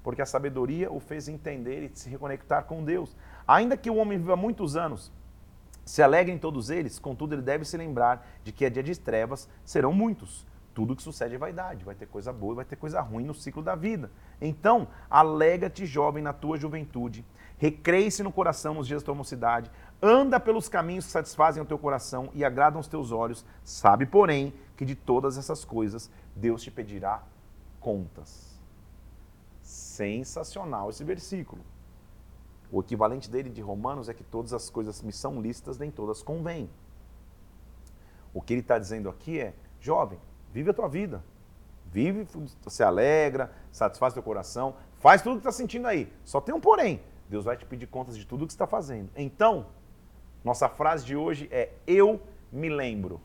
Porque 0.03 0.23
a 0.23 0.27
sabedoria 0.27 0.91
o 0.91 1.01
fez 1.01 1.29
entender 1.29 1.83
e 1.83 1.91
se 1.95 2.09
reconectar 2.09 2.65
com 2.65 2.85
Deus. 2.85 3.17
Ainda 3.47 3.77
que 3.77 3.91
o 3.91 3.97
homem 3.97 4.19
viva 4.19 4.37
muitos 4.37 4.77
anos, 4.77 5.13
se 5.85 6.03
alegra 6.03 6.33
em 6.33 6.39
todos 6.39 6.71
eles, 6.71 6.99
contudo 6.99 7.35
ele 7.35 7.43
deve 7.43 7.65
se 7.65 7.77
lembrar 7.77 8.27
de 8.45 8.53
que 8.53 8.65
a 8.65 8.71
dia 8.71 8.83
de 8.83 8.99
trevas 8.99 9.49
serão 9.65 9.93
muitos. 9.93 10.47
Tudo 10.81 10.97
que 10.97 11.03
sucede 11.03 11.35
é 11.35 11.39
vaidade, 11.39 11.85
vai 11.85 11.95
ter 11.95 12.07
coisa 12.07 12.33
boa 12.33 12.55
e 12.55 12.57
vai 12.57 12.65
ter 12.65 12.75
coisa 12.75 13.03
ruim 13.03 13.23
no 13.23 13.35
ciclo 13.35 13.63
da 13.63 13.75
vida. 13.75 14.11
Então, 14.41 14.89
alegra-te, 15.11 15.85
jovem, 15.85 16.23
na 16.23 16.33
tua 16.33 16.57
juventude, 16.57 17.23
recreie-se 17.59 18.23
no 18.23 18.33
coração 18.33 18.73
nos 18.73 18.87
dias 18.87 19.03
da 19.03 19.05
tua 19.05 19.15
mocidade, 19.15 19.71
anda 20.01 20.41
pelos 20.41 20.71
caminhos 20.71 21.05
que 21.05 21.13
satisfazem 21.13 21.63
o 21.63 21.67
teu 21.67 21.79
coração 21.79 22.31
e 22.33 22.43
agradam 22.43 22.81
os 22.81 22.89
teus 22.89 23.13
olhos. 23.13 23.45
Sabe, 23.63 24.07
porém, 24.07 24.55
que 24.75 24.87
de 24.87 24.95
todas 24.95 25.37
essas 25.37 25.67
coisas 25.67 26.11
Deus 26.35 26.63
te 26.63 26.71
pedirá 26.71 27.23
contas. 27.79 28.59
Sensacional 29.63 30.89
esse 30.89 31.05
versículo. 31.05 31.61
O 32.73 32.81
equivalente 32.81 33.31
dele 33.31 33.51
de 33.51 33.61
Romanos 33.61 34.09
é 34.09 34.15
que 34.15 34.25
todas 34.25 34.55
as 34.55 34.71
coisas 34.71 35.03
me 35.03 35.13
são 35.13 35.43
listas, 35.43 35.77
nem 35.77 35.91
todas 35.91 36.23
convêm. 36.23 36.71
O 38.33 38.41
que 38.41 38.55
ele 38.55 38.63
está 38.63 38.79
dizendo 38.79 39.11
aqui 39.11 39.39
é, 39.39 39.53
jovem, 39.79 40.19
vive 40.53 40.71
a 40.71 40.75
tua 40.75 40.89
vida. 40.89 41.23
Vive, 41.93 42.27
se 42.69 42.83
alegra, 42.83 43.53
satisfaz 43.73 44.15
teu 44.15 44.23
coração, 44.23 44.77
faz 45.01 45.23
tudo 45.23 45.35
que 45.35 45.41
está 45.41 45.53
sentindo 45.53 45.87
aí. 45.89 46.13
Só 46.25 46.41
tem 46.41 46.55
um 46.55 46.61
porém. 46.61 47.01
Deus 47.29 47.45
vai 47.45 47.57
te 47.57 47.65
pedir 47.65 47.87
contas 47.87 48.17
de 48.17 48.25
tudo 48.25 48.47
que 48.47 48.53
está 48.53 48.67
fazendo. 48.67 49.11
Então, 49.17 49.67
nossa 50.45 50.69
frase 50.69 51.05
de 51.05 51.17
hoje 51.17 51.49
é 51.51 51.71
eu 51.87 52.21
me 52.53 52.69
lembro. 52.69 53.21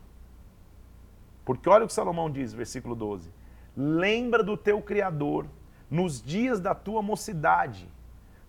Porque 1.44 1.68
olha 1.68 1.84
o 1.84 1.86
que 1.86 1.92
Salomão 1.92 2.30
diz, 2.30 2.52
versículo 2.52 2.94
12. 2.94 3.32
Lembra 3.76 4.42
do 4.42 4.56
teu 4.56 4.82
Criador 4.82 5.46
nos 5.88 6.20
dias 6.20 6.58
da 6.58 6.74
tua 6.74 7.00
mocidade 7.02 7.88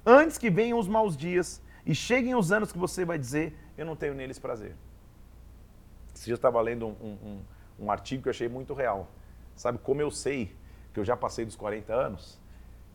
antes 0.08 0.38
que 0.38 0.50
venham 0.50 0.80
os 0.80 0.88
maus 0.88 1.18
dias 1.18 1.62
e 1.86 1.94
cheguem 1.94 2.34
os 2.34 2.52
anos 2.54 2.72
que 2.72 2.78
você 2.78 3.04
vai 3.04 3.20
dizer, 3.20 3.54
eu 3.78 3.86
não 3.86 3.96
tenho 3.96 4.14
neles 4.14 4.40
prazer. 4.40 4.74
Dia 6.24 6.34
eu 6.34 6.36
estava 6.36 6.62
lendo 6.62 6.88
um, 6.88 6.92
um, 7.06 7.42
artigo 7.90 8.24
que 8.24 8.30
eu 8.30 8.32
achei 8.32 8.50
muito 8.50 8.74
real. 8.74 9.08
Sabe 9.56 9.78
como 9.78 10.02
eu 10.02 10.12
sei 10.12 10.56
que 10.94 11.00
eu 11.00 11.06
já 11.06 11.16
passei 11.16 11.46
dos 11.46 11.56
40 11.56 11.94
anos? 11.94 12.40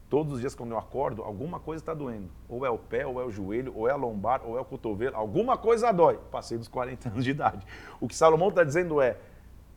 Todos 0.09 0.35
os 0.35 0.41
dias 0.41 0.55
quando 0.55 0.73
eu 0.73 0.79
acordo, 0.79 1.23
alguma 1.23 1.59
coisa 1.59 1.83
está 1.83 1.95
doendo. 1.95 2.29
Ou 2.49 2.67
é 2.67 2.71
o 2.71 2.77
pé, 2.77 3.07
ou 3.07 3.21
é 3.21 3.25
o 3.25 3.31
joelho, 3.31 3.73
ou 3.75 3.89
é 3.89 3.93
a 3.93 3.97
lombar, 3.97 4.43
ou 4.45 4.59
é 4.59 4.61
o 4.61 4.65
cotovelo. 4.65 5.17
Alguma 5.17 5.57
coisa 5.57 5.91
dói. 5.91 6.19
Passei 6.31 6.59
dos 6.59 6.69
40 6.69 7.09
anos 7.09 7.25
de 7.25 7.31
idade. 7.31 7.67
O 8.01 8.07
que 8.07 8.15
Salomão 8.15 8.51
está 8.51 8.63
dizendo 8.63 9.01
é, 9.01 9.17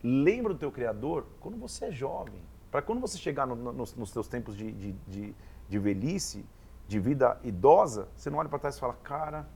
lembra 0.03 0.53
do 0.53 0.59
teu 0.59 0.71
Criador 0.71 1.25
quando 1.39 1.57
você 1.57 1.85
é 1.85 1.91
jovem. 1.91 2.41
Para 2.69 2.81
quando 2.81 2.99
você 2.99 3.17
chegar 3.17 3.47
no, 3.47 3.55
no, 3.55 3.71
nos, 3.71 4.11
teus 4.11 4.27
tempos 4.27 4.57
de, 4.57 4.71
de, 4.73 4.91
de, 5.07 5.35
de 5.69 5.79
velhice, 5.79 6.45
de 6.87 6.99
vida 6.99 7.39
idosa, 7.43 8.09
você 8.17 8.29
não 8.29 8.37
olha 8.37 8.49
para 8.49 8.59
trás 8.59 8.75
e 8.75 8.79
fala, 8.79 8.93
cara, 9.01 9.47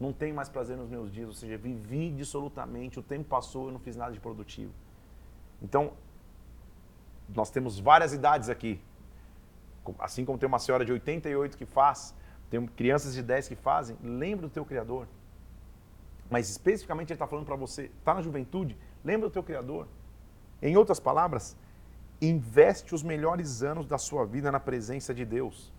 não 0.00 0.12
tenho 0.12 0.34
mais 0.34 0.48
prazer 0.48 0.76
nos 0.76 0.88
meus 0.88 1.12
dias, 1.12 1.28
ou 1.28 1.34
seja, 1.34 1.56
vivi 1.56 2.10
dissolutamente, 2.10 2.98
o 2.98 3.02
tempo 3.02 3.24
passou, 3.24 3.66
eu 3.66 3.72
não 3.72 3.78
fiz 3.78 3.96
nada 3.96 4.12
de 4.12 4.20
produtivo. 4.20 4.72
Então, 5.60 5.92
nós 7.34 7.50
temos 7.50 7.78
várias 7.78 8.12
idades 8.12 8.48
aqui. 8.48 8.80
Assim 9.98 10.24
como 10.24 10.38
tem 10.38 10.46
uma 10.46 10.58
senhora 10.58 10.84
de 10.84 10.92
88 10.92 11.56
que 11.56 11.64
faz, 11.64 12.14
tem 12.50 12.64
crianças 12.66 13.14
de 13.14 13.22
10 13.22 13.48
que 13.48 13.56
fazem, 13.56 13.96
lembra 14.02 14.48
do 14.48 14.52
teu 14.52 14.64
Criador. 14.64 15.06
Mas 16.30 16.48
especificamente 16.50 17.10
ele 17.10 17.14
está 17.14 17.26
falando 17.26 17.46
para 17.46 17.56
você, 17.56 17.90
está 17.98 18.14
na 18.14 18.22
juventude, 18.22 18.76
lembra 19.04 19.28
do 19.28 19.32
teu 19.32 19.42
Criador. 19.42 19.86
Em 20.60 20.76
outras 20.76 21.00
palavras, 21.00 21.56
investe 22.20 22.94
os 22.94 23.02
melhores 23.02 23.62
anos 23.62 23.86
da 23.86 23.98
sua 23.98 24.24
vida 24.24 24.50
na 24.52 24.60
presença 24.60 25.12
de 25.12 25.24
Deus. 25.24 25.72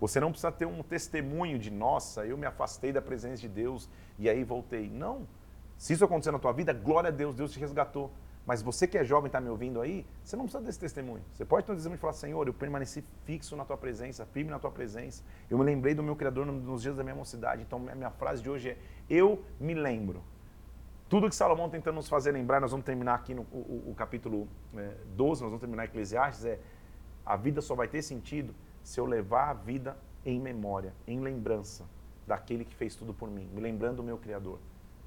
Você 0.00 0.18
não 0.18 0.30
precisa 0.30 0.50
ter 0.50 0.66
um 0.66 0.82
testemunho 0.82 1.58
de, 1.58 1.70
nossa, 1.70 2.24
eu 2.24 2.36
me 2.38 2.46
afastei 2.46 2.90
da 2.90 3.02
presença 3.02 3.42
de 3.42 3.48
Deus 3.48 3.88
e 4.18 4.30
aí 4.30 4.42
voltei. 4.42 4.88
Não. 4.88 5.28
Se 5.76 5.92
isso 5.92 6.04
acontecer 6.04 6.30
na 6.30 6.38
tua 6.38 6.52
vida, 6.52 6.72
glória 6.72 7.08
a 7.08 7.10
Deus, 7.10 7.34
Deus 7.34 7.52
te 7.52 7.60
resgatou. 7.60 8.10
Mas 8.46 8.62
você 8.62 8.86
que 8.86 8.96
é 8.96 9.04
jovem 9.04 9.26
está 9.26 9.40
me 9.40 9.50
ouvindo 9.50 9.80
aí, 9.80 10.06
você 10.24 10.34
não 10.36 10.44
precisa 10.44 10.64
desse 10.64 10.80
testemunho. 10.80 11.22
Você 11.34 11.44
pode 11.44 11.66
ter 11.66 11.72
um 11.72 11.74
testemunho 11.74 11.98
e 11.98 12.00
falar, 12.00 12.14
Senhor, 12.14 12.46
eu 12.46 12.54
permaneci 12.54 13.04
fixo 13.24 13.54
na 13.54 13.64
tua 13.64 13.76
presença, 13.76 14.24
firme 14.24 14.50
na 14.50 14.58
tua 14.58 14.70
presença. 14.70 15.22
Eu 15.50 15.58
me 15.58 15.64
lembrei 15.64 15.94
do 15.94 16.02
meu 16.02 16.16
Criador 16.16 16.46
nos 16.46 16.82
dias 16.82 16.96
da 16.96 17.02
minha 17.02 17.14
mocidade. 17.14 17.62
Então, 17.62 17.86
a 17.90 17.94
minha 17.94 18.10
frase 18.10 18.42
de 18.42 18.48
hoje 18.48 18.70
é, 18.70 18.76
eu 19.08 19.44
me 19.60 19.74
lembro. 19.74 20.22
Tudo 21.10 21.28
que 21.28 21.34
Salomão 21.34 21.68
tentando 21.68 21.96
nos 21.96 22.08
fazer 22.08 22.32
lembrar, 22.32 22.60
nós 22.60 22.70
vamos 22.70 22.86
terminar 22.86 23.16
aqui 23.16 23.34
no 23.34 23.42
o, 23.42 23.90
o 23.90 23.94
capítulo 23.94 24.48
é, 24.74 24.94
12, 25.14 25.42
nós 25.42 25.50
vamos 25.50 25.60
terminar 25.60 25.84
Eclesiastes, 25.84 26.46
é 26.46 26.58
a 27.26 27.36
vida 27.36 27.60
só 27.60 27.74
vai 27.74 27.88
ter 27.88 28.00
sentido 28.00 28.54
se 28.82 29.00
eu 29.00 29.06
levar 29.06 29.50
a 29.50 29.54
vida 29.54 29.96
em 30.24 30.40
memória, 30.40 30.94
em 31.06 31.20
lembrança 31.20 31.84
daquele 32.26 32.64
que 32.64 32.74
fez 32.74 32.94
tudo 32.94 33.12
por 33.12 33.30
mim, 33.30 33.48
me 33.52 33.60
lembrando 33.60 33.96
do 33.96 34.02
meu 34.02 34.18
Criador. 34.18 34.58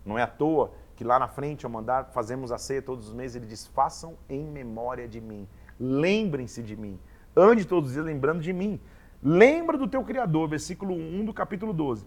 Não 0.05 0.17
é 0.17 0.23
à 0.23 0.27
toa 0.27 0.71
que 0.95 1.03
lá 1.03 1.17
na 1.17 1.27
frente, 1.27 1.65
ao 1.65 1.71
mandar, 1.71 2.11
fazemos 2.13 2.51
a 2.51 2.57
ceia 2.57 2.81
todos 2.81 3.07
os 3.07 3.13
meses, 3.13 3.35
ele 3.35 3.45
diz: 3.45 3.67
façam 3.67 4.15
em 4.29 4.43
memória 4.43 5.07
de 5.07 5.21
mim, 5.21 5.47
lembrem-se 5.79 6.61
de 6.61 6.75
mim. 6.75 6.99
Ande 7.35 7.65
todos 7.65 7.89
os 7.89 7.93
dias 7.93 8.05
lembrando 8.05 8.41
de 8.41 8.53
mim. 8.53 8.79
Lembra 9.21 9.77
do 9.77 9.87
teu 9.87 10.03
Criador, 10.03 10.49
versículo 10.49 10.93
1 10.93 11.25
do 11.25 11.33
capítulo 11.33 11.73
12. 11.73 12.05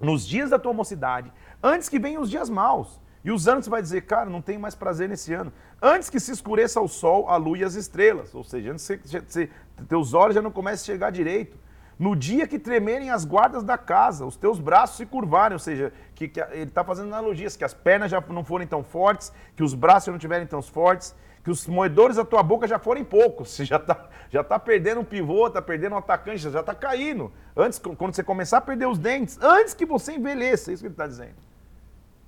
Nos 0.00 0.26
dias 0.26 0.50
da 0.50 0.58
tua 0.58 0.72
mocidade, 0.72 1.32
antes 1.62 1.88
que 1.88 1.98
venham 1.98 2.22
os 2.22 2.30
dias 2.30 2.48
maus. 2.48 3.00
E 3.24 3.32
os 3.32 3.48
anos 3.48 3.64
você 3.64 3.70
vai 3.70 3.80
dizer, 3.80 4.02
cara, 4.02 4.28
não 4.28 4.42
tenho 4.42 4.60
mais 4.60 4.74
prazer 4.74 5.08
nesse 5.08 5.32
ano. 5.32 5.50
Antes 5.80 6.10
que 6.10 6.20
se 6.20 6.30
escureça 6.30 6.80
o 6.80 6.86
sol, 6.86 7.26
a 7.28 7.36
lua 7.36 7.56
e 7.56 7.64
as 7.64 7.74
estrelas. 7.74 8.34
Ou 8.34 8.44
seja, 8.44 8.70
antes 8.70 8.86
que 8.86 9.08
você, 9.08 9.48
teus 9.88 10.12
olhos 10.12 10.34
já 10.34 10.42
não 10.42 10.50
comecem 10.50 10.92
a 10.92 10.94
chegar 10.94 11.10
direito. 11.10 11.56
No 11.98 12.14
dia 12.14 12.46
que 12.46 12.58
tremerem 12.58 13.10
as 13.10 13.24
guardas 13.24 13.62
da 13.62 13.78
casa, 13.78 14.26
os 14.26 14.36
teus 14.36 14.58
braços 14.58 14.96
se 14.96 15.06
curvarem, 15.06 15.54
ou 15.54 15.60
seja, 15.60 15.92
que, 16.14 16.28
que 16.28 16.40
ele 16.50 16.64
está 16.64 16.84
fazendo 16.84 17.06
analogias, 17.06 17.56
que 17.56 17.64
as 17.64 17.72
pernas 17.72 18.10
já 18.10 18.20
não 18.28 18.44
forem 18.44 18.66
tão 18.66 18.82
fortes, 18.82 19.32
que 19.56 19.62
os 19.62 19.74
braços 19.74 20.06
já 20.06 20.12
não 20.12 20.18
estiverem 20.18 20.46
tão 20.46 20.60
fortes, 20.60 21.14
que 21.44 21.50
os 21.50 21.66
moedores 21.66 22.16
da 22.16 22.24
tua 22.24 22.42
boca 22.42 22.66
já 22.66 22.78
forem 22.78 23.04
poucos. 23.04 23.50
Você 23.50 23.64
já 23.64 23.76
está 23.76 24.08
já 24.28 24.42
tá 24.42 24.58
perdendo 24.58 25.00
um 25.00 25.04
pivô, 25.04 25.46
está 25.46 25.62
perdendo 25.62 25.94
um 25.94 25.98
atacante, 25.98 26.38
já 26.38 26.60
está 26.60 26.74
caindo. 26.74 27.32
Antes, 27.56 27.78
quando 27.78 28.14
você 28.14 28.24
começar 28.24 28.58
a 28.58 28.60
perder 28.60 28.86
os 28.86 28.98
dentes, 28.98 29.38
antes 29.40 29.72
que 29.72 29.86
você 29.86 30.14
envelheça, 30.14 30.70
é 30.70 30.74
isso 30.74 30.82
que 30.82 30.88
ele 30.88 30.94
está 30.94 31.06
dizendo. 31.06 31.53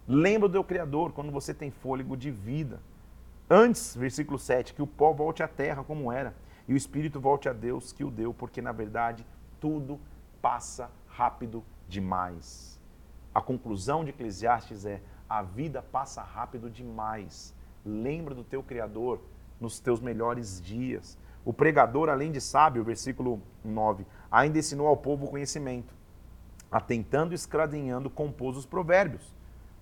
Lembra 0.09 0.49
do 0.49 0.53
teu 0.53 0.65
Criador 0.65 1.13
quando 1.13 1.33
você 1.33 1.53
tem 1.53 1.71
fôlego 1.71 2.17
de 2.17 2.31
vida. 2.31 2.81
Antes, 3.51 3.97
versículo 3.97 4.39
7, 4.39 4.73
que 4.73 4.83
o 4.83 4.87
pó 4.87 5.13
volte 5.13 5.43
à 5.43 5.49
terra 5.49 5.83
como 5.83 6.13
era, 6.13 6.35
e 6.69 6.75
o 6.75 6.77
espírito 6.77 7.21
volte 7.21 7.49
a 7.49 7.53
Deus 7.53 7.93
que 7.93 8.05
o 8.05 8.11
deu, 8.11 8.33
porque 8.33 8.63
na 8.63 8.73
verdade 8.73 9.27
tudo 9.61 10.01
passa 10.41 10.91
rápido 11.09 11.65
demais. 11.89 12.81
A 13.35 13.41
conclusão 13.41 14.05
de 14.05 14.11
Eclesiastes 14.11 14.85
é: 14.85 15.01
a 15.29 15.43
vida 15.43 15.83
passa 15.83 16.23
rápido 16.23 16.71
demais. 16.71 17.55
Lembra 17.85 18.35
do 18.35 18.45
teu 18.45 18.63
Criador 18.63 19.21
nos 19.61 19.81
teus 19.81 20.01
melhores 20.01 20.61
dias. 20.61 21.19
O 21.45 21.53
pregador, 21.53 22.09
além 22.09 22.33
de 22.33 22.41
sábio, 22.41 22.83
versículo 22.83 23.41
9, 23.65 24.07
ainda 24.31 24.59
ensinou 24.59 24.87
ao 24.87 24.97
povo 24.97 25.27
o 25.27 25.31
conhecimento. 25.31 25.95
Atentando 26.71 27.33
e 27.33 27.37
escradinhando, 27.37 28.11
compôs 28.11 28.57
os 28.57 28.67
provérbios. 28.67 29.36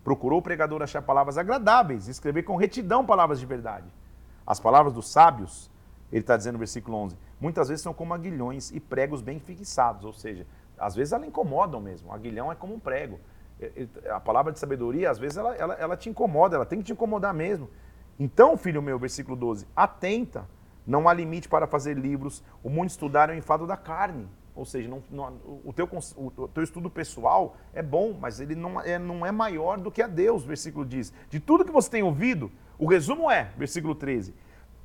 Procurou 0.05 0.39
o 0.39 0.43
pregador 0.43 0.83
achar 0.83 1.01
palavras 1.01 1.39
agradáveis, 1.39 2.07
escrever 2.07 2.43
com 2.43 2.57
retidão 2.57 3.05
palavras 3.05 3.41
de 3.41 3.47
verdade. 3.47 3.87
As 4.47 4.61
palavras 4.61 4.93
dos 4.93 5.11
sábios, 5.11 5.71
ele 6.13 6.21
está 6.21 6.37
dizendo 6.37 6.55
no 6.55 6.59
versículo 6.59 6.99
11, 6.99 7.17
muitas 7.41 7.69
vezes 7.69 7.83
são 7.83 7.95
como 7.95 8.13
aguilhões 8.13 8.71
e 8.71 8.79
pregos 8.79 9.23
bem 9.23 9.41
fixados, 9.41 10.05
ou 10.05 10.13
seja, 10.13 10.47
às 10.79 10.95
vezes 10.95 11.13
elas 11.13 11.27
incomodam 11.27 11.81
mesmo. 11.81 12.13
Aguilhão 12.13 12.53
é 12.53 12.55
como 12.55 12.75
um 12.75 12.79
prego. 12.79 13.19
A 14.11 14.21
palavra 14.21 14.53
de 14.53 14.59
sabedoria, 14.59 15.11
às 15.11 15.19
vezes, 15.19 15.39
ela, 15.39 15.55
ela, 15.55 15.75
ela 15.75 15.97
te 15.97 16.11
incomoda, 16.11 16.57
ela 16.57 16.67
tem 16.67 16.81
que 16.81 16.85
te 16.85 16.93
incomodar 16.93 17.33
mesmo. 17.33 17.71
Então, 18.19 18.57
filho 18.57 18.83
meu, 18.83 18.99
versículo 18.99 19.37
12, 19.37 19.67
atenta, 19.75 20.47
não 20.87 21.09
há 21.09 21.15
limite 21.15 21.49
para 21.49 21.67
fazer 21.67 21.97
livros, 21.97 22.43
o 22.63 22.69
mundo 22.69 22.91
estudar 22.91 23.31
é 23.31 23.33
o 23.33 23.37
enfado 23.37 23.67
da 23.67 23.77
carne. 23.77 24.29
Ou 24.55 24.65
seja, 24.65 24.89
não, 24.89 25.03
não, 25.11 25.37
o, 25.65 25.73
teu, 25.73 25.89
o 26.17 26.49
teu 26.49 26.63
estudo 26.63 26.89
pessoal 26.89 27.57
é 27.73 27.83
bom, 27.83 28.17
mas 28.19 28.39
ele 28.39 28.55
não 28.55 28.81
é, 28.81 28.99
não 28.99 29.27
é 29.27 29.33
maior 29.33 29.81
do 29.81 29.91
que 29.91 30.01
a 30.01 30.07
Deus, 30.07 30.45
versículo 30.45 30.85
diz. 30.85 31.13
De 31.29 31.41
tudo 31.41 31.65
que 31.65 31.73
você 31.73 31.91
tem 31.91 32.03
ouvido, 32.05 32.53
o 32.79 32.87
resumo 32.87 33.29
é, 33.29 33.51
versículo 33.57 33.97
13, 33.97 34.33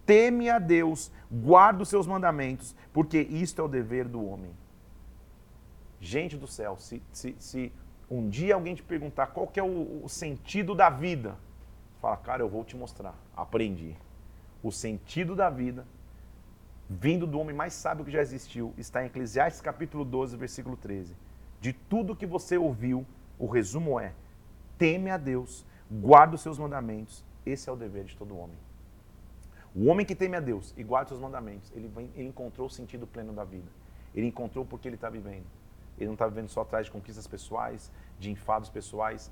teme 0.07 0.49
a 0.49 0.57
Deus, 0.57 1.11
guarda 1.31 1.83
os 1.83 1.89
seus 1.89 2.07
mandamentos, 2.07 2.75
porque 2.91 3.19
isto 3.19 3.61
é 3.61 3.63
o 3.63 3.67
dever 3.67 4.07
do 4.07 4.25
homem. 4.25 4.51
Gente 6.01 6.35
do 6.35 6.47
céu, 6.47 6.75
se, 6.77 7.01
se, 7.11 7.35
se 7.37 7.71
um 8.09 8.27
dia 8.27 8.55
alguém 8.55 8.73
te 8.73 8.81
perguntar 8.81 9.27
qual 9.27 9.51
é 9.55 9.61
o, 9.61 10.01
o 10.03 10.09
sentido 10.09 10.73
da 10.73 10.89
vida, 10.89 11.37
fala, 12.01 12.17
cara, 12.17 12.41
eu 12.41 12.49
vou 12.49 12.63
te 12.63 12.75
mostrar. 12.75 13.13
Aprendi. 13.35 13.95
O 14.63 14.71
sentido 14.71 15.35
da 15.35 15.49
vida, 15.49 15.85
vindo 16.89 17.27
do 17.27 17.39
homem 17.39 17.55
mais 17.55 17.73
sábio 17.73 18.03
que 18.03 18.11
já 18.11 18.21
existiu, 18.21 18.73
está 18.77 19.03
em 19.03 19.07
Eclesiastes 19.07 19.61
capítulo 19.61 20.03
12, 20.03 20.35
versículo 20.35 20.75
13. 20.75 21.15
De 21.61 21.71
tudo 21.71 22.15
que 22.15 22.25
você 22.25 22.57
ouviu, 22.57 23.05
o 23.37 23.45
resumo 23.45 23.99
é: 23.99 24.13
teme 24.77 25.11
a 25.11 25.17
Deus, 25.17 25.65
guarda 25.91 26.35
os 26.35 26.41
seus 26.41 26.57
mandamentos. 26.57 27.23
Esse 27.45 27.69
é 27.69 27.71
o 27.71 27.75
dever 27.75 28.05
de 28.05 28.17
todo 28.17 28.37
homem. 28.37 28.57
O 29.75 29.85
homem 29.85 30.05
que 30.05 30.15
teme 30.15 30.35
a 30.35 30.39
Deus 30.39 30.73
e 30.75 30.83
guarda 30.83 31.05
os 31.05 31.09
seus 31.09 31.21
mandamentos, 31.21 31.71
ele, 31.75 31.87
vem, 31.87 32.09
ele 32.15 32.27
encontrou 32.27 32.67
o 32.67 32.69
sentido 32.69 33.05
pleno 33.05 33.33
da 33.33 33.43
vida. 33.43 33.69
Ele 34.15 34.25
encontrou 34.25 34.65
porque 34.65 34.87
ele 34.87 34.95
está 34.95 35.09
vivendo. 35.09 35.45
Ele 35.97 36.07
não 36.07 36.13
está 36.13 36.27
vivendo 36.27 36.49
só 36.49 36.61
atrás 36.61 36.87
de 36.87 36.91
conquistas 36.91 37.27
pessoais, 37.27 37.91
de 38.17 38.31
enfados 38.31 38.69
pessoais. 38.69 39.31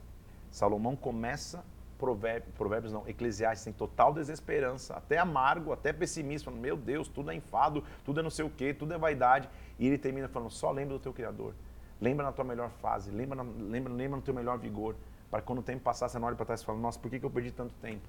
Salomão 0.52 0.96
começa 0.96 1.64
provérbios, 1.98 2.54
provérbios 2.56 2.94
não, 2.94 3.08
Eclesiastes 3.08 3.64
tem 3.64 3.74
total 3.74 4.14
desesperança, 4.14 4.96
até 4.96 5.18
amargo, 5.18 5.72
até 5.72 5.92
pessimista, 5.92 6.46
falando, 6.46 6.62
meu 6.62 6.78
Deus, 6.78 7.08
tudo 7.08 7.32
é 7.32 7.36
enfado, 7.36 7.84
tudo 8.06 8.20
é 8.20 8.24
não 8.24 8.30
sei 8.30 8.46
o 8.46 8.50
quê, 8.50 8.74
tudo 8.74 8.94
é 8.94 8.98
vaidade. 8.98 9.50
E 9.80 9.88
ele 9.88 9.98
termina 9.98 10.28
falando, 10.28 10.52
só 10.52 10.72
lembra 10.72 10.98
do 10.98 11.00
teu 11.00 11.14
Criador. 11.14 11.54
Lembra 12.00 12.26
na 12.26 12.32
tua 12.32 12.46
melhor 12.46 12.70
fase, 12.70 13.10
lembra, 13.10 13.42
lembra, 13.42 13.92
lembra 13.92 14.18
no 14.18 14.22
teu 14.22 14.34
melhor 14.34 14.58
vigor, 14.60 14.96
para 15.32 15.42
quando 15.42 15.60
o 15.60 15.64
tempo 15.64 15.84
passar, 15.84 16.08
você 16.08 16.20
não 16.20 16.28
olha 16.28 16.36
para 16.36 16.46
trás 16.46 16.62
e 16.62 16.66
fala, 16.66 16.78
nossa, 16.78 17.00
por 17.00 17.10
que, 17.10 17.20
que 17.20 17.26
eu 17.26 17.30
perdi 17.30 17.52
tanto 17.52 17.74
tempo? 17.82 18.08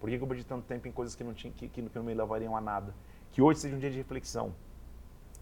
Por 0.00 0.10
que, 0.10 0.18
que 0.18 0.22
eu 0.22 0.28
perdi 0.28 0.44
tanto 0.44 0.64
tempo 0.64 0.86
em 0.86 0.92
coisas 0.92 1.14
que 1.14 1.24
não, 1.24 1.32
tinha, 1.32 1.52
que, 1.52 1.68
que 1.68 1.82
não 1.82 2.02
me 2.02 2.14
levariam 2.14 2.56
a 2.56 2.60
nada? 2.60 2.94
Que 3.32 3.40
hoje 3.40 3.60
seja 3.60 3.76
um 3.76 3.78
dia 3.78 3.90
de 3.90 3.96
reflexão, 3.96 4.54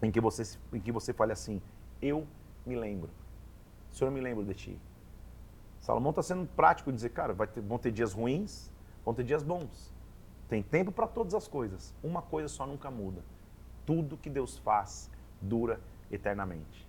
em 0.01 0.11
que 0.11 0.21
você, 0.21 0.57
em 0.71 0.79
que 0.79 0.91
você 0.91 1.11
fale 1.13 1.31
assim, 1.31 1.61
eu 2.01 2.25
me 2.65 2.75
lembro. 2.75 3.09
Senhor, 3.91 4.09
eu 4.09 4.13
me 4.13 4.21
lembro 4.21 4.43
de 4.45 4.53
ti. 4.53 4.79
Salomão 5.87 6.09
está 6.09 6.21
sendo 6.21 6.45
prático 6.45 6.89
em 6.89 6.93
dizer, 6.93 7.11
cara, 7.11 7.31
vai 7.31 7.47
ter, 7.47 7.61
vão 7.61 7.77
ter 7.77 7.93
dias 7.93 8.11
ruins, 8.11 8.69
vão 9.05 9.13
ter 9.13 9.23
dias 9.23 9.41
bons. 9.41 9.93
Tem 10.49 10.61
tempo 10.61 10.91
para 10.91 11.07
todas 11.07 11.33
as 11.33 11.47
coisas. 11.47 11.95
Uma 12.03 12.21
coisa 12.21 12.49
só 12.49 12.67
nunca 12.67 12.91
muda. 12.91 13.23
Tudo 13.85 14.17
que 14.17 14.29
Deus 14.29 14.57
faz 14.57 15.09
dura 15.41 15.79
eternamente. 16.11 16.85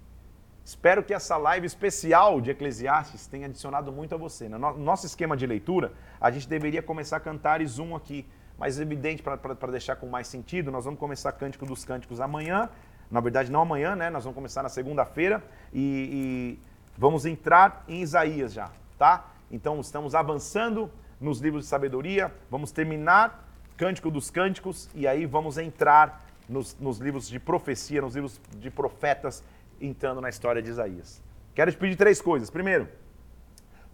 Espero 0.65 1.05
que 1.05 1.15
essa 1.15 1.37
live 1.37 1.65
especial 1.65 2.41
de 2.41 2.51
Eclesiastes 2.51 3.29
tenha 3.29 3.47
adicionado 3.47 3.93
muito 3.93 4.17
a 4.17 4.19
você. 4.19 4.49
No 4.49 4.59
nosso 4.77 5.07
esquema 5.07 5.37
de 5.37 5.47
leitura, 5.47 5.93
a 6.21 6.29
gente 6.33 6.49
deveria 6.49 6.83
começar 6.83 7.21
cantares 7.21 7.79
um 7.79 7.95
aqui, 7.95 8.27
mas 8.59 8.81
evidente 8.81 9.23
para 9.23 9.71
deixar 9.71 9.95
com 9.95 10.09
mais 10.09 10.27
sentido, 10.27 10.73
nós 10.73 10.85
vamos 10.85 10.99
começar 10.99 11.31
Cântico 11.31 11.65
dos 11.65 11.85
Cânticos 11.85 12.21
amanhã. 12.21 12.69
Na 13.09 13.21
verdade, 13.21 13.49
não 13.49 13.61
amanhã, 13.61 13.95
né? 13.95 14.11
Nós 14.11 14.25
vamos 14.25 14.35
começar 14.35 14.65
na 14.65 14.69
segunda-feira 14.69 15.41
e, 15.73 16.59
e 16.59 16.99
vamos 16.99 17.25
entrar 17.27 17.85
em 17.87 18.03
Isaías 18.03 18.53
já 18.53 18.73
tá? 18.99 19.31
Então 19.51 19.81
estamos 19.81 20.15
avançando 20.15 20.91
nos 21.21 21.41
livros 21.41 21.65
de 21.65 21.71
sabedoria, 21.71 22.35
vamos 22.51 22.71
terminar 22.71 23.49
Cântico 23.77 24.11
dos 24.11 24.31
Cânticos 24.31 24.91
e 24.95 25.07
aí 25.07 25.25
vamos 25.25 25.57
entrar 25.57 26.25
nos, 26.49 26.77
nos 26.79 26.99
livros 26.99 27.29
de 27.29 27.39
profecia, 27.39 28.03
nos 28.03 28.15
livros 28.15 28.41
de 28.57 28.71
profetas, 28.71 29.45
entrando 29.81 30.21
na 30.21 30.29
história 30.29 30.61
de 30.61 30.69
Isaías. 30.69 31.23
Quero 31.55 31.71
te 31.71 31.79
pedir 31.79 31.97
três 31.97 32.21
coisas. 32.21 32.51
Primeiro, 32.51 32.89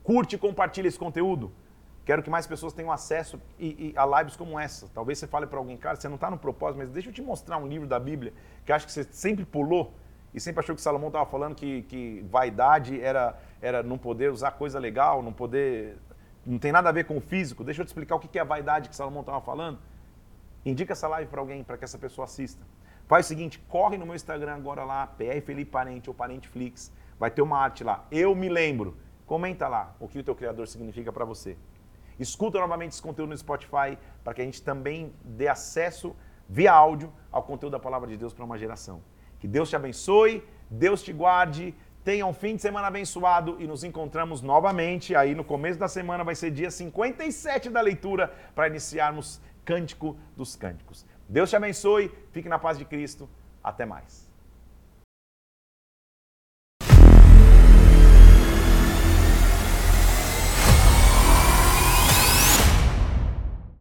curte 0.02 0.36
e 0.36 0.38
compartilhe 0.38 0.88
esse 0.88 0.98
conteúdo. 0.98 1.52
Quero 2.04 2.22
que 2.22 2.30
mais 2.30 2.46
pessoas 2.46 2.72
tenham 2.72 2.92
acesso 2.92 3.40
e, 3.58 3.94
e 3.94 3.94
a 3.96 4.04
lives 4.18 4.36
como 4.36 4.58
essa. 4.58 4.88
Talvez 4.94 5.18
você 5.18 5.26
fale 5.26 5.46
para 5.46 5.58
alguém, 5.58 5.76
cara, 5.76 5.96
você 5.96 6.08
não 6.08 6.16
está 6.16 6.30
no 6.30 6.38
propósito, 6.38 6.78
mas 6.78 6.90
deixa 6.90 7.08
eu 7.08 7.12
te 7.12 7.22
mostrar 7.22 7.56
um 7.56 7.66
livro 7.66 7.88
da 7.88 7.98
Bíblia 7.98 8.32
que 8.64 8.72
acho 8.72 8.86
que 8.86 8.92
você 8.92 9.04
sempre 9.04 9.44
pulou 9.44 9.94
e 10.34 10.40
sempre 10.40 10.60
achou 10.60 10.74
que 10.74 10.82
Salomão 10.82 11.08
estava 11.08 11.24
falando 11.24 11.54
que, 11.54 11.82
que 11.82 12.26
vaidade 12.28 13.00
era, 13.00 13.38
era 13.62 13.84
não 13.84 13.96
poder 13.96 14.32
usar 14.32 14.50
coisa 14.50 14.80
legal, 14.80 15.22
não 15.22 15.32
poder. 15.32 15.96
Não 16.44 16.58
tem 16.58 16.72
nada 16.72 16.88
a 16.88 16.92
ver 16.92 17.04
com 17.04 17.16
o 17.16 17.20
físico. 17.20 17.62
Deixa 17.62 17.82
eu 17.82 17.84
te 17.84 17.88
explicar 17.88 18.16
o 18.16 18.18
que 18.18 18.36
é 18.36 18.42
a 18.42 18.44
vaidade 18.44 18.88
que 18.88 18.96
Salomão 18.96 19.20
estava 19.20 19.40
falando. 19.40 19.78
Indica 20.66 20.92
essa 20.92 21.06
live 21.06 21.30
para 21.30 21.40
alguém, 21.40 21.62
para 21.62 21.78
que 21.78 21.84
essa 21.84 21.96
pessoa 21.96 22.24
assista. 22.24 22.66
Faz 23.06 23.26
o 23.26 23.28
seguinte, 23.28 23.58
corre 23.68 23.96
no 23.96 24.04
meu 24.04 24.14
Instagram 24.14 24.54
agora 24.54 24.82
lá, 24.82 25.06
PR 25.06 25.40
Felipe 25.44 25.70
Parente 25.70 26.10
ou 26.10 26.14
Parenteflix. 26.14 26.92
Vai 27.18 27.30
ter 27.30 27.40
uma 27.40 27.58
arte 27.58 27.84
lá. 27.84 28.04
Eu 28.10 28.34
me 28.34 28.48
lembro. 28.48 28.96
Comenta 29.24 29.68
lá 29.68 29.94
o 30.00 30.08
que 30.08 30.18
o 30.18 30.24
teu 30.24 30.34
criador 30.34 30.66
significa 30.66 31.12
para 31.12 31.24
você. 31.24 31.56
Escuta 32.18 32.58
novamente 32.58 32.92
esse 32.92 33.02
conteúdo 33.02 33.30
no 33.30 33.38
Spotify 33.38 33.96
para 34.22 34.34
que 34.34 34.42
a 34.42 34.44
gente 34.44 34.62
também 34.62 35.14
dê 35.24 35.48
acesso 35.48 36.14
via 36.48 36.72
áudio 36.72 37.12
ao 37.30 37.42
conteúdo 37.42 37.72
da 37.72 37.80
palavra 37.80 38.08
de 38.08 38.16
Deus 38.16 38.34
para 38.34 38.44
uma 38.44 38.58
geração. 38.58 39.00
Que 39.44 39.48
Deus 39.48 39.68
te 39.68 39.76
abençoe, 39.76 40.42
Deus 40.70 41.02
te 41.02 41.12
guarde, 41.12 41.74
tenha 42.02 42.24
um 42.24 42.32
fim 42.32 42.56
de 42.56 42.62
semana 42.62 42.86
abençoado 42.86 43.58
e 43.60 43.66
nos 43.66 43.84
encontramos 43.84 44.40
novamente. 44.40 45.14
Aí 45.14 45.34
no 45.34 45.44
começo 45.44 45.78
da 45.78 45.86
semana 45.86 46.24
vai 46.24 46.34
ser 46.34 46.50
dia 46.50 46.70
57 46.70 47.68
da 47.68 47.82
leitura 47.82 48.32
para 48.54 48.68
iniciarmos 48.68 49.42
Cântico 49.62 50.16
dos 50.34 50.56
Cânticos. 50.56 51.04
Deus 51.28 51.50
te 51.50 51.56
abençoe, 51.56 52.10
fique 52.32 52.48
na 52.48 52.58
paz 52.58 52.78
de 52.78 52.86
Cristo. 52.86 53.28
Até 53.62 53.84
mais. 53.84 54.23